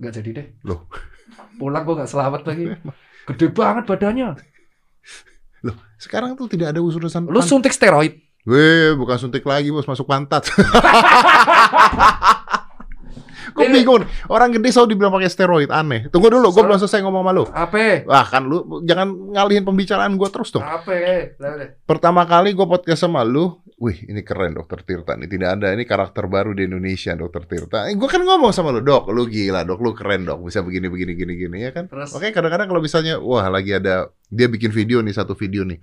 Nggak 0.01 0.13
jadi 0.21 0.31
deh. 0.37 0.47
Loh. 0.69 0.89
Pulang 1.57 1.83
gue 1.85 1.95
nggak 2.01 2.11
selamat 2.11 2.43
lagi. 2.49 2.65
Gede 3.33 3.47
banget 3.53 3.85
badannya. 3.85 4.37
Sekarang 6.01 6.33
tuh 6.33 6.49
tidak 6.49 6.73
ada 6.73 6.81
urusan 6.81 7.29
Lu 7.29 7.45
suntik 7.45 7.77
steroid. 7.77 8.17
Weh, 8.49 8.97
bukan 8.97 9.21
suntik 9.21 9.45
lagi 9.45 9.69
bos, 9.69 9.85
masuk 9.85 10.09
pantat. 10.09 10.49
Gue 13.53 13.67
Ini- 13.67 13.75
bingung. 13.83 14.03
Orang 14.31 14.55
gede 14.55 14.71
selalu 14.71 14.89
dibilang 14.95 15.13
pakai 15.15 15.31
steroid, 15.31 15.71
aneh. 15.71 16.07
Tunggu 16.09 16.31
dulu, 16.31 16.51
gue 16.51 16.63
belum 16.63 16.79
selesai 16.79 17.03
ngomong 17.05 17.23
sama 17.25 17.33
lu. 17.35 17.45
Apa? 17.51 18.07
Wah 18.07 18.27
kan 18.27 18.43
lu 18.47 18.83
jangan 18.87 19.09
ngalihin 19.35 19.65
pembicaraan 19.67 20.15
gue 20.15 20.29
terus 20.31 20.51
dong. 20.55 20.63
Apa? 20.63 20.95
Pertama 21.85 22.25
kali 22.25 22.55
gue 22.55 22.67
podcast 22.67 23.03
sama 23.03 23.27
lu, 23.27 23.59
wih 23.81 23.97
ini 24.07 24.21
keren 24.21 24.55
dokter 24.55 24.85
Tirta 24.85 25.17
nih. 25.17 25.27
Tidak 25.27 25.49
ada 25.49 25.73
ini 25.73 25.89
karakter 25.89 26.29
baru 26.29 26.53
di 26.53 26.69
Indonesia 26.69 27.17
dokter 27.17 27.49
Tirta. 27.49 27.89
Eh, 27.89 27.97
gue 27.97 28.09
kan 28.09 28.21
ngomong 28.23 28.53
sama 28.53 28.71
lu, 28.71 28.85
dok, 28.85 29.09
lu 29.11 29.27
gila 29.27 29.65
dok, 29.65 29.81
lu 29.81 29.91
keren 29.97 30.29
dok, 30.29 30.45
bisa 30.45 30.61
begini 30.61 30.87
begini 30.93 31.13
gini 31.17 31.33
gini 31.35 31.57
ya 31.65 31.71
kan. 31.73 31.89
Terus 31.89 32.13
Oke 32.13 32.31
kadang-kadang 32.31 32.69
kalau 32.69 32.81
misalnya, 32.85 33.17
wah 33.19 33.49
lagi 33.49 33.75
ada 33.75 34.13
dia 34.31 34.47
bikin 34.47 34.71
video 34.71 35.03
nih 35.03 35.11
satu 35.17 35.35
video 35.35 35.67
nih, 35.67 35.83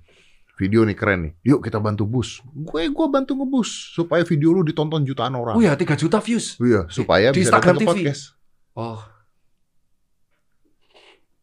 video 0.58 0.82
nih 0.82 0.92
keren 0.92 1.20
nih. 1.22 1.32
Yuk 1.46 1.62
kita 1.62 1.78
bantu 1.78 2.02
bus. 2.02 2.42
Gue 2.44 2.90
gue 2.90 3.06
bantu 3.06 3.32
ngebus 3.32 3.94
supaya 3.94 4.26
video 4.26 4.50
lu 4.50 4.60
ditonton 4.60 5.06
jutaan 5.06 5.32
orang. 5.32 5.54
Oh 5.54 5.62
ya 5.62 5.72
3 5.72 5.86
juta 5.94 6.18
views. 6.18 6.58
Iya 6.58 6.90
supaya 6.90 7.30
Di 7.30 7.40
bisa 7.40 7.54
Instagram 7.54 7.74
datang 7.74 7.78
ke 7.78 7.84
TV. 7.86 7.90
podcast. 8.04 8.22
Oh, 8.74 8.98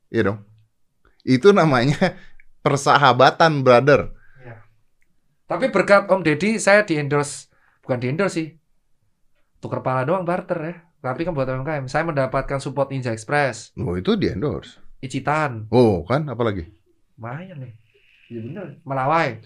Iya 0.08 0.22
dong. 0.26 0.40
Itu 1.24 1.50
namanya 1.52 2.16
persahabatan 2.66 3.64
brother. 3.64 4.14
Iya. 4.38 4.56
Tapi 5.46 5.66
berkat 5.70 6.06
Om 6.06 6.22
Deddy 6.22 6.58
saya 6.58 6.84
di 6.84 6.96
endorse, 6.96 7.50
bukan 7.82 7.98
di 7.98 8.08
endorse 8.08 8.36
sih. 8.36 8.48
Tuker 9.60 9.82
kepala 9.82 10.06
doang 10.06 10.24
barter 10.24 10.60
ya. 10.62 10.76
Tapi 11.02 11.22
kan 11.22 11.32
buat 11.32 11.46
UMKM, 11.46 11.86
saya 11.86 12.02
mendapatkan 12.02 12.58
support 12.58 12.90
Ninja 12.90 13.14
Express, 13.14 13.70
Oh, 13.78 13.94
itu 13.94 14.18
di 14.18 14.26
endorse. 14.26 14.82
Icitan, 14.98 15.70
Oh, 15.70 16.02
kan 16.02 16.26
apalagi? 16.26 16.66
lumayan 17.16 17.62
nih. 17.62 17.74
Iya 18.26 18.40
bener, 18.42 18.66
Melawai. 18.82 19.38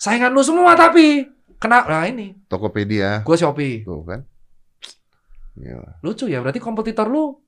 Saingan 0.00 0.32
lu 0.32 0.40
semua 0.40 0.72
tapi 0.74 1.28
kena 1.56 1.84
nah 1.84 2.04
ini, 2.04 2.36
Tokopedia. 2.48 3.20
gue 3.22 3.36
Shopee. 3.36 3.84
Tuh 3.84 4.04
kan. 4.04 4.20
Gila. 5.54 6.02
Lucu 6.02 6.26
ya, 6.26 6.42
berarti 6.42 6.58
kompetitor 6.58 7.06
lu 7.06 7.38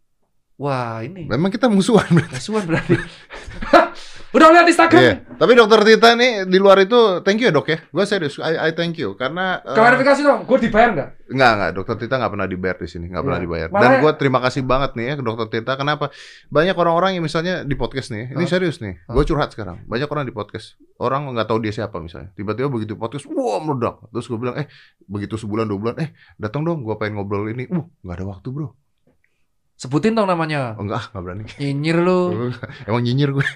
Wah, 0.56 1.04
ini 1.04 1.28
Memang 1.28 1.52
kita 1.52 1.68
musuhan. 1.68 2.08
musuhan 2.32 2.64
berarti. 2.64 2.96
Udah 4.34 4.48
lihat 4.50 4.66
Instagram. 4.66 5.00
Iya. 5.00 5.14
Tapi 5.36 5.52
dokter 5.54 5.80
Tita 5.84 6.16
nih 6.16 6.48
di 6.48 6.58
luar 6.58 6.80
itu 6.82 7.22
thank 7.22 7.38
you 7.38 7.48
ya 7.48 7.54
dok 7.54 7.68
ya. 7.68 7.78
Gue 7.88 8.04
serius, 8.04 8.40
I, 8.40 8.68
I 8.68 8.70
thank 8.72 8.96
you 8.96 9.14
karena 9.14 9.62
eh, 9.62 9.76
Klarifikasi 9.76 10.20
dong, 10.24 10.40
gue 10.44 10.58
dibayar 10.66 10.90
nggak? 10.92 11.08
Enggak, 11.30 11.50
enggak. 11.56 11.70
Dokter 11.76 11.96
Tita 12.00 12.14
nggak 12.18 12.32
pernah 12.32 12.48
dibayar 12.48 12.76
di 12.76 12.88
sini, 12.88 13.06
nggak 13.12 13.22
pernah 13.22 13.40
Iya. 13.40 13.46
dibayar. 13.46 13.68
Dan 13.70 13.90
gue 14.02 14.12
terima 14.16 14.38
kasih 14.42 14.62
banget 14.64 14.90
nih 14.96 15.04
ya 15.04 15.14
ke 15.20 15.22
Dokter 15.22 15.46
Tita. 15.52 15.72
Kenapa? 15.76 16.08
Banyak 16.48 16.76
orang-orang 16.76 17.10
yang 17.16 17.24
misalnya 17.24 17.62
di 17.62 17.74
podcast 17.76 18.08
nih, 18.10 18.32
ini 18.32 18.44
serius 18.48 18.80
nih. 18.80 18.96
Gue 19.06 19.24
curhat 19.24 19.52
sekarang. 19.52 19.84
Banyak 19.84 20.08
orang 20.08 20.24
di 20.24 20.34
podcast, 20.34 20.74
orang 20.96 21.28
nggak 21.30 21.46
tahu 21.46 21.58
dia 21.60 21.72
siapa 21.72 22.00
misalnya. 22.00 22.32
Tiba-tiba 22.32 22.68
begitu 22.72 22.96
podcast, 22.96 23.28
wah 23.28 23.60
meledak. 23.60 24.04
Terus 24.10 24.26
gue 24.26 24.38
bilang, 24.40 24.56
eh 24.56 24.66
begitu 25.04 25.36
sebulan 25.36 25.68
dua 25.68 25.78
bulan, 25.78 25.96
eh 26.00 26.10
datang 26.36 26.64
dong, 26.64 26.80
gue 26.82 26.96
pengen 26.96 27.20
ngobrol 27.20 27.46
ini. 27.48 27.68
Uh, 27.68 27.84
nggak 28.02 28.16
ada 28.20 28.26
waktu 28.26 28.48
bro. 28.52 28.72
Sebutin 29.76 30.12
dong 30.12 30.24
namanya. 30.24 30.72
Oh, 30.74 30.82
enggak, 30.82 31.12
nggak 31.12 31.22
berani. 31.22 31.44
Nyinyir 31.56 31.98
lu. 32.00 32.20
Emang 32.88 33.00
nyinyir 33.00 33.30
gue. 33.30 33.44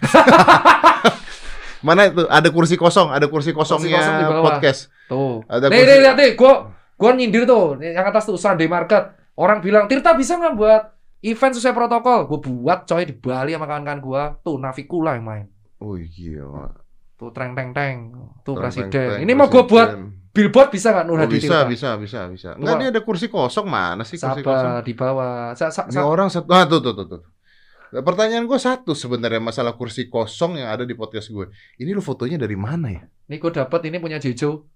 Mana 1.81 2.07
itu? 2.07 2.29
Ada 2.29 2.53
kursi 2.53 2.77
kosong, 2.77 3.09
ada 3.09 3.25
kursi 3.27 3.51
kosongnya 3.51 3.97
kosong 3.97 4.15
di 4.15 4.25
bawah. 4.27 4.45
podcast. 4.47 4.93
Tuh. 5.09 5.41
Ada 5.49 5.67
Nih, 5.67 5.81
kursi- 5.81 5.89
nih, 5.89 5.99
lihat 6.05 6.17
nih, 6.17 6.31
gua 6.37 6.53
gua 6.95 7.11
nyindir 7.17 7.45
tuh, 7.45 7.81
yang 7.81 8.05
atas 8.05 8.29
tuh 8.29 8.37
Sunday 8.37 8.69
Market. 8.69 9.17
Orang 9.33 9.65
bilang, 9.65 9.89
"Tirta 9.89 10.13
bisa 10.13 10.37
nggak 10.37 10.55
buat 10.55 10.83
event 11.23 11.57
sesuai 11.57 11.73
protokol?" 11.73 12.29
Gua 12.29 12.39
buat 12.39 12.79
coy 12.85 13.09
di 13.09 13.17
Bali 13.17 13.57
sama 13.57 13.65
kawan-kawan 13.65 14.01
gua. 14.01 14.23
Tuh 14.37 14.61
Navikula 14.61 15.17
yang 15.17 15.25
main. 15.25 15.47
Oh 15.81 15.97
gila. 15.97 16.69
Tuh 17.17 17.33
treng 17.33 17.57
teng 17.57 17.73
teng. 17.73 18.13
Tuh 18.45 18.53
Teng, 18.53 18.61
presiden. 18.61 18.93
teng, 18.93 19.25
Ini 19.25 19.33
mau 19.33 19.49
gua 19.49 19.65
buat 19.65 19.89
presiden. 19.89 20.20
Billboard 20.31 20.71
bisa 20.71 20.95
nggak 20.95 21.07
Nur 21.11 21.19
Oh, 21.19 21.27
Hadi 21.27 21.37
bisa, 21.43 21.67
bisa, 21.67 21.89
bisa, 21.99 22.21
bisa. 22.31 22.49
Enggak, 22.55 22.77
dia 22.79 22.89
ada 22.95 23.03
kursi 23.03 23.27
kosong 23.27 23.67
mana 23.67 24.03
sih 24.07 24.15
kursi 24.17 24.43
kosong? 24.43 24.71
Sabar 24.79 24.87
di 24.87 24.95
bawah. 24.95 25.53
Sa, 25.59 25.69
sa, 25.69 25.91
Ini 25.91 25.99
sa- 25.99 26.07
orang 26.07 26.29
satu, 26.31 26.49
ah 26.55 26.65
tuh 26.65 26.79
tuh 26.79 26.95
tuh 26.95 27.07
tuh. 27.07 27.23
Nah, 27.91 28.03
Pertanyaan 28.07 28.47
gue 28.47 28.55
satu 28.55 28.95
sebenarnya 28.95 29.43
masalah 29.43 29.75
kursi 29.75 30.07
kosong 30.07 30.63
yang 30.63 30.71
ada 30.71 30.87
di 30.87 30.95
podcast 30.95 31.35
gue. 31.35 31.51
Ini 31.77 31.91
lu 31.91 31.99
fotonya 31.99 32.39
dari 32.39 32.55
mana 32.55 32.87
ya? 32.95 33.03
Nih 33.31 33.39
gua 33.39 33.51
dapat 33.51 33.91
ini 33.91 33.99
punya 33.99 34.23
Jejo. 34.23 34.71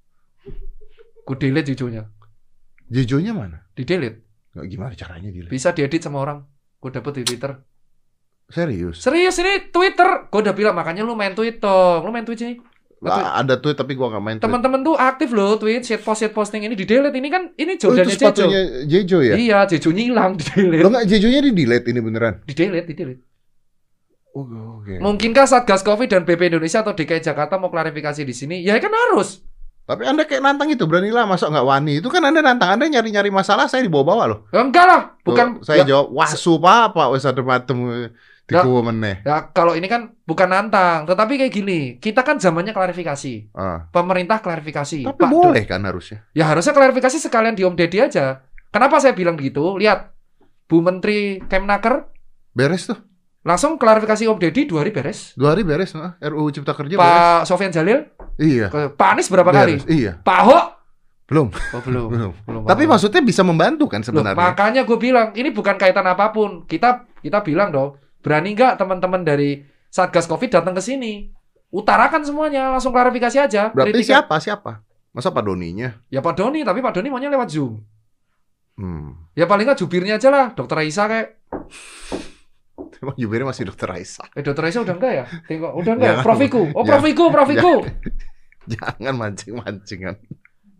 Gua 1.22 1.36
delete 1.38 1.70
Jejonya. 1.72 2.02
Jejonya 2.90 3.32
mana? 3.32 3.62
Di 3.70 3.86
delete. 3.86 4.26
Nggak 4.54 4.66
gimana 4.66 4.92
caranya 4.98 5.30
dia? 5.30 5.46
Bisa 5.46 5.70
diedit 5.70 6.02
sama 6.02 6.18
orang. 6.22 6.42
Gua 6.82 6.90
dapet 6.90 7.22
di 7.22 7.24
Twitter. 7.26 7.54
Serius? 8.44 9.00
Serius 9.00 9.38
ini 9.40 9.70
Twitter. 9.72 10.28
Gua 10.28 10.40
udah 10.42 10.54
bilang 10.54 10.74
makanya 10.74 11.06
lu 11.06 11.14
main 11.14 11.32
Twitter. 11.32 12.02
Lu 12.02 12.10
main 12.10 12.26
Twitch 12.26 12.42
ini. 12.42 12.58
Ah, 13.04 13.44
ada 13.44 13.60
tweet 13.60 13.76
tapi 13.76 13.92
gue 13.92 14.06
nggak 14.06 14.22
main. 14.24 14.36
Teman-teman 14.40 14.80
tuh 14.80 14.96
aktif 14.96 15.30
loh 15.30 15.60
tweet, 15.60 15.84
shit 15.84 16.00
post, 16.00 16.24
shit 16.24 16.32
posting 16.32 16.64
ini 16.64 16.72
di 16.72 16.88
delete. 16.88 17.12
Ini 17.12 17.28
kan 17.28 17.52
ini 17.54 17.76
Oh, 17.76 17.76
itu 17.76 17.82
Jordannya 17.92 18.16
Jejo. 18.16 18.44
Jejo 18.88 19.18
ya? 19.20 19.34
Iya, 19.36 19.58
Jejonya 19.68 20.02
hilang 20.08 20.30
di 20.40 20.44
Lo 20.44 20.52
delete. 20.56 20.88
nggak 20.88 21.04
Jejonya 21.06 21.40
di 21.44 21.52
delete 21.52 21.86
ini 21.92 22.00
beneran? 22.00 22.34
Di 22.48 22.54
delete, 22.56 22.88
di 22.88 22.94
delete. 22.96 23.22
Oh, 24.34 24.82
oke. 24.82 24.98
Mungkinkah 24.98 25.46
Satgas 25.46 25.86
Covid 25.86 26.10
dan 26.10 26.26
BP 26.26 26.50
Indonesia 26.50 26.82
atau 26.82 26.90
DKI 26.90 27.22
Jakarta 27.22 27.54
mau 27.54 27.70
klarifikasi 27.70 28.26
di 28.26 28.34
sini? 28.34 28.56
Ya 28.66 28.74
kan 28.82 28.90
harus. 28.90 29.44
Tapi 29.84 30.00
anda 30.08 30.24
kayak 30.24 30.40
nantang 30.40 30.72
itu 30.72 30.88
beranilah 30.88 31.28
masa 31.28 31.52
nggak 31.52 31.66
wani 31.68 32.00
itu 32.00 32.08
kan 32.08 32.24
anda 32.24 32.40
nantang 32.40 32.72
anda 32.72 32.88
nyari-nyari 32.88 33.28
masalah 33.28 33.68
saya 33.68 33.84
dibawa-bawa 33.84 34.24
loh. 34.32 34.40
Enggak 34.48 34.86
lah, 34.88 35.02
bukan 35.20 35.60
Tuh, 35.60 35.68
saya 35.68 35.84
ya, 35.84 35.92
jawab 35.92 36.08
wasu 36.16 36.56
apa 36.56 36.88
pak 36.88 37.06
wes 37.12 37.28
ada 37.28 37.42
matem 37.44 38.08
di 38.44 38.52
Ya. 38.52 38.60
kuwo 38.60 38.80
meneh. 38.82 39.20
ya, 39.20 39.48
kalau 39.50 39.72
ini 39.72 39.84
kan 39.84 40.12
bukan 40.22 40.46
nantang, 40.46 41.04
tetapi 41.04 41.36
kayak 41.36 41.48
gini. 41.50 41.80
Kita 41.96 42.20
kan 42.20 42.36
zamannya 42.36 42.70
klarifikasi. 42.70 43.52
Ah. 43.52 43.88
Pemerintah 43.88 44.38
klarifikasi. 44.38 45.00
Tapi 45.02 45.16
Pak, 45.18 45.30
boleh 45.30 45.64
kan 45.64 45.80
harusnya. 45.80 46.28
Ya 46.30 46.44
harusnya 46.44 46.70
klarifikasi 46.70 47.16
sekalian 47.16 47.52
di 47.52 47.62
Om 47.62 47.72
Deddy 47.72 47.98
aja. 48.00 48.44
Kenapa 48.68 48.98
saya 48.98 49.12
bilang 49.12 49.34
begitu? 49.34 49.76
Lihat, 49.76 50.12
Bu 50.64 50.80
Menteri 50.80 51.40
Kemnaker 51.42 52.08
Beres 52.50 52.84
tuh. 52.84 53.00
langsung 53.40 53.76
klarifikasi 53.76 54.24
Om 54.26 54.38
Deddy 54.38 54.64
dua 54.64 54.80
hari 54.80 54.90
beres. 54.90 55.32
Dua 55.34 55.52
hari 55.52 55.60
beres, 55.62 55.92
ah. 55.94 56.16
RUU 56.18 56.48
Cipta 56.50 56.72
Kerja 56.72 56.94
beres. 56.94 57.04
Pak 57.04 57.42
Sofian 57.44 57.68
Jalil, 57.70 58.08
Iya. 58.34 58.68
Pak 58.90 59.08
Anies 59.10 59.28
berapa 59.28 59.48
kali? 59.48 59.76
Beres. 59.78 59.84
Iya. 59.86 60.12
Pak 60.18 60.36
Ahok? 60.38 60.64
Belum. 61.24 61.48
Oh, 61.48 61.80
belum. 61.80 62.08
Belum. 62.12 62.32
belum 62.40 62.62
Tapi 62.64 62.84
maksudnya 62.84 63.20
bisa 63.20 63.40
membantu 63.40 63.84
kan 63.86 64.00
Loh, 64.00 64.06
sebenarnya. 64.06 64.36
makanya 64.38 64.82
gue 64.82 64.98
bilang 64.98 65.32
ini 65.32 65.48
bukan 65.48 65.76
kaitan 65.76 66.04
apa 66.04 66.28
pun. 66.28 66.64
Kita 66.64 67.04
kita 67.18 67.40
bilang 67.40 67.68
dong, 67.68 67.96
berani 68.24 68.56
nggak 68.56 68.80
teman-teman 68.80 69.20
dari 69.20 69.60
Satgas 69.92 70.24
Covid 70.24 70.48
datang 70.48 70.72
ke 70.72 70.80
sini? 70.80 71.28
Utarakan 71.68 72.24
semuanya, 72.24 72.72
langsung 72.72 72.90
klarifikasi 72.90 73.36
aja. 73.36 73.68
Berarti 73.70 74.00
Kritiknya- 74.00 74.24
siapa? 74.24 74.34
Siapa? 74.40 74.72
Masa 75.12 75.30
Pak 75.30 75.44
Doninya? 75.46 75.94
Ya 76.10 76.18
Pak 76.18 76.34
Doni, 76.34 76.66
tapi 76.66 76.82
Pak 76.82 76.98
Doni 76.98 77.06
maunya 77.12 77.30
lewat 77.30 77.52
Zoom. 77.52 77.78
Hmm. 78.74 79.30
Ya 79.38 79.46
paling 79.46 79.62
nggak 79.62 79.78
jubirnya 79.78 80.18
aja 80.18 80.32
lah, 80.32 80.46
Dokter 80.56 80.74
Raisa 80.82 81.06
kayak. 81.06 81.38
Emang 83.04 83.14
jubirnya 83.14 83.46
masih 83.46 83.68
Dokter 83.68 83.86
Raisa. 83.86 84.24
Eh 84.34 84.42
Dokter 84.42 84.64
Raisa 84.66 84.82
udah 84.82 84.94
enggak 84.96 85.12
ya? 85.14 85.24
Tengok, 85.46 85.72
udah 85.78 85.92
enggak. 85.94 86.08
ya? 86.08 86.14
Jangan. 86.18 86.24
Profiku, 86.26 86.62
oh. 86.74 86.82
Profiku, 86.82 87.24
Profiku. 87.30 87.72
Jangan 88.74 89.14
mancing-mancingan. 89.14 90.14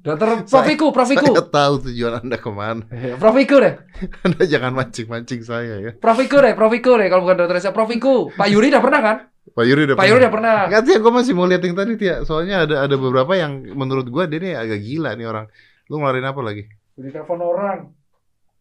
Dokter 0.05 0.45
Profiku, 0.45 0.93
Profiku. 0.93 1.33
Saya 1.33 1.49
tahu 1.49 1.75
tujuan 1.89 2.21
Anda 2.21 2.37
ke 2.37 2.51
mana. 2.53 2.85
Eh, 2.93 3.17
Profiku 3.17 3.57
deh, 3.57 3.81
Anda 4.29 4.45
jangan 4.45 4.77
mancing-mancing 4.77 5.41
saya 5.41 5.81
ya. 5.81 5.93
Profiku 5.97 6.45
deh, 6.45 6.53
Profiku 6.53 7.01
deh. 7.01 7.09
Kalau 7.09 7.25
bukan 7.25 7.41
Dokter 7.41 7.57
Raisa, 7.57 7.73
Profiku. 7.73 8.29
Pak 8.37 8.53
Yuri 8.53 8.69
udah 8.69 8.85
pernah 8.85 9.01
kan? 9.01 9.17
Pak 9.57 9.65
Yuri 9.65 9.89
udah 9.89 9.97
Pak 9.97 10.05
Yuri 10.05 10.21
udah 10.21 10.33
pernah. 10.33 10.57
Enggak 10.69 10.85
sih, 10.85 10.97
gue 11.01 11.13
masih 11.13 11.33
mau 11.33 11.49
lihat 11.49 11.65
yang 11.65 11.73
tadi 11.73 11.97
Tia. 11.97 12.21
Soalnya 12.29 12.69
ada 12.69 12.85
ada 12.85 12.97
beberapa 13.01 13.33
yang 13.33 13.65
menurut 13.73 14.05
gue 14.13 14.25
dia 14.29 14.39
nih 14.45 14.53
agak 14.61 14.81
gila 14.85 15.11
nih 15.17 15.25
orang. 15.25 15.47
Lu 15.89 15.97
ngeluarin 15.97 16.29
apa 16.29 16.41
lagi? 16.45 16.69
Di 17.01 17.09
telepon 17.09 17.41
orang. 17.41 17.79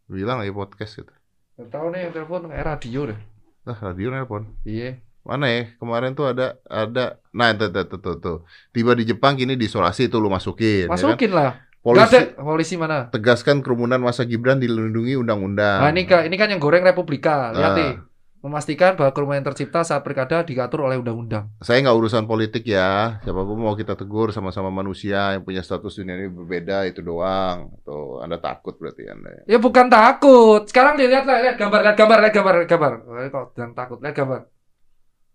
Bilang 0.07 0.39
lagi 0.39 0.55
podcast 0.55 1.03
gitu. 1.03 1.13
Gak 1.59 1.69
tahu 1.71 1.91
nih 1.91 2.07
yang 2.07 2.13
telepon 2.15 2.47
kayak 2.47 2.65
radio 2.67 3.01
deh. 3.11 3.19
Nah, 3.63 3.77
radio 3.79 4.07
nelpon. 4.11 4.43
Iya. 4.63 4.99
Mana 5.23 5.47
ya? 5.47 5.71
Kemarin 5.75 6.11
tuh 6.13 6.27
ada 6.27 6.59
ada 6.67 7.17
nah 7.31 7.49
tuh 7.51 7.71
tuh 7.71 7.85
tuh, 7.87 7.99
tuh, 7.99 8.15
tuh. 8.19 8.37
Tiba 8.69 8.91
di 8.91 9.03
Jepang 9.03 9.33
kini 9.33 9.55
diisolasi 9.55 10.07
tuh 10.07 10.19
lu 10.19 10.27
masukin. 10.27 10.85
ya 10.85 10.91
kan? 10.91 10.95
Masukin 10.95 11.31
lah. 11.31 11.51
Gak 11.53 11.83
Polisi 11.83 12.15
ada 12.15 12.19
polisi 12.39 12.75
mana? 12.79 13.11
tegaskan 13.11 13.59
kerumunan 13.59 13.99
masa 13.99 14.23
Gibran 14.23 14.55
dilindungi 14.55 15.19
undang-undang. 15.19 15.83
Nah, 15.83 15.91
ini 15.91 16.03
kan 16.03 16.23
ini 16.23 16.35
kan 16.35 16.47
yang 16.47 16.59
goreng 16.59 16.79
Republika. 16.79 17.51
Lihat 17.51 17.71
Ah. 17.71 17.75
nih. 17.75 17.93
Memastikan 18.39 18.99
bahwa 18.99 19.11
kerumunan 19.11 19.39
tercipta 19.39 19.83
saat 19.83 20.03
pilkada 20.03 20.43
diatur 20.43 20.83
oleh 20.83 20.99
undang-undang. 20.99 21.47
Saya 21.59 21.79
nggak 21.79 21.95
urusan 21.95 22.23
politik 22.23 22.67
ya. 22.67 23.19
Siapa 23.19 23.39
pun 23.39 23.55
mau 23.55 23.71
kita 23.71 23.95
tegur 23.95 24.31
sama-sama 24.31 24.67
manusia 24.67 25.31
yang 25.31 25.43
punya 25.43 25.63
status 25.63 25.95
dunia 25.95 26.19
ini 26.19 26.27
berbeda 26.27 26.83
itu 26.83 26.99
doang. 26.99 27.71
Tuh, 27.83 28.19
Anda 28.19 28.39
takut 28.39 28.75
berarti 28.75 29.07
Anda. 29.07 29.47
Ya 29.47 29.59
bukan 29.59 29.87
takut. 29.87 30.67
Sekarang 30.67 30.95
dilihat 30.95 31.23
lah, 31.23 31.39
lihat 31.39 31.55
gambar, 31.55 31.79
lihat 31.83 31.95
gambar, 31.95 32.17
lihat 32.19 32.33
gambar, 32.35 32.53
lihat 32.59 32.69
gambar. 32.69 32.91
Kok 33.27 33.45
jangan 33.55 33.71
takut, 33.75 33.99
lihat 33.99 34.15
gambar. 34.15 34.39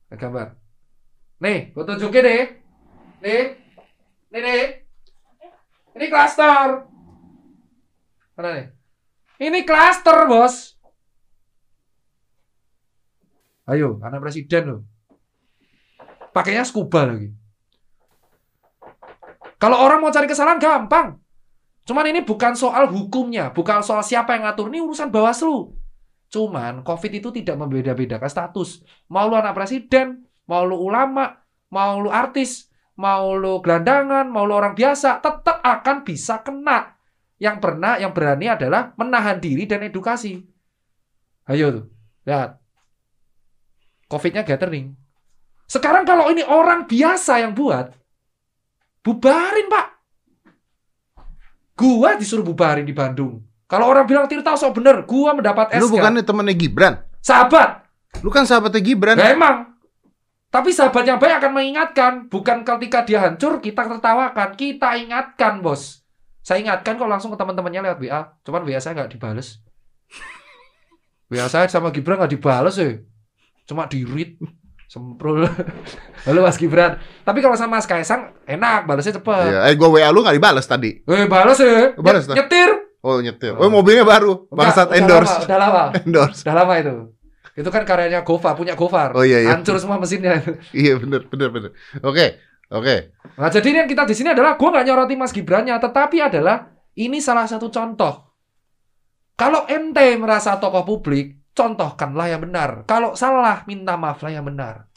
Lihat 0.08 0.18
gambar. 0.18 0.48
Nih, 1.44 1.70
gue 1.76 1.84
tunjukin 1.84 2.24
deh. 2.24 2.44
Nih. 3.20 3.44
Nih 4.32 4.40
nih. 4.40 4.64
Ini 5.94 6.06
klaster. 6.08 6.88
Mana 8.34 8.48
nih? 8.56 8.66
Ini 9.38 9.58
klaster, 9.62 10.26
Bos. 10.26 10.74
Ayo, 13.68 14.00
anak 14.00 14.24
presiden 14.24 14.62
loh. 14.64 14.80
Pakainya 16.32 16.64
scuba 16.64 17.04
lagi. 17.04 17.28
Kalau 19.58 19.76
orang 19.76 20.00
mau 20.00 20.14
cari 20.14 20.24
kesalahan 20.24 20.62
gampang. 20.62 21.18
Cuman 21.84 22.04
ini 22.08 22.20
bukan 22.22 22.54
soal 22.54 22.88
hukumnya, 22.88 23.50
bukan 23.50 23.80
soal 23.80 24.04
siapa 24.04 24.36
yang 24.36 24.46
ngatur. 24.46 24.70
Ini 24.70 24.80
urusan 24.84 25.08
Bawaslu. 25.10 25.77
Cuman 26.28 26.84
COVID 26.84 27.12
itu 27.24 27.28
tidak 27.32 27.56
membeda-bedakan 27.56 28.28
status. 28.28 28.84
Mau 29.08 29.26
lu 29.32 29.36
anak 29.40 29.56
presiden, 29.56 30.28
mau 30.44 30.68
lu 30.68 30.76
ulama, 30.76 31.40
mau 31.72 31.96
lu 32.00 32.12
artis, 32.12 32.68
mau 33.00 33.32
lu 33.32 33.64
gelandangan, 33.64 34.28
mau 34.28 34.44
lu 34.44 34.52
orang 34.52 34.76
biasa, 34.76 35.24
tetap 35.24 35.64
akan 35.64 36.04
bisa 36.04 36.44
kena. 36.44 37.00
Yang 37.40 37.56
pernah, 37.64 37.96
yang 37.96 38.12
berani 38.12 38.50
adalah 38.50 38.92
menahan 38.98 39.40
diri 39.40 39.64
dan 39.64 39.86
edukasi. 39.86 40.36
Ayo 41.48 41.66
tuh, 41.72 41.84
lihat. 42.28 42.60
COVID-nya 44.08 44.44
gathering. 44.44 44.92
Sekarang 45.68 46.04
kalau 46.04 46.28
ini 46.32 46.44
orang 46.44 46.88
biasa 46.88 47.44
yang 47.44 47.52
buat, 47.52 47.92
bubarin 49.04 49.68
pak. 49.68 49.86
Gua 51.78 52.16
disuruh 52.18 52.44
bubarin 52.44 52.88
di 52.88 52.96
Bandung. 52.96 53.47
Kalau 53.68 53.84
orang 53.84 54.08
bilang 54.08 54.24
Tirta 54.24 54.56
sok 54.56 54.80
bener, 54.80 55.04
gua 55.04 55.36
mendapat 55.36 55.76
SK. 55.76 55.80
Lu 55.84 55.92
bukannya 55.92 56.24
temennya 56.24 56.56
Gibran? 56.56 56.94
Sahabat. 57.20 57.84
Lu 58.24 58.32
kan 58.32 58.48
sahabatnya 58.48 58.80
Gibran. 58.80 59.20
Lah 59.20 59.28
emang. 59.28 59.56
Tapi 60.48 60.72
sahabat 60.72 61.04
yang 61.04 61.20
baik 61.20 61.44
akan 61.44 61.52
mengingatkan, 61.52 62.12
bukan 62.32 62.64
ketika 62.64 63.04
dia 63.04 63.20
hancur 63.20 63.60
kita 63.60 63.84
tertawakan, 63.84 64.56
kita 64.56 64.96
ingatkan 64.96 65.60
bos. 65.60 66.00
Saya 66.40 66.64
ingatkan 66.64 66.96
kok 66.96 67.04
langsung 67.04 67.28
ke 67.28 67.36
teman-temannya 67.36 67.84
lewat 67.84 67.98
WA, 68.00 68.20
cuman 68.40 68.64
WA 68.64 68.80
saya 68.80 68.96
nggak 68.96 69.12
dibales. 69.12 69.60
WA 71.28 71.44
saya 71.52 71.68
sama 71.68 71.92
Gibran 71.92 72.16
nggak 72.16 72.32
dibales 72.32 72.80
ya, 72.80 72.96
cuma 73.68 73.84
di 73.84 74.08
read, 74.08 74.40
semprul. 74.88 75.44
Halo 76.24 76.40
Mas 76.40 76.56
Gibran. 76.56 76.96
Tapi 77.20 77.44
kalau 77.44 77.52
sama 77.52 77.76
Mas 77.76 77.84
Kaisang 77.84 78.32
enak, 78.48 78.88
balesnya 78.88 79.20
cepet. 79.20 79.52
Iya, 79.52 79.68
eh 79.68 79.76
gua 79.76 79.92
WA 79.92 80.08
lu 80.08 80.24
nggak 80.24 80.40
dibales 80.40 80.64
tadi. 80.64 81.04
Eh 81.04 81.28
bales 81.28 81.60
ya, 81.60 81.92
Bales, 82.00 82.24
Nye- 82.24 82.40
nyetir. 82.40 82.87
Oh, 83.08 83.18
nyetir. 83.24 83.56
Oh. 83.56 83.64
Oh, 83.64 83.72
mobilnya 83.72 84.04
baru. 84.04 84.44
Bangsat 84.52 84.92
endorse. 84.92 85.48
Udah 85.48 85.56
lama, 85.56 85.56
udah 85.56 85.56
lama, 85.56 85.82
Endorse. 86.04 86.40
udah 86.44 86.54
lama 86.54 86.74
itu. 86.76 86.94
Itu 87.58 87.68
kan 87.72 87.82
karyanya 87.88 88.20
Gofar, 88.22 88.52
punya 88.52 88.76
Gofar. 88.76 89.16
Oh 89.16 89.24
iya 89.24 89.40
iya. 89.42 89.56
Hancur 89.56 89.80
semua 89.80 89.96
mesinnya. 89.96 90.44
Iya 90.76 91.00
bener 91.00 91.24
bener 91.26 91.48
bener. 91.48 91.70
Oke. 92.04 92.36
Oke. 92.68 93.16
Nah, 93.40 93.48
jadi 93.48 93.64
ini 93.72 93.78
yang 93.80 93.90
kita 93.90 94.04
di 94.04 94.12
sini 94.12 94.36
adalah 94.36 94.60
gue 94.60 94.68
nggak 94.68 94.84
nyoroti 94.84 95.16
Mas 95.16 95.32
Gibrannya, 95.32 95.80
tetapi 95.80 96.20
adalah 96.20 96.68
ini 97.00 97.16
salah 97.16 97.48
satu 97.48 97.72
contoh. 97.72 98.28
Kalau 99.40 99.64
ente 99.72 100.04
merasa 100.20 100.60
tokoh 100.60 100.84
publik, 100.84 101.48
contohkanlah 101.56 102.28
yang 102.28 102.44
benar. 102.44 102.84
Kalau 102.84 103.16
salah, 103.16 103.64
minta 103.64 103.96
maaflah 103.96 104.36
yang 104.36 104.44
benar. 104.44 104.90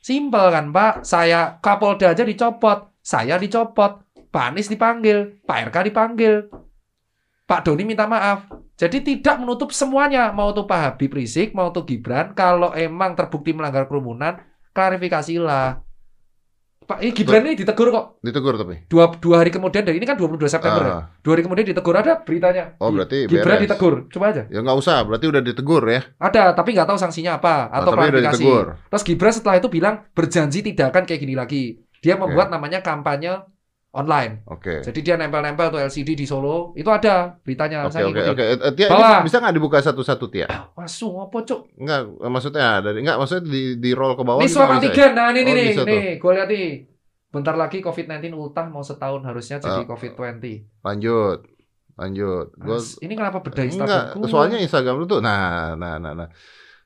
Simpel 0.00 0.48
kan, 0.48 0.72
Pak? 0.72 1.04
Saya 1.04 1.60
Kapolda 1.60 2.16
aja 2.16 2.24
dicopot, 2.24 2.96
saya 3.04 3.36
dicopot, 3.36 4.08
Pak 4.32 4.44
Anies 4.54 4.72
dipanggil, 4.72 5.44
Pak 5.44 5.68
RK 5.68 5.92
dipanggil, 5.92 6.48
Pak 7.48 7.64
Doni 7.64 7.88
minta 7.88 8.04
maaf. 8.04 8.44
Jadi 8.76 9.00
tidak 9.00 9.40
menutup 9.40 9.72
semuanya, 9.72 10.30
mau 10.36 10.52
tuh 10.52 10.68
Pak 10.68 11.00
Habib 11.00 11.16
Rizik, 11.16 11.56
mau 11.56 11.72
tuh 11.72 11.88
Gibran, 11.88 12.36
kalau 12.36 12.76
emang 12.76 13.16
terbukti 13.16 13.56
melanggar 13.56 13.88
kerumunan, 13.88 14.38
klarifikasilah. 14.76 15.80
Pak, 16.84 17.04
ini 17.04 17.10
Gibran 17.10 17.42
ini 17.48 17.56
ditegur 17.56 17.88
kok. 17.88 18.20
Ditegur 18.20 18.54
tapi. 18.54 18.84
Dua, 18.86 19.10
dua 19.16 19.42
hari 19.42 19.50
kemudian, 19.50 19.82
dari 19.82 19.96
ini 19.96 20.06
kan 20.06 20.14
22 20.14 20.44
September 20.46 20.82
ya. 20.84 20.92
Ah. 20.92 21.04
Dua 21.24 21.32
hari 21.34 21.42
kemudian 21.42 21.66
ditegur, 21.66 21.96
ada 21.96 22.20
beritanya. 22.20 22.76
Oh, 22.78 22.92
berarti 22.92 23.26
Gibran 23.26 23.58
beres. 23.58 23.64
ditegur, 23.64 23.94
coba 24.12 24.24
aja. 24.30 24.42
Ya 24.52 24.60
nggak 24.60 24.78
usah, 24.78 24.96
berarti 25.08 25.26
udah 25.26 25.42
ditegur 25.42 25.82
ya. 25.88 26.00
Ada, 26.20 26.52
tapi 26.52 26.76
nggak 26.76 26.88
tahu 26.88 26.98
sanksinya 27.00 27.40
apa 27.40 27.72
Ah, 27.72 27.80
atau 27.80 27.96
udah 27.96 28.12
klarifikasi. 28.12 28.44
Terus 28.92 29.02
Gibran 29.08 29.32
setelah 29.32 29.56
itu 29.56 29.68
bilang 29.72 30.04
berjanji 30.12 30.60
tidak 30.60 30.92
akan 30.92 31.02
kayak 31.08 31.20
gini 31.24 31.34
lagi. 31.34 31.80
Dia 31.98 32.14
membuat 32.14 32.52
namanya 32.52 32.78
kampanye 32.84 33.42
online. 33.98 34.46
Oke. 34.46 34.78
Jadi 34.80 34.98
dia 35.02 35.18
nempel-nempel 35.18 35.68
tuh 35.68 35.80
LCD 35.80 36.14
di 36.14 36.22
Solo. 36.22 36.70
Itu 36.72 36.86
ada 36.88 37.34
beritanya. 37.36 37.82
Oke 37.84 37.92
saya 37.92 38.06
oke 38.06 38.20
oke. 38.30 38.44
Eh, 38.62 38.72
Tia, 38.72 38.88
bisa 39.20 39.42
nggak 39.42 39.54
dibuka 39.54 39.82
satu-satu 39.82 40.30
Tia? 40.30 40.46
Masuk 40.72 41.18
apa 41.18 41.42
cuk? 41.42 41.60
Enggak, 41.74 42.00
maksudnya 42.24 42.78
dari 42.78 43.02
enggak 43.02 43.18
maksudnya 43.18 43.44
di 43.44 43.62
di 43.76 43.90
roll 43.90 44.14
ke 44.14 44.22
bawah 44.22 44.38
Ini 44.38 44.46
gitu 44.46 44.54
swab 44.54 44.68
nggak 44.68 44.78
bisa 44.78 44.86
ya? 44.86 44.90
antigen. 44.94 45.10
Nah 45.12 45.26
ini 45.28 45.40
Oh, 45.40 45.52
nih, 45.52 45.68
nih, 45.82 46.06
gue 46.16 46.32
lihat 46.32 46.48
nih. 46.48 46.68
Bentar 47.28 47.54
lagi 47.54 47.78
COVID-19 47.78 48.32
ultah 48.32 48.64
mau 48.66 48.80
setahun 48.80 49.20
harusnya 49.20 49.58
jadi 49.58 49.82
Ah. 49.82 49.86
COVID-20. 49.86 50.80
Lanjut. 50.80 51.44
Lanjut. 51.92 52.46
Gua 52.54 52.78
Mas, 52.78 52.96
ini 52.98 53.12
kenapa 53.12 53.42
beda 53.42 53.58
enggak, 53.58 53.74
Instagramku? 54.14 54.30
soalnya 54.30 54.58
Instagram 54.58 54.94
lu 54.96 55.04
tuh 55.04 55.18
nah 55.18 55.74
nah 55.74 55.98
nah 55.98 56.14
nah. 56.14 56.30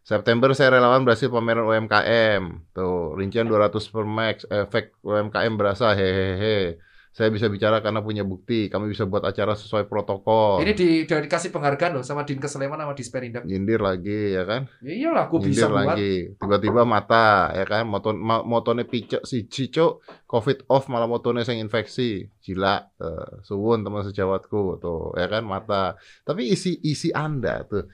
September 0.03 0.51
saya 0.51 0.75
relawan 0.75 1.07
berhasil 1.07 1.31
pameran 1.31 1.63
UMKM. 1.63 2.43
Tuh, 2.73 3.15
rincian 3.15 3.47
200 3.47 3.87
per 3.87 4.03
max, 4.03 4.43
efek 4.51 4.99
UMKM 4.99 5.55
berasa 5.55 5.95
hehehe. 5.95 6.83
Saya 7.13 7.29
bisa 7.29 7.45
bicara 7.53 7.85
karena 7.85 8.01
punya 8.01 8.25
bukti. 8.25 8.73
Kami 8.73 8.89
bisa 8.89 9.05
buat 9.05 9.21
acara 9.21 9.53
sesuai 9.53 9.85
protokol. 9.85 10.65
Ini 10.65 10.73
di, 10.73 11.05
udah 11.05 11.21
dikasih 11.21 11.53
penghargaan 11.53 12.01
loh 12.01 12.05
sama 12.05 12.25
Din 12.25 12.41
Keseleman 12.41 12.81
sama 12.81 12.97
Disperindak. 12.97 13.45
nyindir 13.45 13.85
lagi 13.85 14.33
ya 14.33 14.49
kan? 14.49 14.65
Ya 14.81 14.93
iyalah, 14.97 15.29
gue 15.29 15.39
nyindir 15.45 15.53
bisa 15.53 15.67
buat. 15.69 15.93
lagi. 15.93 16.13
Tiba-tiba 16.41 16.83
mata 16.89 17.53
ya 17.53 17.69
kan, 17.69 17.85
moto 17.85 18.17
ma- 18.17 18.41
motone 18.41 18.89
picok 18.89 19.29
si 19.29 19.45
Cico 19.45 20.01
covid 20.25 20.65
off 20.73 20.89
malah 20.89 21.05
motone 21.05 21.45
yang 21.45 21.69
infeksi. 21.69 22.33
Gila. 22.41 22.81
Eh, 22.97 23.45
suwun 23.45 23.85
teman 23.85 24.09
sejawatku 24.09 24.81
tuh 24.81 25.13
ya 25.21 25.29
kan 25.29 25.45
mata. 25.45 26.01
Tapi 26.25 26.49
isi 26.49 26.81
isi 26.81 27.13
Anda 27.13 27.69
tuh 27.69 27.93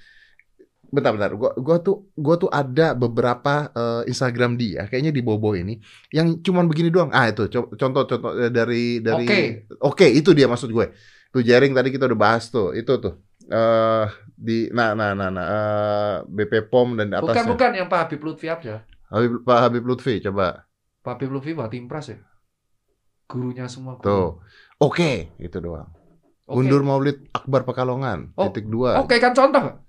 bentar 0.89 1.13
bentar 1.13 1.31
gua 1.33 1.51
gua 1.55 1.77
tuh 1.79 2.09
gua 2.15 2.35
tuh 2.37 2.49
ada 2.49 2.93
beberapa 2.93 3.69
eh, 3.71 4.03
Instagram 4.07 4.57
dia 4.57 4.89
kayaknya 4.89 5.13
di 5.13 5.21
Bobo 5.21 5.53
ini 5.53 5.77
yang 6.11 6.41
cuman 6.41 6.65
begini 6.65 6.89
doang 6.89 7.13
ah 7.13 7.29
itu 7.29 7.45
co- 7.47 7.71
contoh 7.73 8.05
contoh 8.05 8.33
eh, 8.35 8.49
dari 8.49 8.99
dari 8.99 9.25
Oke. 9.25 9.39
oke 9.79 10.07
itu 10.09 10.33
dia 10.33 10.45
maksud 10.45 10.69
gue 10.69 10.87
tuh 11.29 11.45
jaring 11.45 11.77
tadi 11.77 11.89
kita 11.89 12.09
udah 12.09 12.17
bahas 12.17 12.49
tuh 12.49 12.73
itu 12.73 12.89
tuh 12.97 13.21
eh 13.47 14.07
di 14.33 14.73
nah 14.73 14.93
nah 14.93 15.13
nah 15.13 15.29
nah 15.29 15.47
eh, 15.47 16.15
BP 16.25 16.69
POM 16.69 16.97
dan 16.97 17.07
di 17.09 17.17
Bukan 17.17 17.33
atasnya 17.37 17.53
bukan 17.53 17.71
yang 17.77 17.89
Pak 17.89 18.01
Habib 18.05 18.21
Lutfi 18.23 18.47
aja. 18.49 18.85
Habib, 19.09 19.41
Pak 19.43 19.59
Habib 19.61 19.85
Lutfi 19.85 20.15
coba 20.21 20.65
Pak 21.01 21.13
Habib 21.17 21.31
Lutfi 21.33 21.53
buat 21.53 21.73
impres 21.73 22.13
ya. 22.13 22.19
Gurunya 23.25 23.69
semua. 23.69 23.97
guru. 23.97 24.05
tuh 24.05 24.29
oke 24.81 25.37
itu 25.37 25.59
doang 25.59 25.93
Oke. 26.49 26.65
undur 26.65 26.81
Maulid 26.81 27.29
Akbar 27.29 27.65
Pekalongan 27.65 28.33
Oh, 28.41 28.49
titik 28.49 28.65
dua 28.67 29.05
Oke 29.05 29.21
kan 29.21 29.37
contoh? 29.37 29.85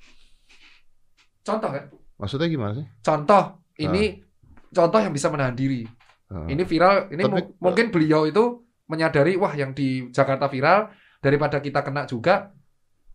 Contoh 1.50 1.70
kan? 1.74 1.86
maksudnya 2.20 2.46
gimana 2.46 2.74
sih 2.76 2.86
Contoh. 3.00 3.44
Ini 3.74 4.22
contoh 4.70 5.00
yang 5.00 5.10
bisa 5.10 5.32
menahan 5.32 5.56
diri. 5.56 5.88
Eh, 6.30 6.46
Ini 6.52 6.62
viral. 6.62 7.10
Ini 7.10 7.24
Tapi- 7.24 7.32
mu- 7.34 7.52
mungkin 7.64 7.90
beliau 7.90 8.28
itu 8.28 8.44
menyadari 8.86 9.34
wah 9.34 9.56
yang 9.56 9.72
di 9.72 10.12
Jakarta 10.12 10.46
viral 10.46 10.92
daripada 11.18 11.58
kita 11.58 11.80
kena 11.80 12.04
juga 12.04 12.52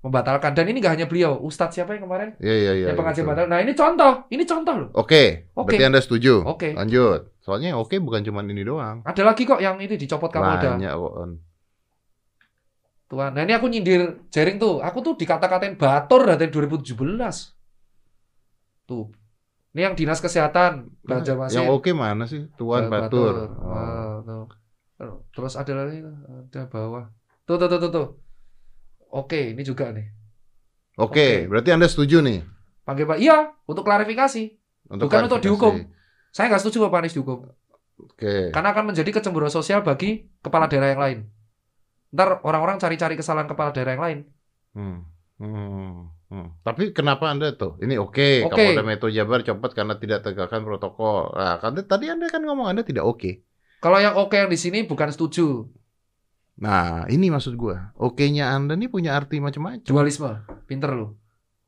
membatalkan. 0.01 0.53
Dan 0.53 0.73
ini 0.73 0.81
nggak 0.81 0.95
hanya 0.97 1.07
beliau, 1.07 1.37
Ustadz 1.39 1.77
siapa 1.77 1.95
yang 1.95 2.05
kemarin 2.05 2.33
iya 2.37 2.55
iya 2.55 2.73
iya 2.75 2.87
yang 2.91 2.99
pengajian 2.99 3.25
batal. 3.25 3.45
Nah 3.47 3.61
ini 3.61 3.73
contoh, 3.73 4.13
ini 4.29 4.45
contoh 4.45 4.75
loh. 4.77 4.89
Oke, 4.97 5.53
Oke. 5.53 5.77
berarti 5.77 5.85
Anda 5.85 6.01
setuju. 6.01 6.45
Oke. 6.45 6.73
Lanjut. 6.73 7.21
Soalnya 7.45 7.77
oke 7.77 7.97
bukan 8.01 8.25
cuma 8.25 8.41
ini 8.41 8.65
doang. 8.65 9.05
Ada 9.05 9.21
lagi 9.23 9.45
kok 9.45 9.61
yang 9.61 9.77
ini 9.77 9.95
dicopot 9.95 10.33
Kapolda. 10.33 10.75
Banyak 10.75 10.93
kok. 10.93 11.13
Tuhan. 13.05 13.31
Nah 13.37 13.43
ini 13.45 13.53
aku 13.53 13.67
nyindir 13.69 14.27
jaring 14.33 14.57
tuh. 14.57 14.81
Aku 14.81 15.05
tuh 15.05 15.15
dikata-katain 15.15 15.77
batur 15.77 16.25
dari 16.27 16.49
2017. 16.49 17.54
Tuh. 18.85 19.09
Ini 19.75 19.91
yang 19.91 19.95
dinas 19.99 20.23
kesehatan 20.23 20.95
Banjarmasin. 21.03 21.67
Yang 21.67 21.69
oke 21.75 21.91
mana 21.93 22.25
sih? 22.31 22.47
Tuan 22.55 22.87
Ba- 22.87 23.11
Batur. 23.11 23.51
Oh. 23.59 23.75
Ah, 23.75 24.15
tuh. 24.23 24.47
Terus 25.35 25.59
ada 25.59 25.73
lagi 25.75 25.99
ada 26.01 26.63
bawah. 26.71 27.11
Tuh 27.45 27.59
tuh 27.59 27.67
tuh 27.67 27.79
tuh. 27.83 27.91
tuh. 27.91 28.09
Oke, 29.11 29.51
ini 29.53 29.63
juga 29.63 29.91
nih. 29.91 30.07
Oke, 30.95 31.43
Oke. 31.43 31.51
berarti 31.51 31.71
Anda 31.75 31.91
setuju 31.91 32.23
nih 32.23 32.47
Panggil 32.87 33.03
Pak. 33.09 33.19
Iya, 33.19 33.51
untuk 33.67 33.83
klarifikasi. 33.83 34.43
untuk 34.95 35.11
Bukan 35.11 35.27
untuk 35.27 35.43
klarifikasi. 35.43 35.43
dihukum. 35.43 35.75
Saya 36.31 36.47
nggak 36.55 36.63
setuju 36.63 36.87
Pak 36.87 37.01
Anies 37.03 37.15
dihukum. 37.19 37.39
Oke. 37.99 38.55
Karena 38.55 38.71
akan 38.71 38.95
menjadi 38.95 39.11
kecemburuan 39.11 39.51
sosial 39.51 39.83
bagi 39.83 40.31
kepala 40.39 40.71
daerah 40.71 40.95
yang 40.95 41.03
lain. 41.03 41.19
Ntar 42.15 42.39
orang-orang 42.47 42.79
cari-cari 42.79 43.19
kesalahan 43.19 43.51
kepala 43.51 43.75
daerah 43.75 43.99
yang 43.99 44.05
lain. 44.07 44.19
Hmm. 44.71 44.99
Hmm. 45.43 46.14
Hmm. 46.33 46.51
Tapi 46.65 46.91
kenapa 46.91 47.29
Anda 47.31 47.53
tuh? 47.55 47.77
Ini 47.79 48.01
oke, 48.01 48.49
Oke. 48.49 48.57
Kapolda 48.57 48.83
Metro 48.83 49.09
Jabar 49.09 49.45
copot 49.45 49.71
karena 49.71 49.95
tidak 50.01 50.25
tegakkan 50.25 50.65
protokol. 50.65 51.31
Nah, 51.37 51.61
kan 51.61 51.77
tadi 51.85 52.09
Anda 52.11 52.27
kan 52.27 52.43
ngomong 52.43 52.67
Anda 52.67 52.83
tidak 52.83 53.05
oke. 53.05 53.45
Kalau 53.79 54.01
yang 54.01 54.17
oke 54.17 54.35
yang 54.35 54.49
di 54.49 54.57
sini 54.57 54.83
bukan 54.83 55.13
setuju. 55.13 55.69
Nah, 56.55 57.05
ini 57.11 57.29
maksud 57.29 57.55
gua. 57.55 57.93
Oke-nya 57.95 58.55
Anda 58.57 58.75
nih 58.75 58.89
punya 58.89 59.15
arti 59.15 59.39
macam-macam. 59.39 59.85
Dualisme. 59.85 60.33
Pinter 60.65 60.91
lu. 60.97 61.13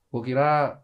Gua 0.08 0.22
kira 0.24 0.80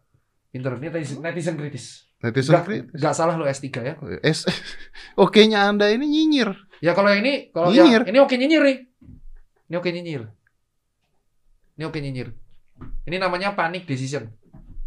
pinter. 0.53 0.77
Ini 0.77 0.87
netizen, 0.93 1.17
netizen 1.19 1.55
kritis. 1.57 2.05
Netizen 2.21 2.53
Nggak, 2.55 2.63
kritis. 2.69 2.99
nggak 3.01 3.15
salah 3.17 3.35
lu 3.35 3.43
S3 3.43 3.67
ya. 3.83 3.95
S 4.23 4.45
Oke-nya 5.23 5.65
Anda 5.67 5.89
ini 5.89 6.05
nyinyir. 6.07 6.53
Ya 6.79 6.93
kalau 6.93 7.09
yang 7.11 7.23
ini, 7.25 7.49
kalau 7.49 7.71
Nyinyir. 7.71 8.03
yang 8.05 8.11
ini 8.11 8.19
oke 8.19 8.35
nyinyir 8.35 8.61
nih. 8.63 8.77
Ini 9.71 9.75
oke 9.79 9.89
nyinyir. 9.89 10.23
Ini 11.73 11.83
oke 11.87 11.99
nyinyir. 11.99 12.29
Ini 13.03 13.19
namanya 13.19 13.51
panic 13.51 13.83
decision. 13.83 14.31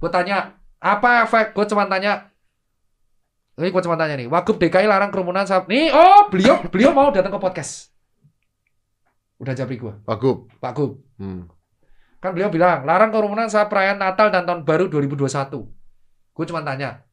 Gue 0.01 0.11
tanya, 0.13 0.57
apa 0.81 1.25
efek? 1.25 1.53
Gue 1.53 1.65
cuma 1.69 1.85
tanya. 1.89 2.33
Ini 3.57 3.73
gue 3.73 3.83
cuma 3.85 3.97
tanya 3.97 4.17
nih. 4.21 4.29
Wagub 4.29 4.61
DKI 4.61 4.85
larang 4.85 5.09
kerumunan 5.09 5.49
saat 5.49 5.65
nih. 5.69 5.89
Oh, 5.93 6.29
beliau 6.29 6.61
beliau 6.69 6.93
mau 6.93 7.09
datang 7.09 7.33
ke 7.33 7.41
podcast. 7.41 7.93
Udah 9.37 9.53
japri 9.53 9.77
gue, 9.77 9.93
Pak 10.05 10.17
Gub. 10.17 10.49
Pak 10.61 10.73
Gub. 10.77 11.01
Hmm. 11.21 11.49
Kan 12.21 12.33
beliau 12.33 12.49
bilang 12.49 12.89
larang 12.89 13.13
kerumunan 13.13 13.49
saat 13.53 13.69
perayaan 13.69 14.01
Natal 14.01 14.33
dan 14.33 14.49
Tahun 14.49 14.65
Baru 14.65 14.89
2021. 14.89 15.69
Gue 16.33 16.45
cuma 16.49 16.61
tanya, 16.65 17.05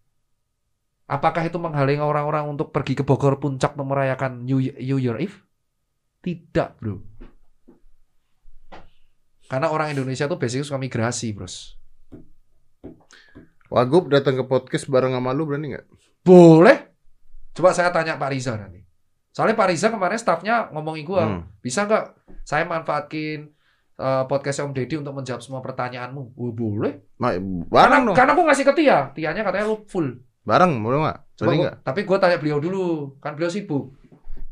apakah 1.07 1.43
itu 1.43 1.59
menghalangi 1.59 1.99
orang-orang 1.99 2.47
untuk 2.47 2.71
pergi 2.71 2.95
ke 2.95 3.03
Bogor 3.03 3.39
Puncak 3.39 3.75
untuk 3.75 3.91
merayakan 3.91 4.43
New 4.43 4.59
Year, 4.59 4.75
New 4.79 4.99
Year 4.99 5.19
Eve? 5.19 5.35
Tidak, 6.23 6.79
bro. 6.79 7.03
Karena 9.45 9.67
orang 9.69 9.91
Indonesia 9.91 10.25
tuh 10.25 10.38
basicnya 10.38 10.63
suka 10.63 10.79
migrasi, 10.79 11.32
bros. 11.32 11.75
Wagub 13.67 14.06
datang 14.08 14.38
ke 14.38 14.45
podcast 14.45 14.86
bareng 14.86 15.13
sama 15.13 15.34
lu 15.34 15.49
berani 15.49 15.73
nggak? 15.73 15.86
Boleh. 16.21 16.77
Coba 17.53 17.73
saya 17.73 17.89
tanya 17.89 18.17
Pak 18.17 18.29
Riza 18.29 18.53
nanti. 18.53 18.82
Soalnya 19.34 19.58
Pak 19.58 19.67
Riza 19.69 19.89
kemarin 19.89 20.17
staffnya 20.17 20.69
ngomongin 20.69 21.06
gua, 21.06 21.23
Hmm. 21.25 21.41
bisa 21.58 21.86
nggak 21.86 22.06
saya 22.43 22.65
manfaatkin 22.65 23.49
eh, 23.93 24.23
podcast 24.25 24.58
Om 24.62 24.73
Deddy 24.73 24.97
untuk 24.97 25.13
menjawab 25.13 25.41
semua 25.41 25.62
pertanyaanmu? 25.62 26.34
Oh, 26.34 26.49
boleh. 26.49 27.13
Ma- 27.21 27.38
Karena, 27.38 27.69
bareng 27.69 28.01
dong. 28.10 28.15
karena 28.17 28.32
aku 28.34 28.41
ngasih 28.41 28.65
ke 28.65 28.73
Tia. 28.73 28.97
Tianya 29.13 29.45
katanya 29.45 29.69
lu 29.69 29.86
full. 29.86 30.17
Bareng, 30.41 30.82
boleh 30.82 30.97
nggak? 30.97 31.17
Coba 31.38 31.51
gua, 31.53 31.71
tapi 31.77 32.01
gue 32.01 32.17
tanya 32.17 32.38
beliau 32.41 32.58
dulu, 32.58 32.86
kan 33.21 33.38
beliau 33.38 33.53
sibuk. 33.53 33.93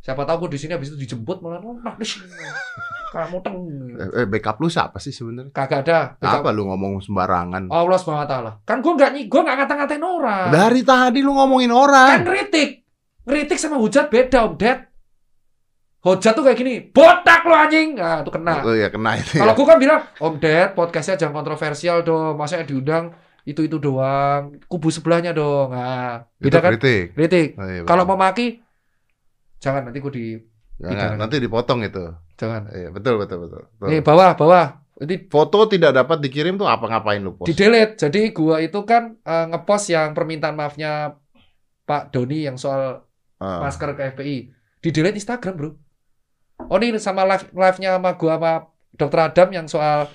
Siapa 0.01 0.25
tahu 0.25 0.45
gue 0.45 0.57
di 0.57 0.59
sini 0.59 0.73
habis 0.73 0.89
itu 0.89 0.97
dijemput 0.97 1.39
malah 1.39 1.61
nah 1.61 1.93
di 1.93 2.03
sini. 2.03 2.25
Kamu 3.13 3.37
teng. 3.39 3.57
Eh, 3.91 4.23
eh, 4.23 4.25
backup 4.25 4.57
lu 4.57 4.65
siapa 4.65 4.97
sih 4.97 5.11
sebenarnya? 5.11 5.51
Kagak 5.51 5.85
ada. 5.85 5.99
Apa 6.17 6.49
lu 6.49 6.65
ngomong 6.65 7.03
sembarangan? 7.03 7.67
Allah 7.67 7.97
Subhanahu 7.99 8.23
wa 8.23 8.29
taala. 8.29 8.51
Kan 8.63 8.79
gue 8.79 8.87
nggak 8.89 9.11
nyi- 9.11 9.27
gue 9.27 9.41
nggak 9.41 9.57
ngata-ngatain 9.57 10.01
orang. 10.01 10.47
Dari 10.49 10.81
tadi 10.81 11.19
lu 11.19 11.31
ngomongin 11.31 11.69
Kan 11.69 11.77
orang. 11.77 12.09
ngeritik. 12.23 12.69
Ngeritik 13.21 13.57
sama 13.59 13.77
hujat 13.77 14.07
beda, 14.07 14.47
Om 14.47 14.55
Ded. 14.55 14.79
Hujat 16.01 16.33
tuh 16.33 16.41
kayak 16.41 16.57
gini, 16.57 16.73
botak 16.89 17.45
lo 17.45 17.53
anjing. 17.53 17.93
Nah, 17.93 18.25
itu 18.25 18.31
kena. 18.33 18.65
Oh 18.65 18.73
ya 18.73 18.89
kena 18.89 19.21
itu. 19.21 19.37
Kalau 19.37 19.53
Ya. 19.53 19.57
gue 19.59 19.65
kan 19.69 19.77
bilang, 19.77 20.01
Om 20.17 20.35
Ded, 20.41 20.69
podcastnya 20.73 21.13
jangan 21.13 21.35
kontroversial 21.37 22.01
dong. 22.01 22.41
Yang 22.41 22.65
diundang 22.65 23.13
itu-itu 23.43 23.77
doang. 23.77 24.57
Kubu 24.65 24.89
sebelahnya 24.89 25.29
dong. 25.29 25.69
Nah, 25.69 26.25
Itu 26.41 26.49
beda 26.49 26.57
kan? 26.57 26.71
kritik. 26.73 27.13
Kritik. 27.13 27.47
Oh, 27.53 27.67
iya, 27.69 27.85
Kalau 27.85 28.07
betul. 28.07 28.17
Jangan 29.61 29.87
nanti 29.87 30.01
gue 30.01 30.13
di... 30.13 30.25
Jangan, 30.81 31.13
nanti 31.21 31.37
dipotong 31.37 31.85
itu. 31.85 32.09
Jangan. 32.41 32.73
Iya, 32.73 32.89
betul 32.89 33.21
betul 33.21 33.45
betul. 33.45 33.61
betul. 33.77 33.89
Nih, 33.93 34.01
bawah, 34.01 34.33
bawah. 34.33 34.81
Ini 34.97 35.29
Foto 35.29 35.69
tidak 35.69 35.93
dapat 35.93 36.17
dikirim 36.21 36.57
tuh 36.57 36.65
apa 36.65 36.89
ngapain 36.89 37.21
lu 37.21 37.37
post? 37.37 37.49
di 37.49 37.53
delete. 37.53 38.01
Jadi 38.01 38.33
gua 38.33 38.57
itu 38.61 38.81
kan 38.81 39.17
eh, 39.21 39.45
ngepost 39.49 39.93
yang 39.93 40.13
permintaan 40.17 40.57
maafnya 40.57 41.17
Pak 41.85 42.13
Doni 42.13 42.49
yang 42.49 42.57
soal 42.57 43.05
Ah. 43.41 43.57
masker 43.65 43.97
ke 43.97 44.13
FPI. 44.13 44.37
Di 44.85 44.89
delete 44.93 45.17
Instagram, 45.17 45.53
Bro. 45.57 45.69
Oh, 46.69 46.77
ini 46.77 47.01
sama 47.01 47.25
live 47.25 47.49
live-nya 47.57 47.97
sama 47.97 48.13
gua 48.13 48.37
sama 48.37 48.53
Dr. 48.93 49.19
Adam 49.33 49.49
yang 49.49 49.65
soal 49.65 50.05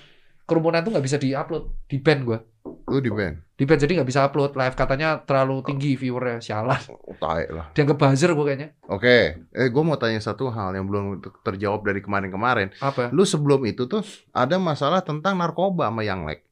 kerumunan 0.47 0.87
tuh 0.87 0.95
nggak 0.95 1.03
bisa 1.03 1.19
di-upload, 1.19 1.91
di 1.91 1.99
ban 1.99 2.23
gua. 2.23 2.39
Lu 2.87 3.03
di 3.03 3.11
ban. 3.11 3.35
Di 3.59 3.65
ban 3.67 3.79
jadi 3.79 3.99
nggak 3.99 4.09
bisa 4.09 4.23
upload 4.27 4.55
live 4.55 4.77
katanya 4.79 5.19
terlalu 5.27 5.67
tinggi 5.67 5.99
viewernya. 5.99 6.39
Sialan. 6.39 6.83
Oh, 7.03 7.19
tai 7.19 7.51
lah. 7.51 7.75
Dia 7.75 7.83
ngebuzzer 7.83 8.31
gua 8.33 8.47
kayaknya. 8.47 8.79
Oke, 8.87 9.43
eh 9.51 9.69
gue 9.69 9.83
mau 9.83 9.99
tanya 9.99 10.23
satu 10.23 10.49
hal 10.55 10.77
yang 10.79 10.87
belum 10.87 11.19
terjawab 11.43 11.83
dari 11.83 11.99
kemarin-kemarin. 11.99 12.71
Apa? 12.79 13.11
Lu 13.11 13.27
sebelum 13.27 13.67
itu 13.67 13.91
tuh 13.91 14.07
ada 14.31 14.57
masalah 14.63 15.03
tentang 15.03 15.35
narkoba 15.35 15.91
sama 15.91 16.07
yang 16.07 16.23
lek. 16.25 16.47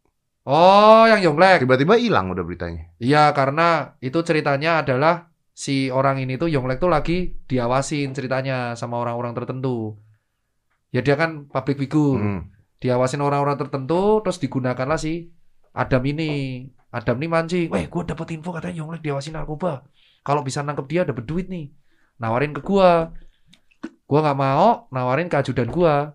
Oh, 0.44 1.08
yang 1.08 1.24
Yonglek. 1.24 1.64
Tiba-tiba 1.64 1.96
hilang 1.96 2.28
udah 2.28 2.44
beritanya. 2.44 2.92
Iya, 3.00 3.32
karena 3.32 3.96
itu 4.04 4.20
ceritanya 4.20 4.84
adalah 4.84 5.32
si 5.56 5.88
orang 5.88 6.20
ini 6.20 6.36
tuh 6.36 6.52
Yonglek 6.52 6.82
tuh 6.82 6.92
lagi 6.92 7.32
diawasin 7.48 8.12
ceritanya 8.12 8.76
sama 8.76 9.00
orang-orang 9.00 9.32
tertentu. 9.32 9.96
Ya 10.92 11.00
dia 11.00 11.16
kan 11.16 11.48
public 11.48 11.80
figure. 11.88 12.20
Hmm. 12.20 12.40
Diawasin 12.78 13.24
orang-orang 13.24 13.56
tertentu 13.56 14.20
terus 14.20 14.36
digunakanlah 14.38 15.00
si 15.00 15.32
Adam 15.74 16.02
ini. 16.06 16.64
Adam 16.94 17.18
ini 17.18 17.26
mancing. 17.26 17.68
Weh, 17.74 17.90
gue 17.90 18.02
dapet 18.06 18.38
info 18.38 18.54
katanya 18.54 18.78
Yonglek 18.78 19.02
diawasin 19.02 19.34
narkoba. 19.34 19.82
Kalau 20.22 20.46
bisa 20.46 20.62
nangkep 20.62 20.86
dia 20.86 21.02
dapat 21.02 21.26
duit 21.26 21.50
nih. 21.50 21.74
Nawarin 22.22 22.54
ke 22.54 22.62
gua. 22.62 23.10
Gua 24.06 24.20
nggak 24.22 24.38
mau 24.38 24.86
nawarin 24.94 25.26
ke 25.26 25.36
ajudan 25.42 25.68
gua. 25.68 26.14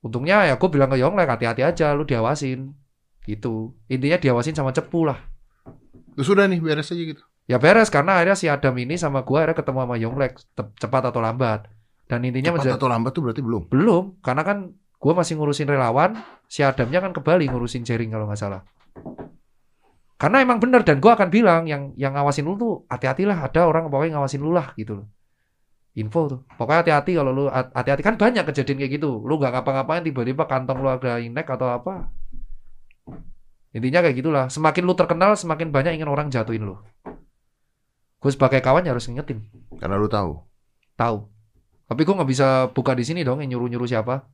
Untungnya 0.00 0.48
ya 0.48 0.56
gue 0.56 0.68
bilang 0.72 0.88
ke 0.88 0.96
Yonglek 0.96 1.28
hati-hati 1.28 1.66
aja 1.66 1.92
lu 1.92 2.06
diawasin. 2.06 2.72
Gitu. 3.26 3.76
Intinya 3.90 4.16
diawasin 4.16 4.56
sama 4.56 4.72
cepu 4.72 5.04
lah. 5.04 5.18
Terus 6.16 6.26
sudah 6.26 6.48
nih 6.48 6.62
beres 6.62 6.88
aja 6.88 7.02
gitu. 7.02 7.22
Ya 7.50 7.58
beres 7.58 7.90
karena 7.90 8.22
akhirnya 8.22 8.38
si 8.38 8.46
Adam 8.46 8.78
ini 8.78 8.94
sama 8.94 9.26
gua 9.26 9.44
akhirnya 9.44 9.58
ketemu 9.58 9.78
sama 9.84 9.96
Yonglek 9.98 10.32
cepat 10.54 11.02
atau 11.10 11.20
lambat. 11.20 11.66
Dan 12.08 12.26
intinya 12.26 12.56
Cepat 12.56 12.78
atau 12.78 12.88
lambat 12.90 13.12
tuh 13.14 13.22
berarti 13.26 13.42
belum. 13.42 13.70
belum 13.70 14.04
karena 14.24 14.42
kan 14.42 14.58
gua 15.00 15.12
masih 15.16 15.40
ngurusin 15.40 15.66
relawan, 15.66 16.20
si 16.44 16.60
Adamnya 16.60 17.00
kan 17.00 17.16
ke 17.16 17.24
Bali 17.24 17.48
ngurusin 17.48 17.82
jaring 17.82 18.12
kalau 18.12 18.28
nggak 18.28 18.38
salah. 18.38 18.60
Karena 20.20 20.44
emang 20.44 20.60
bener 20.60 20.84
dan 20.84 21.00
gua 21.00 21.16
akan 21.16 21.32
bilang 21.32 21.64
yang 21.64 21.96
yang 21.96 22.12
ngawasin 22.12 22.44
lu 22.44 22.60
tuh 22.60 22.84
hati-hatilah 22.92 23.40
ada 23.40 23.64
orang 23.64 23.88
pokoknya 23.88 24.20
ngawasin 24.20 24.44
lu 24.44 24.52
lah 24.52 24.76
gitu 24.76 25.00
loh. 25.00 25.08
Info 25.96 26.28
tuh. 26.28 26.40
Pokoknya 26.54 26.84
hati-hati 26.84 27.18
kalau 27.18 27.32
lu 27.32 27.44
hati-hati 27.50 28.02
kan 28.04 28.14
banyak 28.20 28.44
kejadian 28.46 28.78
kayak 28.78 28.92
gitu. 29.00 29.24
Lu 29.24 29.40
nggak 29.40 29.58
ngapa-ngapain 29.58 30.04
tiba-tiba 30.04 30.44
kantong 30.46 30.78
lu 30.84 30.92
ada 30.92 31.18
inek 31.18 31.48
atau 31.48 31.72
apa. 31.72 32.12
Intinya 33.70 34.02
kayak 34.02 34.16
gitulah. 34.18 34.44
Semakin 34.50 34.82
lu 34.82 34.94
terkenal, 34.98 35.34
semakin 35.38 35.70
banyak 35.70 35.98
ingin 35.98 36.10
orang 36.10 36.30
jatuhin 36.30 36.62
lu. 36.66 36.78
Gue 38.20 38.30
sebagai 38.34 38.60
kawan 38.60 38.84
ya 38.84 38.92
harus 38.92 39.08
ngingetin, 39.08 39.48
Karena 39.80 39.96
lu 39.96 40.04
tahu. 40.04 40.44
tahu. 40.92 41.24
Tapi 41.88 42.00
gue 42.04 42.14
nggak 42.20 42.30
bisa 42.30 42.68
buka 42.76 42.92
di 42.92 43.00
sini 43.00 43.24
dong 43.24 43.40
yang 43.40 43.56
nyuruh-nyuruh 43.56 43.88
siapa. 43.88 44.28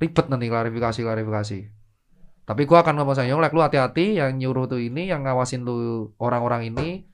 Ribet 0.00 0.26
nanti 0.32 0.48
klarifikasi-klarifikasi. 0.48 1.58
Tapi 2.48 2.62
gue 2.66 2.78
akan 2.80 2.94
ngomong 2.98 3.14
sama 3.14 3.28
Yonglek, 3.28 3.52
lu 3.52 3.60
hati-hati 3.62 4.18
yang 4.18 4.34
nyuruh 4.40 4.66
tuh 4.66 4.80
ini, 4.80 5.06
yang 5.12 5.22
ngawasin 5.22 5.62
lu 5.62 6.10
orang-orang 6.18 6.72
ini, 6.72 7.04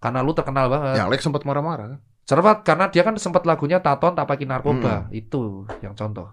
karena 0.00 0.24
lu 0.24 0.32
terkenal 0.32 0.70
banget. 0.72 1.02
Yang 1.02 1.10
lek 1.10 1.22
sempat 1.26 1.42
marah-marah 1.44 1.86
kan. 1.96 2.00
Cermat 2.24 2.62
karena 2.62 2.86
dia 2.88 3.02
kan 3.02 3.18
sempat 3.18 3.42
lagunya 3.42 3.82
Taton 3.82 4.14
Tapakin 4.14 4.48
Narkoba. 4.48 5.10
Itu 5.10 5.66
yang 5.82 5.98
contoh. 5.98 6.30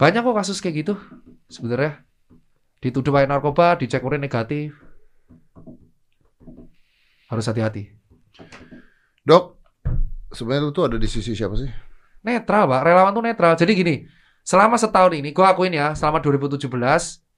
Banyak 0.00 0.24
kok 0.24 0.36
kasus 0.40 0.58
kayak 0.64 0.88
gitu 0.88 0.94
sebenarnya. 1.52 2.00
Dituduh 2.78 3.10
pakai 3.10 3.26
narkoba, 3.26 3.74
dicek 3.74 4.06
urin 4.06 4.22
negatif. 4.22 4.72
Harus 7.28 7.44
hati-hati. 7.44 7.90
Dok, 9.26 9.58
sebenarnya 10.32 10.62
lu 10.64 10.72
tuh 10.72 10.86
ada 10.88 10.96
di 10.96 11.10
sisi 11.10 11.34
siapa 11.34 11.58
sih? 11.58 11.68
Netral, 12.22 12.70
Pak. 12.70 12.80
Relawan 12.86 13.12
tuh 13.12 13.26
netral. 13.26 13.52
Jadi 13.58 13.72
gini, 13.74 13.94
selama 14.48 14.80
setahun 14.80 15.12
ini 15.12 15.36
gue 15.36 15.44
akuin 15.44 15.76
ya, 15.76 15.92
selama 15.92 16.24
2017 16.24 16.64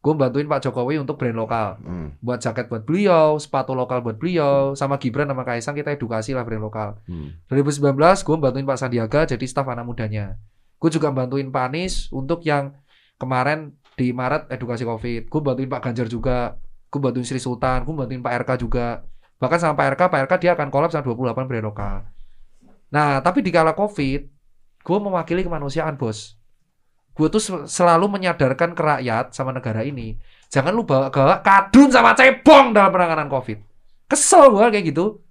gue 0.00 0.14
bantuin 0.14 0.46
Pak 0.46 0.62
Jokowi 0.62 1.02
untuk 1.02 1.18
brand 1.18 1.34
lokal. 1.34 1.82
Hmm. 1.82 2.14
Buat 2.22 2.38
jaket 2.38 2.70
buat 2.70 2.86
beliau, 2.86 3.34
sepatu 3.36 3.74
lokal 3.74 4.00
buat 4.00 4.14
beliau, 4.16 4.78
sama 4.78 4.96
Gibran 4.96 5.26
sama 5.26 5.42
Kaisang 5.42 5.74
kita 5.74 5.90
edukasi 5.90 6.38
lah 6.38 6.46
brand 6.46 6.62
lokal. 6.62 7.02
Hmm. 7.10 7.34
2019 7.50 7.98
gue 7.98 8.36
bantuin 8.38 8.62
Pak 8.62 8.78
Sandiaga 8.78 9.26
jadi 9.26 9.42
staf 9.42 9.66
anak 9.66 9.90
mudanya. 9.90 10.38
Gue 10.78 10.88
juga 10.94 11.10
bantuin 11.10 11.50
Pak 11.50 11.64
Anies 11.66 12.08
untuk 12.14 12.46
yang 12.46 12.78
kemarin 13.18 13.74
di 13.98 14.14
Maret 14.14 14.48
edukasi 14.48 14.86
COVID. 14.86 15.28
Gue 15.28 15.40
bantuin 15.42 15.68
Pak 15.68 15.82
Ganjar 15.82 16.06
juga. 16.06 16.56
Gue 16.88 17.00
bantuin 17.02 17.26
Sri 17.26 17.42
Sultan. 17.42 17.84
Gue 17.84 17.92
bantuin 17.92 18.24
Pak 18.24 18.46
RK 18.46 18.50
juga. 18.64 19.04
Bahkan 19.36 19.58
sama 19.60 19.76
Pak 19.76 19.98
RK, 19.98 20.02
Pak 20.08 20.20
RK 20.24 20.32
dia 20.40 20.52
akan 20.56 20.72
kolab 20.72 20.88
sama 20.88 21.04
28 21.04 21.44
brand 21.44 21.66
lokal. 21.68 21.96
Nah, 22.88 23.20
tapi 23.20 23.44
di 23.44 23.52
kala 23.52 23.76
COVID, 23.76 24.20
gue 24.80 24.98
mewakili 25.04 25.44
kemanusiaan, 25.44 26.00
bos. 26.00 26.39
Gue 27.14 27.28
tuh 27.28 27.42
sel- 27.42 27.66
selalu 27.66 28.06
menyadarkan 28.20 28.72
ke 28.72 28.82
rakyat 28.82 29.34
sama 29.34 29.50
negara 29.50 29.82
ini. 29.84 30.16
Jangan 30.50 30.74
lu 30.74 30.82
bawa-bawa 30.82 31.42
kadun 31.44 31.90
sama 31.90 32.14
cebong 32.16 32.74
dalam 32.74 32.90
penanganan 32.90 33.30
COVID. 33.30 33.58
Kesel 34.10 34.50
gue 34.50 34.66
kayak 34.70 34.86
gitu. 34.90 35.22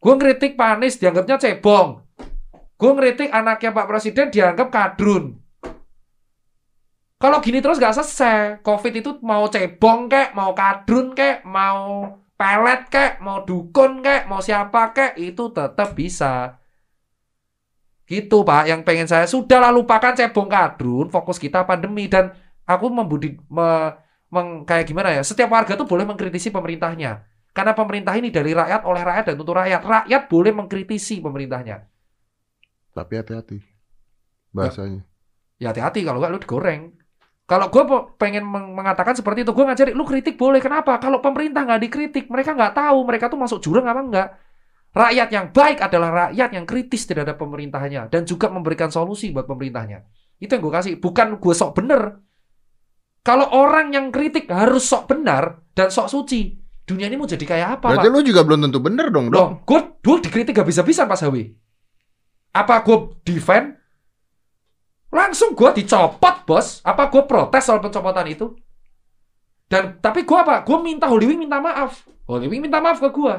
Gue 0.00 0.14
ngeritik 0.16 0.56
Pak 0.56 0.80
Anies 0.80 1.00
dianggapnya 1.00 1.36
cebong. 1.40 2.00
Gue 2.76 2.90
ngeritik 2.96 3.32
anaknya 3.32 3.72
Pak 3.72 3.88
Presiden 3.88 4.28
dianggap 4.28 4.68
kadrun. 4.68 5.40
Kalau 7.20 7.40
gini 7.40 7.64
terus 7.64 7.80
gak 7.80 7.96
selesai. 7.96 8.60
Covid 8.60 8.92
itu 9.00 9.16
mau 9.24 9.48
cebong 9.48 10.12
kek, 10.12 10.36
mau 10.36 10.52
kadrun 10.52 11.16
kek, 11.16 11.40
mau 11.48 12.20
pelet 12.36 12.84
kek, 12.92 13.22
mau 13.24 13.40
dukun 13.48 14.04
kek, 14.04 14.28
mau 14.28 14.44
siapa 14.44 14.92
kek, 14.92 15.16
itu 15.16 15.48
tetap 15.54 15.96
bisa. 15.96 16.60
Gitu 18.04 18.44
Pak, 18.44 18.68
yang 18.68 18.84
pengen 18.84 19.08
saya 19.08 19.24
sudah 19.24 19.72
lupakan 19.72 20.12
cebong 20.12 20.48
kadrun, 20.52 21.08
fokus 21.08 21.40
kita 21.40 21.64
pandemi 21.64 22.04
dan 22.04 22.36
aku 22.68 22.92
membudi 22.92 23.40
me- 23.48 23.96
meng- 24.28 24.68
kayak 24.68 24.84
gimana 24.84 25.08
ya? 25.16 25.24
Setiap 25.24 25.48
warga 25.48 25.72
tuh 25.72 25.88
boleh 25.88 26.04
mengkritisi 26.04 26.52
pemerintahnya. 26.52 27.24
Karena 27.54 27.72
pemerintah 27.72 28.12
ini 28.18 28.28
dari 28.34 28.52
rakyat, 28.52 28.82
oleh 28.84 29.02
rakyat 29.06 29.24
dan 29.32 29.36
untuk 29.40 29.56
rakyat. 29.56 29.80
Rakyat 29.80 30.22
boleh 30.26 30.52
mengkritisi 30.52 31.22
pemerintahnya. 31.24 31.86
Tapi 32.92 33.12
hati-hati. 33.14 33.58
Bahasanya. 34.52 35.02
Ya 35.62 35.70
hati-hati 35.70 36.02
kalau 36.02 36.18
nggak 36.20 36.32
lu 36.34 36.40
digoreng. 36.42 36.82
Kalau 37.44 37.68
gue 37.68 37.84
pengen 38.20 38.44
meng- 38.44 38.72
mengatakan 38.72 39.16
seperti 39.16 39.44
itu, 39.44 39.52
gue 39.52 39.64
ngajari 39.64 39.92
lu 39.92 40.04
kritik 40.04 40.34
boleh. 40.36 40.60
Kenapa? 40.60 40.96
Kalau 41.00 41.20
pemerintah 41.24 41.64
nggak 41.64 41.80
dikritik, 41.88 42.24
mereka 42.28 42.52
nggak 42.52 42.74
tahu 42.74 42.98
mereka 43.04 43.32
tuh 43.32 43.38
masuk 43.38 43.60
jurang 43.64 43.86
apa 43.88 44.00
enggak. 44.00 44.28
Rakyat 44.94 45.28
yang 45.34 45.50
baik 45.50 45.82
adalah 45.82 46.30
rakyat 46.30 46.54
yang 46.54 46.62
kritis 46.62 47.02
terhadap 47.10 47.34
pemerintahnya 47.34 48.06
dan 48.06 48.22
juga 48.22 48.46
memberikan 48.46 48.94
solusi 48.94 49.34
buat 49.34 49.42
pemerintahnya. 49.42 50.06
Itu 50.38 50.54
yang 50.54 50.62
gue 50.62 50.74
kasih. 50.74 50.94
Bukan 51.02 51.42
gue 51.42 51.54
sok 51.54 51.82
bener. 51.82 52.22
Kalau 53.26 53.50
orang 53.58 53.90
yang 53.90 54.14
kritik 54.14 54.46
harus 54.46 54.86
sok 54.86 55.10
benar 55.10 55.66
dan 55.74 55.90
sok 55.90 56.06
suci, 56.06 56.54
dunia 56.86 57.10
ini 57.10 57.18
mau 57.18 57.26
jadi 57.26 57.42
kayak 57.42 57.68
apa, 57.80 57.96
Berarti 57.96 58.06
Pak? 58.06 58.14
lu 58.14 58.20
juga 58.22 58.40
belum 58.46 58.60
tentu 58.70 58.78
bener 58.78 59.06
dong. 59.10 59.34
Loh, 59.34 59.64
gue 59.66 59.80
gue 59.98 60.16
dikritik 60.30 60.54
gak 60.54 60.68
bisa-bisa 60.68 61.08
Pas 61.10 61.18
Hawi. 61.26 61.50
Apa 62.54 62.86
gue 62.86 63.18
defend? 63.26 63.74
Langsung 65.10 65.58
gue 65.58 65.70
dicopot, 65.74 66.46
bos. 66.46 66.78
Apa 66.86 67.10
gue 67.10 67.22
protes 67.26 67.62
soal 67.66 67.82
pencopotan 67.82 68.30
itu? 68.30 68.54
Dan 69.66 69.98
tapi 69.98 70.22
gue 70.22 70.38
apa? 70.38 70.62
Gue 70.62 70.78
minta 70.84 71.10
Holy 71.10 71.26
Wing 71.34 71.40
minta 71.42 71.58
maaf. 71.58 72.04
Holy 72.30 72.46
Wing 72.46 72.62
minta 72.62 72.78
maaf 72.78 73.00
ke 73.02 73.08
gue. 73.10 73.34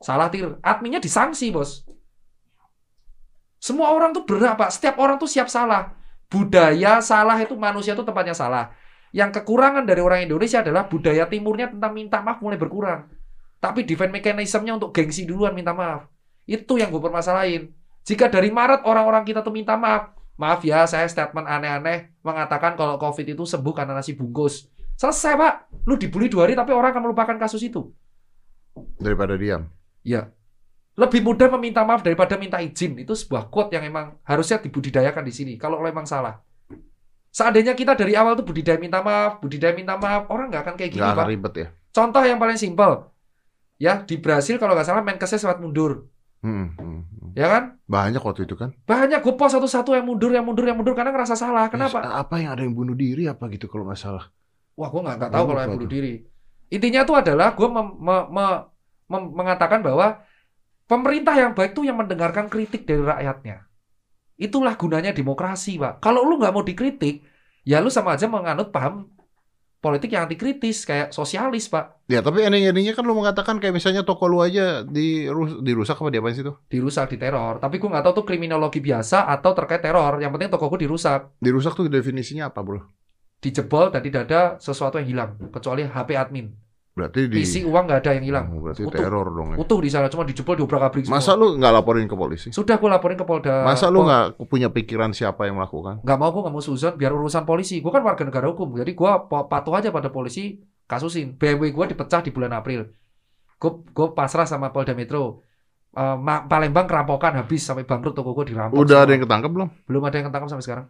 Salah 0.00 0.28
tir. 0.28 0.56
Adminnya 0.60 1.00
disanksi, 1.00 1.52
bos. 1.52 1.84
Semua 3.56 3.90
orang 3.90 4.12
tuh 4.12 4.22
berat, 4.28 4.54
Pak. 4.54 4.70
Setiap 4.72 5.00
orang 5.00 5.16
tuh 5.16 5.26
siap 5.26 5.48
salah. 5.48 5.96
Budaya 6.26 6.98
salah 7.00 7.38
itu 7.40 7.54
manusia 7.54 7.94
tuh 7.94 8.04
tempatnya 8.04 8.34
salah. 8.36 8.74
Yang 9.14 9.40
kekurangan 9.40 9.86
dari 9.86 10.02
orang 10.02 10.26
Indonesia 10.26 10.60
adalah 10.60 10.90
budaya 10.90 11.24
timurnya 11.30 11.70
tentang 11.70 11.94
minta 11.94 12.20
maaf 12.20 12.42
mulai 12.42 12.60
berkurang. 12.60 13.08
Tapi 13.62 13.86
defense 13.88 14.12
mechanism-nya 14.12 14.76
untuk 14.76 14.92
gengsi 14.92 15.24
duluan 15.24 15.56
minta 15.56 15.72
maaf. 15.72 16.10
Itu 16.44 16.76
yang 16.76 16.92
gue 16.92 17.00
permasalahin. 17.00 17.72
Jika 18.06 18.30
dari 18.30 18.52
Maret 18.52 18.86
orang-orang 18.86 19.26
kita 19.26 19.42
tuh 19.42 19.50
minta 19.50 19.74
maaf, 19.74 20.14
maaf 20.38 20.62
ya 20.62 20.86
saya 20.86 21.08
statement 21.10 21.48
aneh-aneh 21.48 22.14
mengatakan 22.22 22.78
kalau 22.78 23.00
COVID 23.00 23.34
itu 23.34 23.42
sembuh 23.42 23.74
karena 23.74 23.96
nasi 23.98 24.14
bungkus. 24.14 24.70
Selesai 24.96 25.34
pak, 25.36 25.54
lu 25.84 25.98
dibully 25.98 26.30
dua 26.30 26.48
hari 26.48 26.54
tapi 26.54 26.72
orang 26.72 26.94
akan 26.94 27.02
melupakan 27.10 27.36
kasus 27.36 27.60
itu. 27.66 27.90
Daripada 29.00 29.34
diam. 29.34 29.66
Ya, 30.06 30.30
lebih 30.94 31.20
mudah 31.26 31.50
meminta 31.58 31.82
maaf 31.82 32.06
daripada 32.06 32.38
minta 32.38 32.62
izin. 32.62 32.94
Itu 32.96 33.18
sebuah 33.18 33.50
quote 33.50 33.74
yang 33.74 33.82
emang 33.82 34.22
harusnya 34.22 34.62
dibudidayakan 34.62 35.26
di 35.26 35.34
sini. 35.34 35.52
Kalau 35.58 35.82
memang 35.82 36.06
salah. 36.06 36.38
Seandainya 37.34 37.76
kita 37.76 37.92
dari 37.92 38.16
awal 38.16 38.32
tuh 38.32 38.46
budidaya 38.48 38.80
minta 38.80 39.04
maaf, 39.04 39.42
budidaya 39.44 39.76
minta 39.76 39.98
maaf, 40.00 40.30
orang 40.32 40.48
nggak 40.48 40.62
akan 40.64 40.74
kayak 40.78 40.90
gini, 40.94 41.04
Nggak 41.04 41.18
Pak. 41.20 41.26
ribet 41.28 41.54
ya. 41.58 41.68
Contoh 41.92 42.22
yang 42.24 42.40
paling 42.40 42.56
simpel. 42.56 43.12
Ya, 43.76 44.00
di 44.08 44.16
Brasil 44.16 44.56
kalau 44.56 44.72
nggak 44.72 44.88
salah 44.88 45.04
Menkesnya 45.04 45.36
sempat 45.36 45.60
mundur. 45.60 46.08
Hmm, 46.40 46.72
hmm, 46.80 47.00
hmm. 47.04 47.30
Ya 47.36 47.52
kan? 47.52 47.76
Banyak 47.84 48.24
waktu 48.24 48.48
itu 48.48 48.56
kan. 48.56 48.72
Banyak 48.88 49.20
gue 49.20 49.34
post 49.36 49.52
satu-satu 49.52 49.92
yang 49.92 50.08
mundur, 50.08 50.32
yang 50.32 50.48
mundur, 50.48 50.64
yang 50.64 50.80
mundur 50.80 50.96
karena 50.96 51.12
ngerasa 51.12 51.36
salah. 51.36 51.68
Kenapa? 51.68 52.00
Ya, 52.00 52.24
apa 52.24 52.40
yang 52.40 52.56
ada 52.56 52.62
yang 52.64 52.72
bunuh 52.72 52.96
diri 52.96 53.28
apa 53.28 53.52
gitu 53.52 53.68
kalau 53.68 53.84
nggak 53.84 54.00
salah. 54.00 54.32
Wah, 54.80 54.88
gue 54.88 55.00
nggak 55.04 55.28
tahu 55.28 55.44
kalau 55.44 55.60
yang 55.60 55.76
bunuh 55.76 55.90
diri. 55.92 56.24
Intinya 56.72 57.04
tuh 57.04 57.20
adalah 57.20 57.52
gue 57.52 57.68
me- 57.68 57.96
me- 58.00 58.28
mem- 58.32 58.64
mengatakan 59.10 59.82
bahwa 59.82 60.22
pemerintah 60.90 61.34
yang 61.34 61.52
baik 61.54 61.74
tuh 61.74 61.86
yang 61.86 61.98
mendengarkan 61.98 62.50
kritik 62.50 62.86
dari 62.86 63.02
rakyatnya. 63.02 63.66
Itulah 64.36 64.76
gunanya 64.76 65.16
demokrasi, 65.16 65.80
Pak. 65.80 66.04
Kalau 66.04 66.26
lu 66.26 66.36
nggak 66.36 66.52
mau 66.52 66.60
dikritik, 66.60 67.24
ya 67.64 67.80
lu 67.80 67.88
sama 67.88 68.14
aja 68.14 68.28
menganut 68.28 68.68
paham 68.68 69.08
politik 69.80 70.10
yang 70.12 70.26
anti 70.26 70.34
kritis 70.34 70.84
kayak 70.84 71.14
sosialis, 71.14 71.72
Pak. 71.72 72.04
Ya 72.10 72.20
tapi 72.20 72.44
ending-endingnya 72.44 72.92
kan 72.92 73.06
lu 73.06 73.16
mengatakan 73.16 73.56
kayak 73.62 73.78
misalnya 73.78 74.02
toko 74.02 74.28
lu 74.28 74.42
aja 74.44 74.84
dirus 74.84 75.62
dirusak 75.62 75.96
apa 75.96 76.12
diapain 76.12 76.36
sih 76.36 76.44
tuh? 76.44 76.58
Dirusak, 76.68 77.16
diteror. 77.16 77.62
Tapi 77.62 77.80
gue 77.80 77.88
nggak 77.88 78.04
tahu 78.04 78.14
tuh 78.20 78.26
kriminologi 78.28 78.84
biasa 78.84 79.30
atau 79.30 79.56
terkait 79.56 79.80
teror. 79.80 80.20
Yang 80.20 80.36
penting 80.36 80.50
toko 80.52 80.68
gue 80.74 80.84
dirusak, 80.84 81.38
Dirusak 81.40 81.72
tuh 81.78 81.88
definisinya 81.88 82.52
apa 82.52 82.60
bro? 82.60 82.82
dijebol 83.40 83.92
dan 83.92 84.00
tidak 84.00 84.22
ada 84.28 84.42
sesuatu 84.58 84.98
yang 84.98 85.08
hilang 85.08 85.30
kecuali 85.52 85.84
HP 85.84 86.16
admin. 86.16 86.50
Berarti 86.96 87.28
di 87.28 87.44
Isi 87.44 87.60
uang 87.60 87.84
nggak 87.84 88.00
ada 88.00 88.10
yang 88.16 88.24
hilang. 88.24 88.46
Oh, 88.48 88.64
berarti 88.64 88.82
Utuh. 88.82 88.96
teror 88.96 89.28
dong 89.28 89.52
ya. 89.52 89.56
Utuh 89.60 89.78
di 89.78 89.92
sana 89.92 90.08
cuma 90.08 90.24
dijebol 90.24 90.56
diobrak-abrik 90.56 91.04
semua. 91.04 91.20
Masa 91.20 91.36
lu 91.36 91.52
nggak 91.54 91.72
laporin 91.74 92.08
ke 92.08 92.16
polisi? 92.16 92.48
Sudah 92.48 92.80
gue 92.80 92.88
laporin 92.88 93.14
ke 93.14 93.22
Polda. 93.22 93.60
Masa 93.62 93.92
lu 93.92 94.00
nggak 94.00 94.40
punya 94.42 94.72
pikiran 94.72 95.12
siapa 95.12 95.44
yang 95.44 95.60
melakukan? 95.60 96.00
nggak 96.00 96.16
mau 96.16 96.32
gue 96.32 96.40
nggak 96.40 96.50
mau 96.50 96.64
suzon 96.64 96.96
biar 96.96 97.12
urusan 97.12 97.44
polisi 97.44 97.78
gue 97.78 97.90
kan 97.90 98.00
warga 98.00 98.24
negara 98.24 98.48
hukum 98.48 98.72
jadi 98.74 98.88
gue 98.88 99.10
pa- 99.28 99.44
patuh 99.44 99.74
aja 99.74 99.88
pada 99.90 100.08
polisi 100.08 100.56
kasusin 100.84 101.34
BMW 101.34 101.68
gue 101.68 101.84
dipecah 101.86 102.20
di 102.20 102.30
bulan 102.30 102.54
April 102.54 102.88
gue 103.54 103.70
gue 103.86 104.06
pasrah 104.12 104.44
sama 104.44 104.70
Polda 104.70 104.92
Metro 104.92 105.44
Ma- 105.96 106.44
Palembang 106.44 106.84
kerampokan 106.84 107.36
habis 107.36 107.60
sampai 107.60 107.82
bangkrut 107.82 108.12
toko 108.12 108.32
gue 108.32 108.52
dirampok 108.52 108.76
Udah 108.76 108.98
ada 108.98 109.04
semua. 109.04 109.12
yang 109.12 109.22
ketangkep 109.24 109.50
belum? 109.50 109.68
belum 109.84 110.02
ada 110.02 110.14
yang 110.14 110.26
ketangkap 110.26 110.48
sampai 110.48 110.64
sekarang 110.64 110.86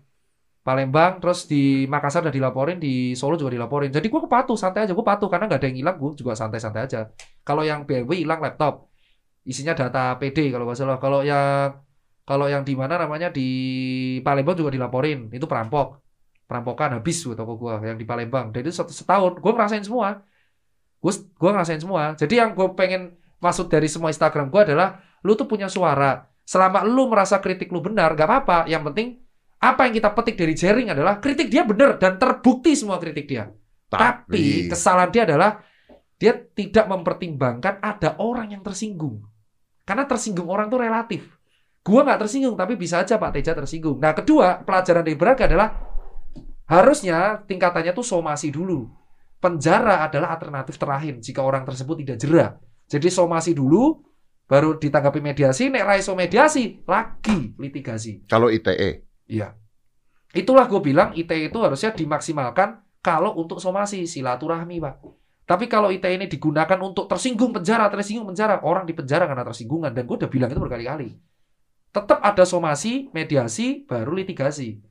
Palembang 0.67 1.23
terus 1.23 1.47
di 1.47 1.87
Makassar 1.87 2.27
udah 2.27 2.35
dilaporin 2.35 2.83
di 2.83 3.15
Solo 3.15 3.39
juga 3.39 3.55
dilaporin. 3.55 3.95
Jadi 3.95 4.11
gue 4.11 4.19
patuh 4.27 4.59
santai 4.59 4.83
aja 4.83 4.99
gue 4.99 5.07
patuh 5.07 5.31
karena 5.31 5.47
nggak 5.47 5.63
ada 5.63 5.69
yang 5.71 5.79
hilang 5.79 5.97
gue 6.03 6.11
juga 6.19 6.35
santai-santai 6.35 6.91
aja. 6.91 7.07
Kalau 7.47 7.63
yang 7.63 7.87
BMW 7.87 8.27
hilang 8.27 8.43
laptop 8.43 8.91
isinya 9.47 9.79
data 9.79 10.19
PD 10.19 10.51
kalau 10.51 10.67
nggak 10.67 10.75
salah. 10.75 10.99
Kalau 10.99 11.23
yang 11.23 11.71
kalau 12.27 12.51
yang 12.51 12.67
di 12.67 12.75
mana 12.75 12.99
namanya 12.99 13.31
di 13.31 13.47
Palembang 14.27 14.59
juga 14.59 14.75
dilaporin. 14.75 15.31
Itu 15.31 15.47
perampok 15.47 16.03
perampokan 16.51 16.99
habis 16.99 17.23
tuh 17.23 17.39
toko 17.39 17.55
gua 17.55 17.79
yang 17.79 17.95
di 17.95 18.03
Palembang. 18.03 18.51
Dan 18.51 18.67
itu 18.67 18.75
set- 18.75 18.91
setahun 18.91 19.39
gue 19.39 19.53
ngerasain 19.55 19.87
semua. 19.87 20.27
Gue 20.99 21.15
gue 21.15 21.51
ngerasain 21.55 21.79
semua. 21.79 22.19
Jadi 22.19 22.43
yang 22.43 22.59
gue 22.59 22.67
pengen 22.75 23.15
maksud 23.39 23.71
dari 23.71 23.87
semua 23.87 24.11
Instagram 24.11 24.51
gua 24.51 24.67
adalah 24.67 24.99
lu 25.23 25.39
tuh 25.39 25.47
punya 25.47 25.71
suara. 25.71 26.27
Selama 26.43 26.83
lu 26.83 27.07
merasa 27.07 27.39
kritik 27.39 27.71
lu 27.71 27.79
benar 27.79 28.19
gak 28.19 28.27
apa-apa. 28.27 28.59
Yang 28.67 28.83
penting 28.91 29.09
apa 29.57 29.89
yang 29.89 29.95
kita 29.97 30.11
petik 30.13 30.37
dari 30.37 30.55
jaring 30.55 30.93
adalah 30.93 31.21
kritik 31.21 31.49
dia 31.49 31.65
benar 31.65 31.97
dan 31.97 32.21
terbukti 32.21 32.77
semua 32.77 33.01
kritik 33.01 33.25
dia 33.25 33.49
tapi 33.87 34.67
kesalahan 34.67 35.11
dia 35.15 35.23
adalah 35.25 35.63
dia 36.17 36.33
tidak 36.33 36.89
mempertimbangkan 36.89 37.79
ada 37.85 38.17
orang 38.19 38.57
yang 38.57 38.63
tersinggung. 38.65 39.21
Karena 39.87 40.09
tersinggung 40.09 40.49
orang 40.49 40.67
tuh 40.73 40.81
relatif. 40.81 41.23
Gua 41.87 42.03
nggak 42.03 42.27
tersinggung, 42.27 42.59
tapi 42.59 42.75
bisa 42.75 43.05
aja 43.05 43.15
Pak 43.15 43.31
Teja 43.39 43.55
tersinggung. 43.55 44.03
Nah, 44.03 44.11
kedua, 44.11 44.67
pelajaran 44.67 45.07
dari 45.07 45.15
Braga 45.15 45.47
adalah 45.47 45.71
harusnya 46.67 47.47
tingkatannya 47.47 47.95
tuh 47.95 48.03
somasi 48.03 48.51
dulu. 48.51 48.91
Penjara 49.39 50.03
adalah 50.03 50.35
alternatif 50.35 50.75
terakhir 50.75 51.23
jika 51.23 51.47
orang 51.47 51.63
tersebut 51.63 52.03
tidak 52.03 52.17
jera. 52.19 52.47
Jadi 52.91 53.07
somasi 53.07 53.55
dulu, 53.55 54.03
baru 54.51 54.75
ditanggapi 54.83 55.23
mediasi, 55.23 55.71
nek 55.71 55.87
raiso 55.87 56.19
mediasi, 56.19 56.83
lagi 56.83 57.55
litigasi. 57.55 58.27
Kalau 58.27 58.51
ITE, 58.51 59.06
Iya. 59.27 59.59
Itulah 60.35 60.67
gue 60.67 60.81
bilang 60.83 61.15
ITE 61.15 61.51
itu 61.51 61.59
harusnya 61.63 61.95
dimaksimalkan 61.95 62.83
kalau 63.01 63.39
untuk 63.39 63.63
somasi, 63.63 64.05
silaturahmi, 64.05 64.83
Pak. 64.83 64.95
Tapi 65.47 65.71
kalau 65.71 65.95
ITE 65.95 66.19
ini 66.19 66.27
digunakan 66.27 66.75
untuk 66.83 67.07
tersinggung 67.07 67.55
penjara, 67.55 67.87
tersinggung 67.87 68.27
penjara, 68.27 68.59
orang 68.67 68.83
di 68.83 68.95
penjara 68.99 69.31
karena 69.31 69.47
tersinggungan. 69.47 69.95
Dan 69.95 70.11
gue 70.11 70.17
udah 70.19 70.31
bilang 70.31 70.51
itu 70.51 70.59
berkali-kali. 70.59 71.15
Tetap 71.95 72.19
ada 72.19 72.43
somasi, 72.43 73.09
mediasi, 73.15 73.87
baru 73.87 74.19
litigasi. 74.19 74.83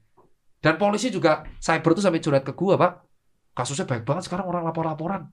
Dan 0.64 0.80
polisi 0.80 1.12
juga, 1.12 1.44
cyber 1.60 1.94
itu 1.94 2.02
sampai 2.02 2.24
curhat 2.24 2.44
ke 2.48 2.56
gue, 2.56 2.74
Pak. 2.80 2.94
Kasusnya 3.52 3.84
baik 3.86 4.08
banget 4.08 4.32
sekarang 4.32 4.48
orang 4.48 4.64
lapor-laporan. 4.64 5.28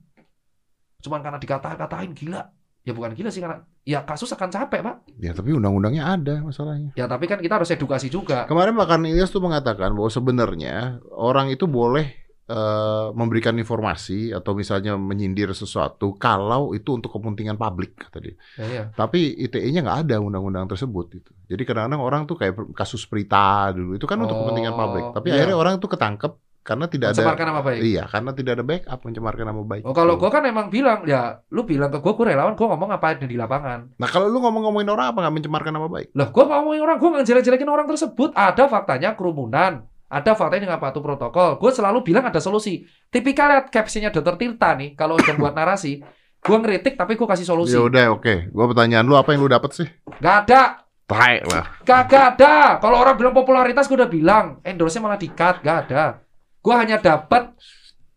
Cuman 1.01 1.23
karena 1.23 1.39
dikata-katain 1.39 2.11
gila. 2.13 2.43
Ya 2.83 2.91
bukan 2.91 3.15
gila 3.15 3.31
sih, 3.31 3.39
karena 3.39 3.63
ya 3.81 4.03
kasus 4.03 4.27
akan 4.29 4.51
capek, 4.51 4.83
Pak. 4.83 4.95
ya 5.15 5.31
tapi 5.31 5.55
undang-undangnya 5.55 6.03
ada 6.03 6.43
masalahnya. 6.43 6.91
Ya 6.93 7.07
tapi 7.07 7.31
kan 7.31 7.39
kita 7.39 7.55
harus 7.55 7.71
edukasi 7.71 8.11
juga. 8.11 8.43
Kemarin 8.43 8.75
Makan 8.75 9.07
Ilyas 9.07 9.31
tuh 9.31 9.39
mengatakan 9.39 9.95
bahwa 9.95 10.11
sebenarnya 10.11 10.99
orang 11.09 11.47
itu 11.47 11.63
boleh 11.63 12.11
eh, 12.43 13.07
memberikan 13.15 13.55
informasi 13.55 14.35
atau 14.35 14.51
misalnya 14.51 14.99
menyindir 14.99 15.55
sesuatu 15.55 16.19
kalau 16.19 16.75
itu 16.75 16.91
untuk 16.91 17.15
kepentingan 17.15 17.55
publik 17.55 17.95
kata 17.95 18.19
dia. 18.19 18.35
Ya, 18.59 18.65
ya. 18.67 18.83
Tapi 18.91 19.31
ITE-nya 19.41 19.79
nggak 19.79 19.99
ada 20.03 20.15
undang-undang 20.19 20.67
tersebut 20.67 21.07
gitu. 21.15 21.31
Jadi 21.47 21.63
kadang-kadang 21.63 22.03
orang 22.03 22.21
tuh 22.27 22.35
kayak 22.35 22.75
kasus 22.75 23.07
Prita 23.07 23.71
dulu 23.71 23.95
itu 23.95 24.03
kan 24.03 24.19
untuk 24.19 24.35
Oh, 24.35 24.39
kepentingan 24.43 24.75
publik. 24.75 25.05
Tapi 25.15 25.27
iya. 25.31 25.35
akhirnya 25.39 25.55
orang 25.55 25.79
tuh 25.79 25.87
ketangkep 25.87 26.35
karena 26.63 26.87
tidak 26.87 27.11
ada 27.11 27.19
Mencemarkan 27.19 27.45
nama 27.51 27.61
baik. 27.61 27.79
Iya, 27.83 28.03
karena 28.07 28.31
tidak 28.31 28.51
ada 28.55 28.63
backup 28.63 28.99
mencemarkan 29.03 29.45
nama 29.51 29.61
baik. 29.67 29.83
Oh 29.83 29.91
kalau 29.91 30.15
gue 30.15 30.29
kan 30.31 30.43
emang 30.47 30.71
bilang 30.71 31.03
ya 31.03 31.43
lu 31.51 31.67
bilang 31.67 31.91
ke 31.91 31.99
gue 31.99 32.13
gue 32.15 32.25
relawan 32.31 32.55
gue 32.55 32.63
ngomong 32.63 32.89
ngapain 32.95 33.19
di 33.19 33.35
lapangan. 33.35 33.99
Nah 33.99 34.07
kalau 34.07 34.31
lu 34.31 34.39
ngomong-ngomongin 34.39 34.87
orang 34.87 35.11
apa 35.11 35.27
nggak 35.27 35.35
mencemarkan 35.43 35.73
nama 35.75 35.87
baik? 35.91 36.15
Loh 36.15 36.27
gue 36.31 36.43
ngomongin 36.47 36.81
orang 36.87 36.97
gue 37.03 37.09
nggak 37.11 37.25
jelek-jelekin 37.27 37.67
orang 37.67 37.85
tersebut. 37.91 38.31
Ada 38.31 38.71
faktanya 38.71 39.11
kerumunan. 39.19 39.83
Ada 40.07 40.31
faktanya 40.39 40.71
nggak 40.71 40.81
patuh 40.87 41.03
protokol. 41.03 41.59
Gue 41.59 41.71
selalu 41.75 41.99
bilang 42.07 42.23
ada 42.31 42.39
solusi. 42.39 42.87
Tipikal 43.11 43.51
lihat 43.51 43.65
captionnya 43.67 44.15
Dr. 44.15 44.39
Tirta 44.39 44.71
nih 44.79 44.95
kalau 44.95 45.19
udah 45.19 45.35
buat 45.35 45.51
narasi. 45.51 45.99
Gue 46.43 46.57
ngeritik 46.59 46.99
tapi 46.99 47.15
gue 47.15 47.27
kasih 47.27 47.47
solusi. 47.47 47.75
Ya 47.75 47.83
udah 47.83 48.19
oke. 48.19 48.51
Gua 48.51 48.67
pertanyaan 48.67 49.07
lu 49.07 49.15
apa 49.15 49.31
yang 49.31 49.47
lu 49.47 49.51
dapat 49.51 49.71
sih? 49.71 49.87
Gak 50.19 50.35
ada. 50.47 50.83
Tai 51.07 51.39
lah. 51.47 51.65
Kagak 51.87 52.35
ada. 52.35 52.79
Kalau 52.83 52.99
orang 52.99 53.15
bilang 53.15 53.31
popularitas 53.31 53.87
gue 53.87 53.95
udah 53.95 54.11
bilang. 54.11 54.59
Endorse-nya 54.63 55.07
malah 55.07 55.19
di-cut. 55.19 55.63
Gak 55.63 55.77
ada. 55.87 56.19
Gue 56.63 56.73
hanya 56.79 56.95
dapat 56.95 57.51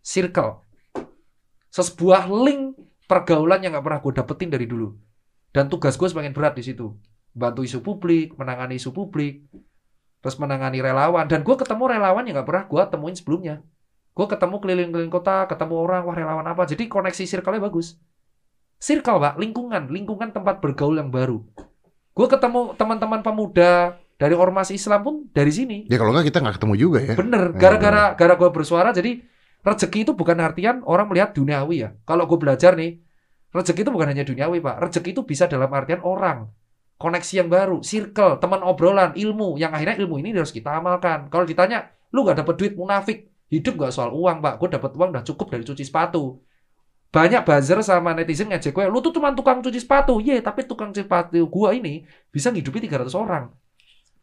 circle. 0.07 0.63
Sebuah 1.75 2.31
link 2.31 2.79
pergaulan 3.11 3.59
yang 3.59 3.75
gak 3.75 3.83
pernah 3.83 4.01
gue 4.01 4.13
dapetin 4.15 4.51
dari 4.55 4.71
dulu. 4.71 4.95
Dan 5.51 5.67
tugas 5.67 5.99
gue 5.99 6.07
semakin 6.07 6.31
berat 6.31 6.55
di 6.55 6.63
situ. 6.63 6.95
Bantu 7.35 7.67
isu 7.67 7.83
publik, 7.83 8.39
menangani 8.39 8.79
isu 8.79 8.95
publik, 8.95 9.43
terus 10.23 10.39
menangani 10.39 10.79
relawan. 10.79 11.27
Dan 11.27 11.43
gue 11.43 11.57
ketemu 11.59 11.99
relawan 11.99 12.23
yang 12.23 12.39
gak 12.39 12.47
pernah 12.47 12.65
gue 12.71 12.83
temuin 12.87 13.17
sebelumnya. 13.19 13.67
Gue 14.15 14.27
ketemu 14.31 14.57
keliling-keliling 14.63 15.13
kota, 15.13 15.45
ketemu 15.51 15.75
orang, 15.83 16.07
wah 16.07 16.15
relawan 16.15 16.47
apa. 16.47 16.65
Jadi 16.71 16.87
koneksi 16.87 17.27
circle-nya 17.27 17.61
bagus. 17.61 17.99
Circle, 18.79 19.19
Pak. 19.19 19.35
Lingkungan. 19.43 19.91
Lingkungan 19.91 20.31
tempat 20.31 20.63
bergaul 20.63 20.97
yang 21.03 21.11
baru. 21.11 21.43
Gue 22.15 22.27
ketemu 22.31 22.73
teman-teman 22.79 23.21
pemuda 23.21 24.01
dari 24.17 24.33
ormas 24.33 24.73
Islam 24.73 25.01
pun 25.05 25.15
dari 25.31 25.53
sini. 25.53 25.85
Ya 25.93 26.01
kalau 26.01 26.13
nggak 26.17 26.33
kita 26.33 26.41
nggak 26.41 26.57
ketemu 26.57 26.75
juga 26.77 26.99
ya. 27.05 27.15
Bener, 27.15 27.53
Iya, 27.53 27.61
gara-gara 27.61 28.03
gara 28.17 28.35
gue 28.37 28.51
bersuara 28.53 28.91
jadi 28.97 29.21
rezeki 29.61 30.09
itu 30.09 30.13
bukan 30.17 30.41
artian 30.41 30.81
orang 30.89 31.07
melihat 31.13 31.37
duniawi 31.37 31.85
ya. 31.85 31.91
Kalau 32.09 32.25
gue 32.25 32.39
belajar 32.41 32.73
nih, 32.79 32.97
rezeki 33.53 33.85
itu 33.85 33.93
bukan 33.93 34.09
hanya 34.17 34.25
duniawi 34.25 34.65
pak. 34.65 34.77
Rezeki 34.89 35.11
itu 35.13 35.23
bisa 35.29 35.45
dalam 35.51 35.69
artian 35.69 36.01
orang, 36.01 36.49
koneksi 36.97 37.45
yang 37.45 37.49
baru, 37.53 37.85
circle, 37.85 38.41
teman 38.41 38.65
obrolan, 38.65 39.13
ilmu. 39.13 39.61
Yang 39.61 39.73
akhirnya 39.77 39.97
ilmu 40.01 40.17
ini 40.25 40.33
harus 40.33 40.55
kita 40.55 40.81
amalkan. 40.81 41.29
Kalau 41.29 41.45
ditanya, 41.45 41.93
lu 42.15 42.25
gak 42.25 42.41
dapet 42.41 42.55
duit 42.57 42.73
munafik, 42.73 43.29
hidup 43.53 43.77
gak 43.77 43.93
soal 43.93 44.17
uang 44.17 44.41
pak. 44.41 44.57
Gue 44.57 44.69
dapet 44.73 44.97
uang 44.97 45.13
udah 45.13 45.25
cukup 45.27 45.53
dari 45.53 45.65
cuci 45.67 45.85
sepatu. 45.85 46.41
Banyak 47.13 47.49
buzzer 47.49 47.81
sama 47.85 48.13
netizen 48.13 48.49
ngejek 48.49 48.73
gue, 48.77 48.85
lu 48.89 49.01
tuh 49.05 49.13
cuma 49.13 49.33
tukang 49.37 49.61
cuci 49.61 49.77
sepatu. 49.77 50.23
Iya, 50.23 50.41
tapi 50.41 50.65
tukang 50.65 50.95
cuci 50.95 51.05
sepatu 51.05 51.43
gue 51.43 51.69
ini 51.77 52.07
bisa 52.33 52.49
ngidupi 52.49 52.81
300 52.81 53.13
orang. 53.13 53.66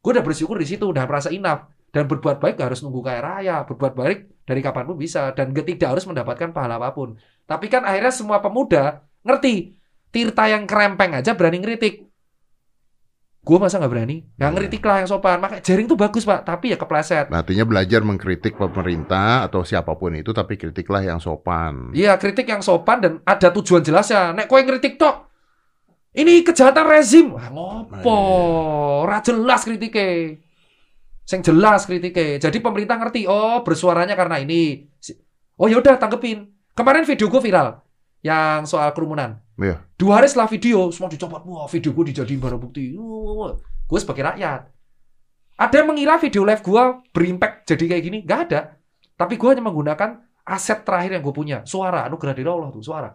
Gue 0.03 0.11
udah 0.11 0.25
bersyukur 0.25 0.59
di 0.59 0.67
situ, 0.67 0.91
udah 0.91 1.07
merasa 1.07 1.31
enough. 1.31 1.71
Dan 1.93 2.11
berbuat 2.11 2.43
baik 2.43 2.59
gak 2.59 2.75
harus 2.75 2.83
nunggu 2.83 2.99
kaya 2.99 3.23
raya. 3.23 3.63
Berbuat 3.63 3.95
baik 3.95 4.43
dari 4.43 4.59
kapan 4.59 4.83
pun 4.83 4.99
bisa. 4.99 5.31
Dan 5.31 5.55
tidak 5.55 5.95
harus 5.95 6.03
mendapatkan 6.03 6.51
pahala 6.51 6.75
apa 6.75 6.91
pun. 6.91 7.15
Tapi 7.47 7.71
kan 7.71 7.87
akhirnya 7.87 8.11
semua 8.11 8.43
pemuda 8.43 9.07
ngerti. 9.23 9.79
Tirta 10.11 10.51
yang 10.51 10.67
kerempeng 10.67 11.15
aja 11.15 11.33
berani 11.33 11.63
ngeritik. 11.63 12.03
Gue 13.43 13.59
masa 13.59 13.75
nggak 13.75 13.91
berani? 13.91 14.23
Ya 14.39 14.47
Iya. 14.47 14.55
ngeritik 14.55 14.83
lah 14.87 15.03
yang 15.03 15.09
sopan. 15.11 15.39
Makanya 15.43 15.63
jaring 15.67 15.87
tuh 15.87 15.99
bagus 15.99 16.23
pak, 16.23 16.47
tapi 16.47 16.71
ya 16.71 16.79
kepleset. 16.79 17.27
Nah, 17.27 17.43
Artinya 17.43 17.67
belajar 17.67 17.99
mengkritik 17.99 18.55
pemerintah 18.55 19.43
atau 19.43 19.67
siapa 19.67 19.99
pun 19.99 20.15
itu, 20.15 20.31
tapi 20.31 20.55
kritiklah 20.55 21.03
yang 21.03 21.19
sopan. 21.19 21.91
Iya 21.91 22.15
kritik 22.15 22.47
yang 22.47 22.63
sopan 22.63 23.03
dan 23.03 23.13
ada 23.27 23.51
tujuan 23.51 23.83
jelas 23.83 24.07
ya. 24.07 24.31
Nek 24.31 24.47
kowe 24.47 24.63
ngeritik 24.63 24.95
tok. 24.95 25.32
Ini 26.13 26.45
kejahatan 26.45 26.85
rezim. 26.85 27.33
Wah, 27.33 27.49
ngopo? 27.49 28.17
Ora 29.01 29.17
jelas 29.25 29.65
kritiknya. 29.65 30.37
Sing 31.25 31.41
jelas 31.41 31.89
kritiknya. 31.89 32.37
Jadi 32.37 32.61
pemerintah 32.61 33.01
ngerti, 33.01 33.25
oh 33.25 33.65
bersuaranya 33.65 34.13
karena 34.13 34.37
ini. 34.37 34.85
Oh 35.57 35.65
yaudah 35.65 35.97
tanggepin. 35.97 36.53
Kemarin 36.77 37.05
video 37.05 37.29
gue 37.29 37.41
viral 37.41 37.81
yang 38.21 38.65
soal 38.69 38.93
kerumunan. 38.93 39.41
Iya. 39.57 39.81
Dua 39.97 40.21
hari 40.21 40.29
setelah 40.29 40.49
video 40.49 40.89
semua 40.93 41.09
dicopot. 41.09 41.41
Wah 41.45 41.65
video 41.65 41.93
gue 41.93 42.13
dijadiin 42.13 42.41
barang 42.41 42.61
bukti. 42.61 42.93
Gue 43.89 43.99
sebagai 44.01 44.25
rakyat. 44.25 44.69
Ada 45.53 45.75
yang 45.81 45.93
mengira 45.93 46.17
video 46.17 46.41
live 46.45 46.61
gue 46.65 46.83
berimpact 47.13 47.69
jadi 47.69 47.85
kayak 47.93 48.03
gini? 48.05 48.17
Gak 48.25 48.39
ada. 48.49 48.77
Tapi 49.13 49.37
gue 49.37 49.49
hanya 49.49 49.61
menggunakan 49.61 50.25
aset 50.45 50.81
terakhir 50.81 51.17
yang 51.17 51.23
gue 51.25 51.33
punya. 51.33 51.57
Suara. 51.65 52.05
Anugerah 52.09 52.33
dari 52.33 52.49
Allah 52.49 52.69
tuh. 52.73 52.81
Suara. 52.81 53.13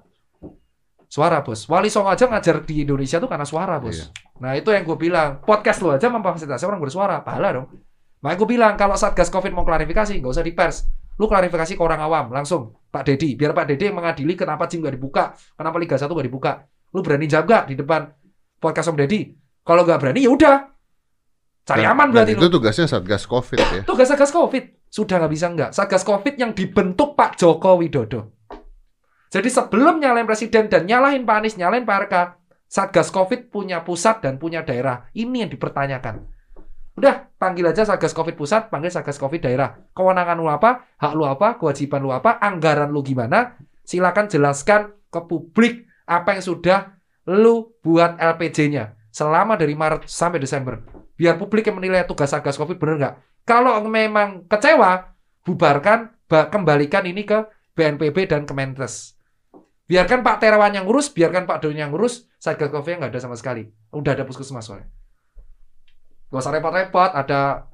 Suara 1.09 1.41
bos. 1.41 1.65
Wali 1.67 1.89
Songo 1.89 2.13
aja 2.13 2.29
ngajar 2.29 2.63
di 2.63 2.85
Indonesia 2.85 3.17
tuh 3.17 3.27
karena 3.27 3.49
suara 3.49 3.81
bos. 3.81 3.97
Iya. 3.97 4.07
Nah 4.45 4.53
itu 4.55 4.69
yang 4.71 4.85
gue 4.85 4.95
bilang. 4.95 5.41
Podcast 5.41 5.81
lu 5.81 5.89
aja 5.89 6.13
memfasilitasi 6.13 6.69
orang 6.69 6.79
bersuara. 6.79 7.25
Pahala 7.25 7.57
dong. 7.57 7.67
Makanya 8.21 8.39
gue 8.39 8.49
bilang 8.49 8.73
kalau 8.77 8.93
Satgas 8.95 9.33
Covid 9.33 9.51
mau 9.51 9.65
klarifikasi 9.65 10.13
nggak 10.21 10.33
usah 10.33 10.45
di 10.45 10.53
pers. 10.53 10.85
Lu 11.17 11.27
klarifikasi 11.27 11.75
ke 11.75 11.83
orang 11.83 11.99
awam 11.99 12.31
langsung. 12.31 12.77
Pak 12.93 13.09
Dedi. 13.09 13.35
Biar 13.35 13.51
Pak 13.51 13.73
Dedi 13.73 13.89
yang 13.91 13.99
mengadili 13.99 14.37
kenapa 14.37 14.69
Jim 14.71 14.85
gak 14.85 14.95
dibuka. 14.95 15.35
Kenapa 15.59 15.77
Liga 15.77 15.97
1 15.99 16.07
gak 16.07 16.27
dibuka. 16.29 16.53
Lu 16.95 17.03
berani 17.03 17.27
jawab 17.27 17.45
gak 17.51 17.63
di 17.69 17.75
depan 17.75 18.07
podcast 18.57 18.93
Om 18.93 18.97
Deddy? 19.03 19.35
Kalau 19.67 19.83
nggak 19.85 19.99
berani 20.01 20.25
ya 20.25 20.31
udah. 20.31 20.57
Cari 21.67 21.85
Dan- 21.85 21.93
aman 21.93 22.07
dan 22.09 22.25
berarti 22.25 22.33
itu 22.39 22.47
lu. 22.49 22.53
tugasnya 22.55 22.87
Satgas 22.89 23.29
Covid 23.29 23.59
ya. 23.61 23.83
Tugas 23.85 24.09
Satgas 24.09 24.33
Covid. 24.33 24.65
Sudah 24.89 25.21
nggak 25.21 25.33
bisa 25.35 25.47
nggak. 25.53 25.71
Satgas 25.77 26.01
Covid 26.01 26.35
yang 26.41 26.57
dibentuk 26.57 27.13
Pak 27.13 27.37
Joko 27.37 27.77
Widodo. 27.77 28.38
Jadi 29.29 29.49
sebelum 29.53 30.01
nyalain 30.01 30.25
presiden 30.25 30.73
dan 30.73 30.89
nyalahin 30.89 31.29
Pak 31.29 31.37
Anies, 31.45 31.57
nyalahin 31.61 31.85
Pak 31.85 32.09
RK, 32.09 32.15
Satgas 32.69 33.09
Covid 33.13 33.53
punya 33.53 33.85
pusat 33.85 34.25
dan 34.25 34.37
punya 34.41 34.65
daerah. 34.65 35.09
Ini 35.13 35.45
yang 35.45 35.51
dipertanyakan. 35.53 36.25
Udah, 36.99 37.31
panggil 37.37 37.69
aja 37.69 37.85
Satgas 37.85 38.17
Covid 38.17 38.35
pusat, 38.35 38.73
panggil 38.73 38.93
Satgas 38.93 39.21
Covid 39.21 39.45
daerah. 39.45 39.77
Kewenangan 39.93 40.37
lu 40.37 40.49
apa, 40.49 40.85
hak 41.01 41.13
lu 41.13 41.25
apa, 41.29 41.61
kewajiban 41.61 42.01
lu 42.03 42.11
apa, 42.11 42.41
anggaran 42.41 42.91
lu 42.93 43.05
gimana. 43.05 43.57
Silakan 43.85 44.29
jelaskan 44.29 44.93
ke 45.09 45.21
publik 45.25 45.89
apa 46.05 46.37
yang 46.37 46.45
sudah 46.45 46.79
lu 47.29 47.77
buat 47.85 48.17
LPJ-nya 48.17 48.97
selama 49.13 49.57
dari 49.57 49.77
Maret 49.77 50.09
sampai 50.09 50.41
Desember. 50.41 50.81
Biar 51.17 51.37
publik 51.37 51.69
yang 51.69 51.77
menilai 51.77 52.05
tugas 52.09 52.33
Satgas 52.33 52.57
Covid 52.57 52.81
bener 52.81 52.97
nggak. 52.97 53.15
Kalau 53.49 53.81
memang 53.85 54.45
kecewa, 54.45 55.17
bubarkan, 55.45 56.13
ba- 56.29 56.49
kembalikan 56.53 57.05
ini 57.09 57.25
ke 57.25 57.49
BNPB 57.73 58.29
dan 58.29 58.45
Kemenkes. 58.45 59.18
Biarkan 59.89 60.21
Pak 60.21 60.37
Terawan 60.39 60.69
yang 60.69 60.85
ngurus, 60.85 61.09
biarkan 61.09 61.49
Pak 61.49 61.65
Doni 61.65 61.81
yang 61.81 61.89
ngurus, 61.89 62.29
Satgas 62.37 62.69
Covid 62.69 63.01
nggak 63.01 63.09
ada 63.09 63.21
sama 63.25 63.41
sekali. 63.41 63.65
Udah 63.89 64.13
ada 64.13 64.29
puskesmas 64.29 64.69
soalnya. 64.69 64.85
Gak 66.29 66.45
usah 66.45 66.53
repot-repot, 66.53 67.11
ada 67.17 67.65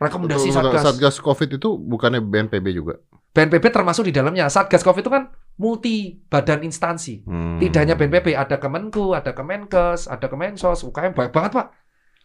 rekomendasi 0.00 0.48
tunggu, 0.48 0.72
Satgas. 0.72 0.82
Satgas 0.96 1.16
Covid 1.20 1.60
itu 1.60 1.76
bukannya 1.76 2.24
BNPB 2.24 2.66
juga. 2.72 2.96
BNPB 3.36 3.64
termasuk 3.68 4.08
di 4.08 4.12
dalamnya. 4.16 4.48
Satgas 4.48 4.80
Covid 4.80 5.04
itu 5.04 5.12
kan 5.12 5.28
multi 5.60 6.16
badan 6.26 6.64
instansi. 6.64 7.28
Hmm. 7.28 7.60
Tidak 7.60 7.76
hanya 7.76 7.94
BNPB, 7.94 8.32
ada 8.32 8.56
Kemenku, 8.56 9.12
ada 9.12 9.36
Kemenkes, 9.36 10.08
ada 10.08 10.26
Kemensos, 10.26 10.80
UKM 10.80 11.12
baik 11.12 11.30
banget 11.30 11.52
pak, 11.54 11.66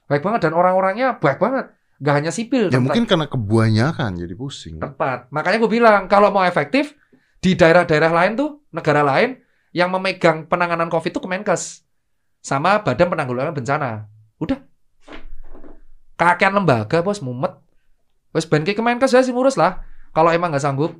baik 0.07 0.24
banget 0.24 0.47
dan 0.47 0.55
orang-orangnya 0.55 1.20
baik 1.20 1.38
banget, 1.38 1.76
gak 1.99 2.15
hanya 2.24 2.32
sipil. 2.32 2.72
Ya 2.72 2.80
tempat- 2.80 2.95
mungkin 2.95 3.03
karena 3.03 3.28
kebanyakan 3.28 4.09
jadi 4.15 4.34
pusing. 4.34 4.80
tepat. 4.80 5.28
Makanya 5.30 5.59
gue 5.59 5.72
bilang 5.72 6.07
kalau 6.07 6.32
mau 6.32 6.47
efektif 6.47 6.95
di 7.40 7.56
daerah-daerah 7.56 8.12
lain 8.12 8.32
tuh, 8.36 8.60
negara 8.72 9.00
lain 9.04 9.40
yang 9.72 9.88
memegang 9.92 10.48
penanganan 10.48 10.92
COVID 10.92 11.12
itu 11.16 11.22
Kemenkes 11.24 11.88
sama 12.44 12.84
Badan 12.84 13.12
Penanggulangan 13.12 13.56
Bencana. 13.56 13.92
Udah. 14.40 14.60
Kakean 16.20 16.52
lembaga 16.52 17.00
bos 17.00 17.24
mumet. 17.24 17.56
Wes 18.36 18.44
ben 18.44 18.68
ke 18.68 18.76
Kemenkes 18.76 19.16
ya 19.16 19.24
sih 19.24 19.32
ngurus 19.32 19.56
lah. 19.56 19.88
Kalau 20.12 20.36
emang 20.36 20.52
nggak 20.52 20.64
sanggup, 20.64 21.00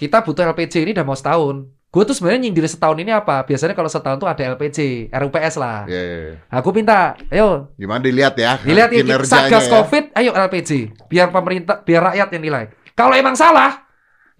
kita 0.00 0.24
butuh 0.24 0.48
LPG 0.50 0.88
ini 0.88 0.92
udah 0.96 1.06
mau 1.06 1.18
setahun. 1.18 1.68
Gue 1.94 2.02
tuh 2.02 2.10
sebenarnya 2.10 2.50
nyindir 2.50 2.66
setahun 2.66 2.98
ini 2.98 3.14
apa? 3.14 3.46
Biasanya 3.46 3.70
kalau 3.78 3.86
setahun 3.86 4.18
tuh 4.18 4.26
ada 4.26 4.42
LPG, 4.58 5.10
RUPS 5.14 5.54
lah. 5.62 5.86
Ya, 5.86 6.02
ya, 6.02 6.18
ya. 6.26 6.34
Aku 6.50 6.74
minta, 6.74 7.14
ayo 7.30 7.70
Gimana 7.78 8.02
dilihat 8.02 8.34
ya 8.34 8.58
Dilihat 8.58 8.90
ya, 8.90 9.22
Satgas 9.22 9.70
ya. 9.70 9.78
Covid, 9.78 10.10
ayo 10.18 10.34
LPG. 10.34 10.90
Biar 11.06 11.30
pemerintah, 11.30 11.86
biar 11.86 12.10
rakyat 12.10 12.34
yang 12.34 12.42
nilai. 12.42 12.64
Kalau 12.98 13.14
emang 13.14 13.38
salah, 13.38 13.83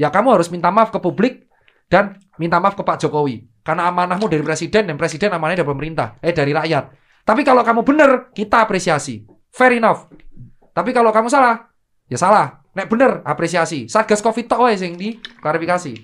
ya 0.00 0.10
kamu 0.10 0.38
harus 0.38 0.48
minta 0.50 0.70
maaf 0.70 0.90
ke 0.90 0.98
publik 0.98 1.46
dan 1.90 2.18
minta 2.40 2.58
maaf 2.58 2.74
ke 2.74 2.82
Pak 2.82 3.02
Jokowi. 3.02 3.46
Karena 3.64 3.88
amanahmu 3.88 4.28
dari 4.28 4.44
presiden 4.44 4.92
dan 4.92 4.96
presiden 5.00 5.32
amanahnya 5.32 5.64
dari 5.64 5.70
pemerintah, 5.72 6.20
eh 6.20 6.36
dari 6.36 6.52
rakyat. 6.52 6.84
Tapi 7.24 7.40
kalau 7.40 7.64
kamu 7.64 7.80
benar, 7.80 8.10
kita 8.36 8.60
apresiasi. 8.60 9.24
Fair 9.48 9.80
enough. 9.80 10.12
Tapi 10.76 10.92
kalau 10.92 11.08
kamu 11.08 11.32
salah, 11.32 11.72
ya 12.04 12.20
salah. 12.20 12.60
Nek 12.74 12.90
bener, 12.90 13.22
apresiasi. 13.24 13.86
Satgas 13.88 14.20
Covid 14.20 14.50
tok 14.50 14.68
wae 14.68 14.76
sing 14.76 14.98
di 14.98 15.16
klarifikasi. 15.40 15.94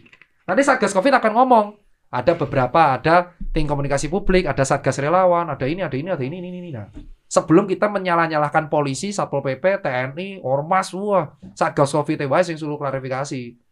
Nanti 0.48 0.62
Satgas 0.64 0.94
Covid 0.96 1.12
akan 1.18 1.32
ngomong, 1.36 1.66
ada 2.10 2.32
beberapa, 2.34 2.98
ada 2.98 3.34
tim 3.50 3.66
komunikasi 3.66 4.06
publik, 4.10 4.46
ada 4.46 4.62
Satgas 4.62 4.98
relawan, 5.02 5.50
ada 5.50 5.66
ini, 5.66 5.82
ada 5.82 5.94
ini, 5.98 6.08
ada 6.10 6.22
ini, 6.22 6.42
ini, 6.42 6.48
ini. 6.62 6.70
Nah, 6.74 6.90
sebelum 7.26 7.66
kita 7.66 7.86
menyalah-nyalahkan 7.86 8.66
polisi, 8.66 9.14
Satpol 9.14 9.42
PP, 9.42 9.82
TNI, 9.82 10.42
Ormas, 10.42 10.94
wah, 10.94 11.34
Satgas 11.54 11.90
Covid 11.94 12.22
wae 12.26 12.42
sing 12.42 12.58
suruh 12.58 12.78
klarifikasi. 12.78 13.69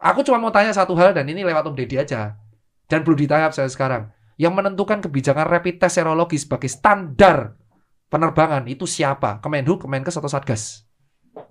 Aku 0.00 0.24
cuma 0.24 0.40
mau 0.40 0.48
tanya 0.48 0.72
satu 0.72 0.96
hal 0.96 1.12
dan 1.12 1.28
ini 1.28 1.44
lewat 1.44 1.68
Om 1.68 1.76
Deddy 1.76 2.00
aja. 2.00 2.40
Dan 2.88 3.04
belum 3.04 3.20
ditayap 3.20 3.52
saya 3.52 3.68
sekarang. 3.68 4.08
Yang 4.40 4.52
menentukan 4.56 5.04
kebijakan 5.04 5.44
rapid 5.44 5.76
test 5.76 6.00
serologi 6.00 6.40
sebagai 6.40 6.72
standar 6.72 7.60
penerbangan 8.08 8.64
itu 8.64 8.88
siapa? 8.88 9.44
Kemenhub, 9.44 9.84
Kemenkes 9.84 10.16
atau 10.16 10.32
Satgas? 10.32 10.88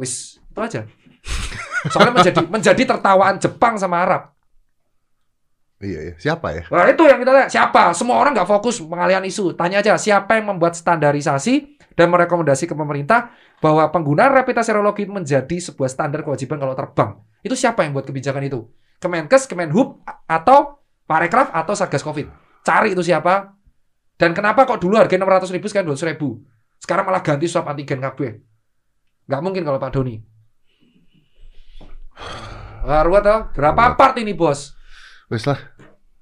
Wis, 0.02 0.42
itu 0.42 0.60
aja. 0.60 0.90
Soalnya 1.94 2.14
menjadi 2.18 2.44
menjadi 2.50 2.84
tertawaan 2.90 3.38
Jepang 3.38 3.78
sama 3.78 4.02
Arab. 4.02 4.34
Iya, 5.80 6.12
iya. 6.12 6.14
Siapa 6.20 6.52
ya? 6.52 6.62
Nah 6.68 6.92
itu 6.92 7.04
yang 7.08 7.24
kita 7.24 7.32
lihat. 7.32 7.50
Siapa? 7.54 7.96
Semua 7.96 8.20
orang 8.20 8.36
nggak 8.36 8.50
fokus 8.50 8.84
pengalihan 8.84 9.24
isu. 9.24 9.56
Tanya 9.56 9.80
aja 9.80 9.96
siapa 9.96 10.36
yang 10.36 10.52
membuat 10.52 10.76
standarisasi 10.76 11.79
dan 12.00 12.08
merekomendasi 12.16 12.64
ke 12.64 12.72
pemerintah 12.80 13.36
bahwa 13.60 13.92
penggunaan 13.92 14.32
rapid 14.32 14.64
test 14.64 14.72
serologi 14.72 15.04
menjadi 15.04 15.60
sebuah 15.60 15.92
standar 15.92 16.24
kewajiban 16.24 16.56
kalau 16.56 16.72
terbang. 16.72 17.20
Itu 17.44 17.60
siapa 17.60 17.84
yang 17.84 17.92
buat 17.92 18.08
kebijakan 18.08 18.48
itu? 18.48 18.72
Kemenkes, 19.04 19.52
Kemenhub, 19.52 20.00
atau 20.24 20.80
Parekraf 21.04 21.52
atau 21.52 21.76
Satgas 21.76 22.00
Covid. 22.00 22.32
Cari 22.64 22.96
itu 22.96 23.04
siapa. 23.04 23.52
Dan 24.16 24.32
kenapa 24.32 24.64
kok 24.64 24.80
dulu 24.80 24.96
harga 24.96 25.12
600 25.12 25.52
ribu 25.52 25.68
sekarang 25.68 25.92
200 25.92 26.12
ribu? 26.16 26.40
Sekarang 26.80 27.04
malah 27.04 27.20
ganti 27.20 27.52
swab 27.52 27.68
antigen 27.68 28.00
KB. 28.00 28.20
Nggak 29.28 29.42
mungkin 29.44 29.64
kalau 29.68 29.80
Pak 29.82 29.92
Doni. 29.92 30.16
Ruwet 32.88 33.24
toh. 33.28 33.40
Berapa 33.60 34.00
part 34.00 34.16
ini 34.24 34.32
bos? 34.32 34.72
Wes 35.28 35.44
lah, 35.44 35.60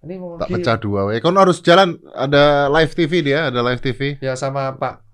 Ini 0.01 0.17
mau 0.17 0.41
tak 0.41 0.49
pecah 0.49 0.77
dua. 0.77 1.05
We. 1.09 1.21
Kon 1.21 1.37
harus 1.37 1.61
jalan. 1.61 2.01
Ada 2.17 2.69
live 2.73 2.93
TV 2.97 3.21
dia, 3.21 3.53
ada 3.53 3.61
live 3.61 3.81
TV. 3.81 4.17
Ya 4.21 4.33
sama 4.33 4.73
Pak 4.73 5.06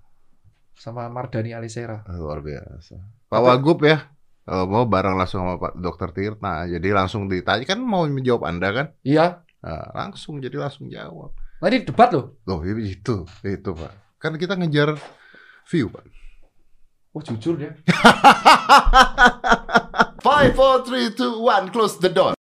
sama 0.78 1.10
Mardani 1.10 1.54
Alisera. 1.54 2.02
Luar 2.10 2.42
biasa. 2.42 2.98
Pak 3.30 3.42
Wagub 3.42 3.86
ya. 3.86 4.10
Kalau 4.44 4.68
mau 4.68 4.84
bareng 4.84 5.16
langsung 5.16 5.48
sama 5.48 5.56
Pak 5.56 5.80
Dokter 5.80 6.12
Tirta. 6.12 6.68
Jadi 6.68 6.90
langsung 6.92 7.32
ditanya 7.32 7.64
kan 7.64 7.80
mau 7.80 8.04
menjawab 8.04 8.44
Anda 8.44 8.70
kan? 8.76 8.88
Iya. 9.08 9.40
Nah, 9.64 9.88
langsung 9.96 10.44
jadi 10.44 10.60
langsung 10.60 10.92
jawab. 10.92 11.32
Tadi 11.64 11.88
debat 11.88 12.12
loh. 12.12 12.36
Loh, 12.44 12.60
itu, 12.68 13.24
itu 13.24 13.72
Pak. 13.72 14.20
Kan 14.20 14.36
kita 14.36 14.60
ngejar 14.60 15.00
view, 15.72 15.88
Pak. 15.88 16.04
Oh 17.14 17.22
jujur 17.22 17.56
dia. 17.56 17.78
Five, 20.26 20.58
four, 20.58 20.82
three, 20.82 21.14
two, 21.14 21.46
one, 21.46 21.70
close 21.70 22.02
the 22.02 22.10
door. 22.10 22.34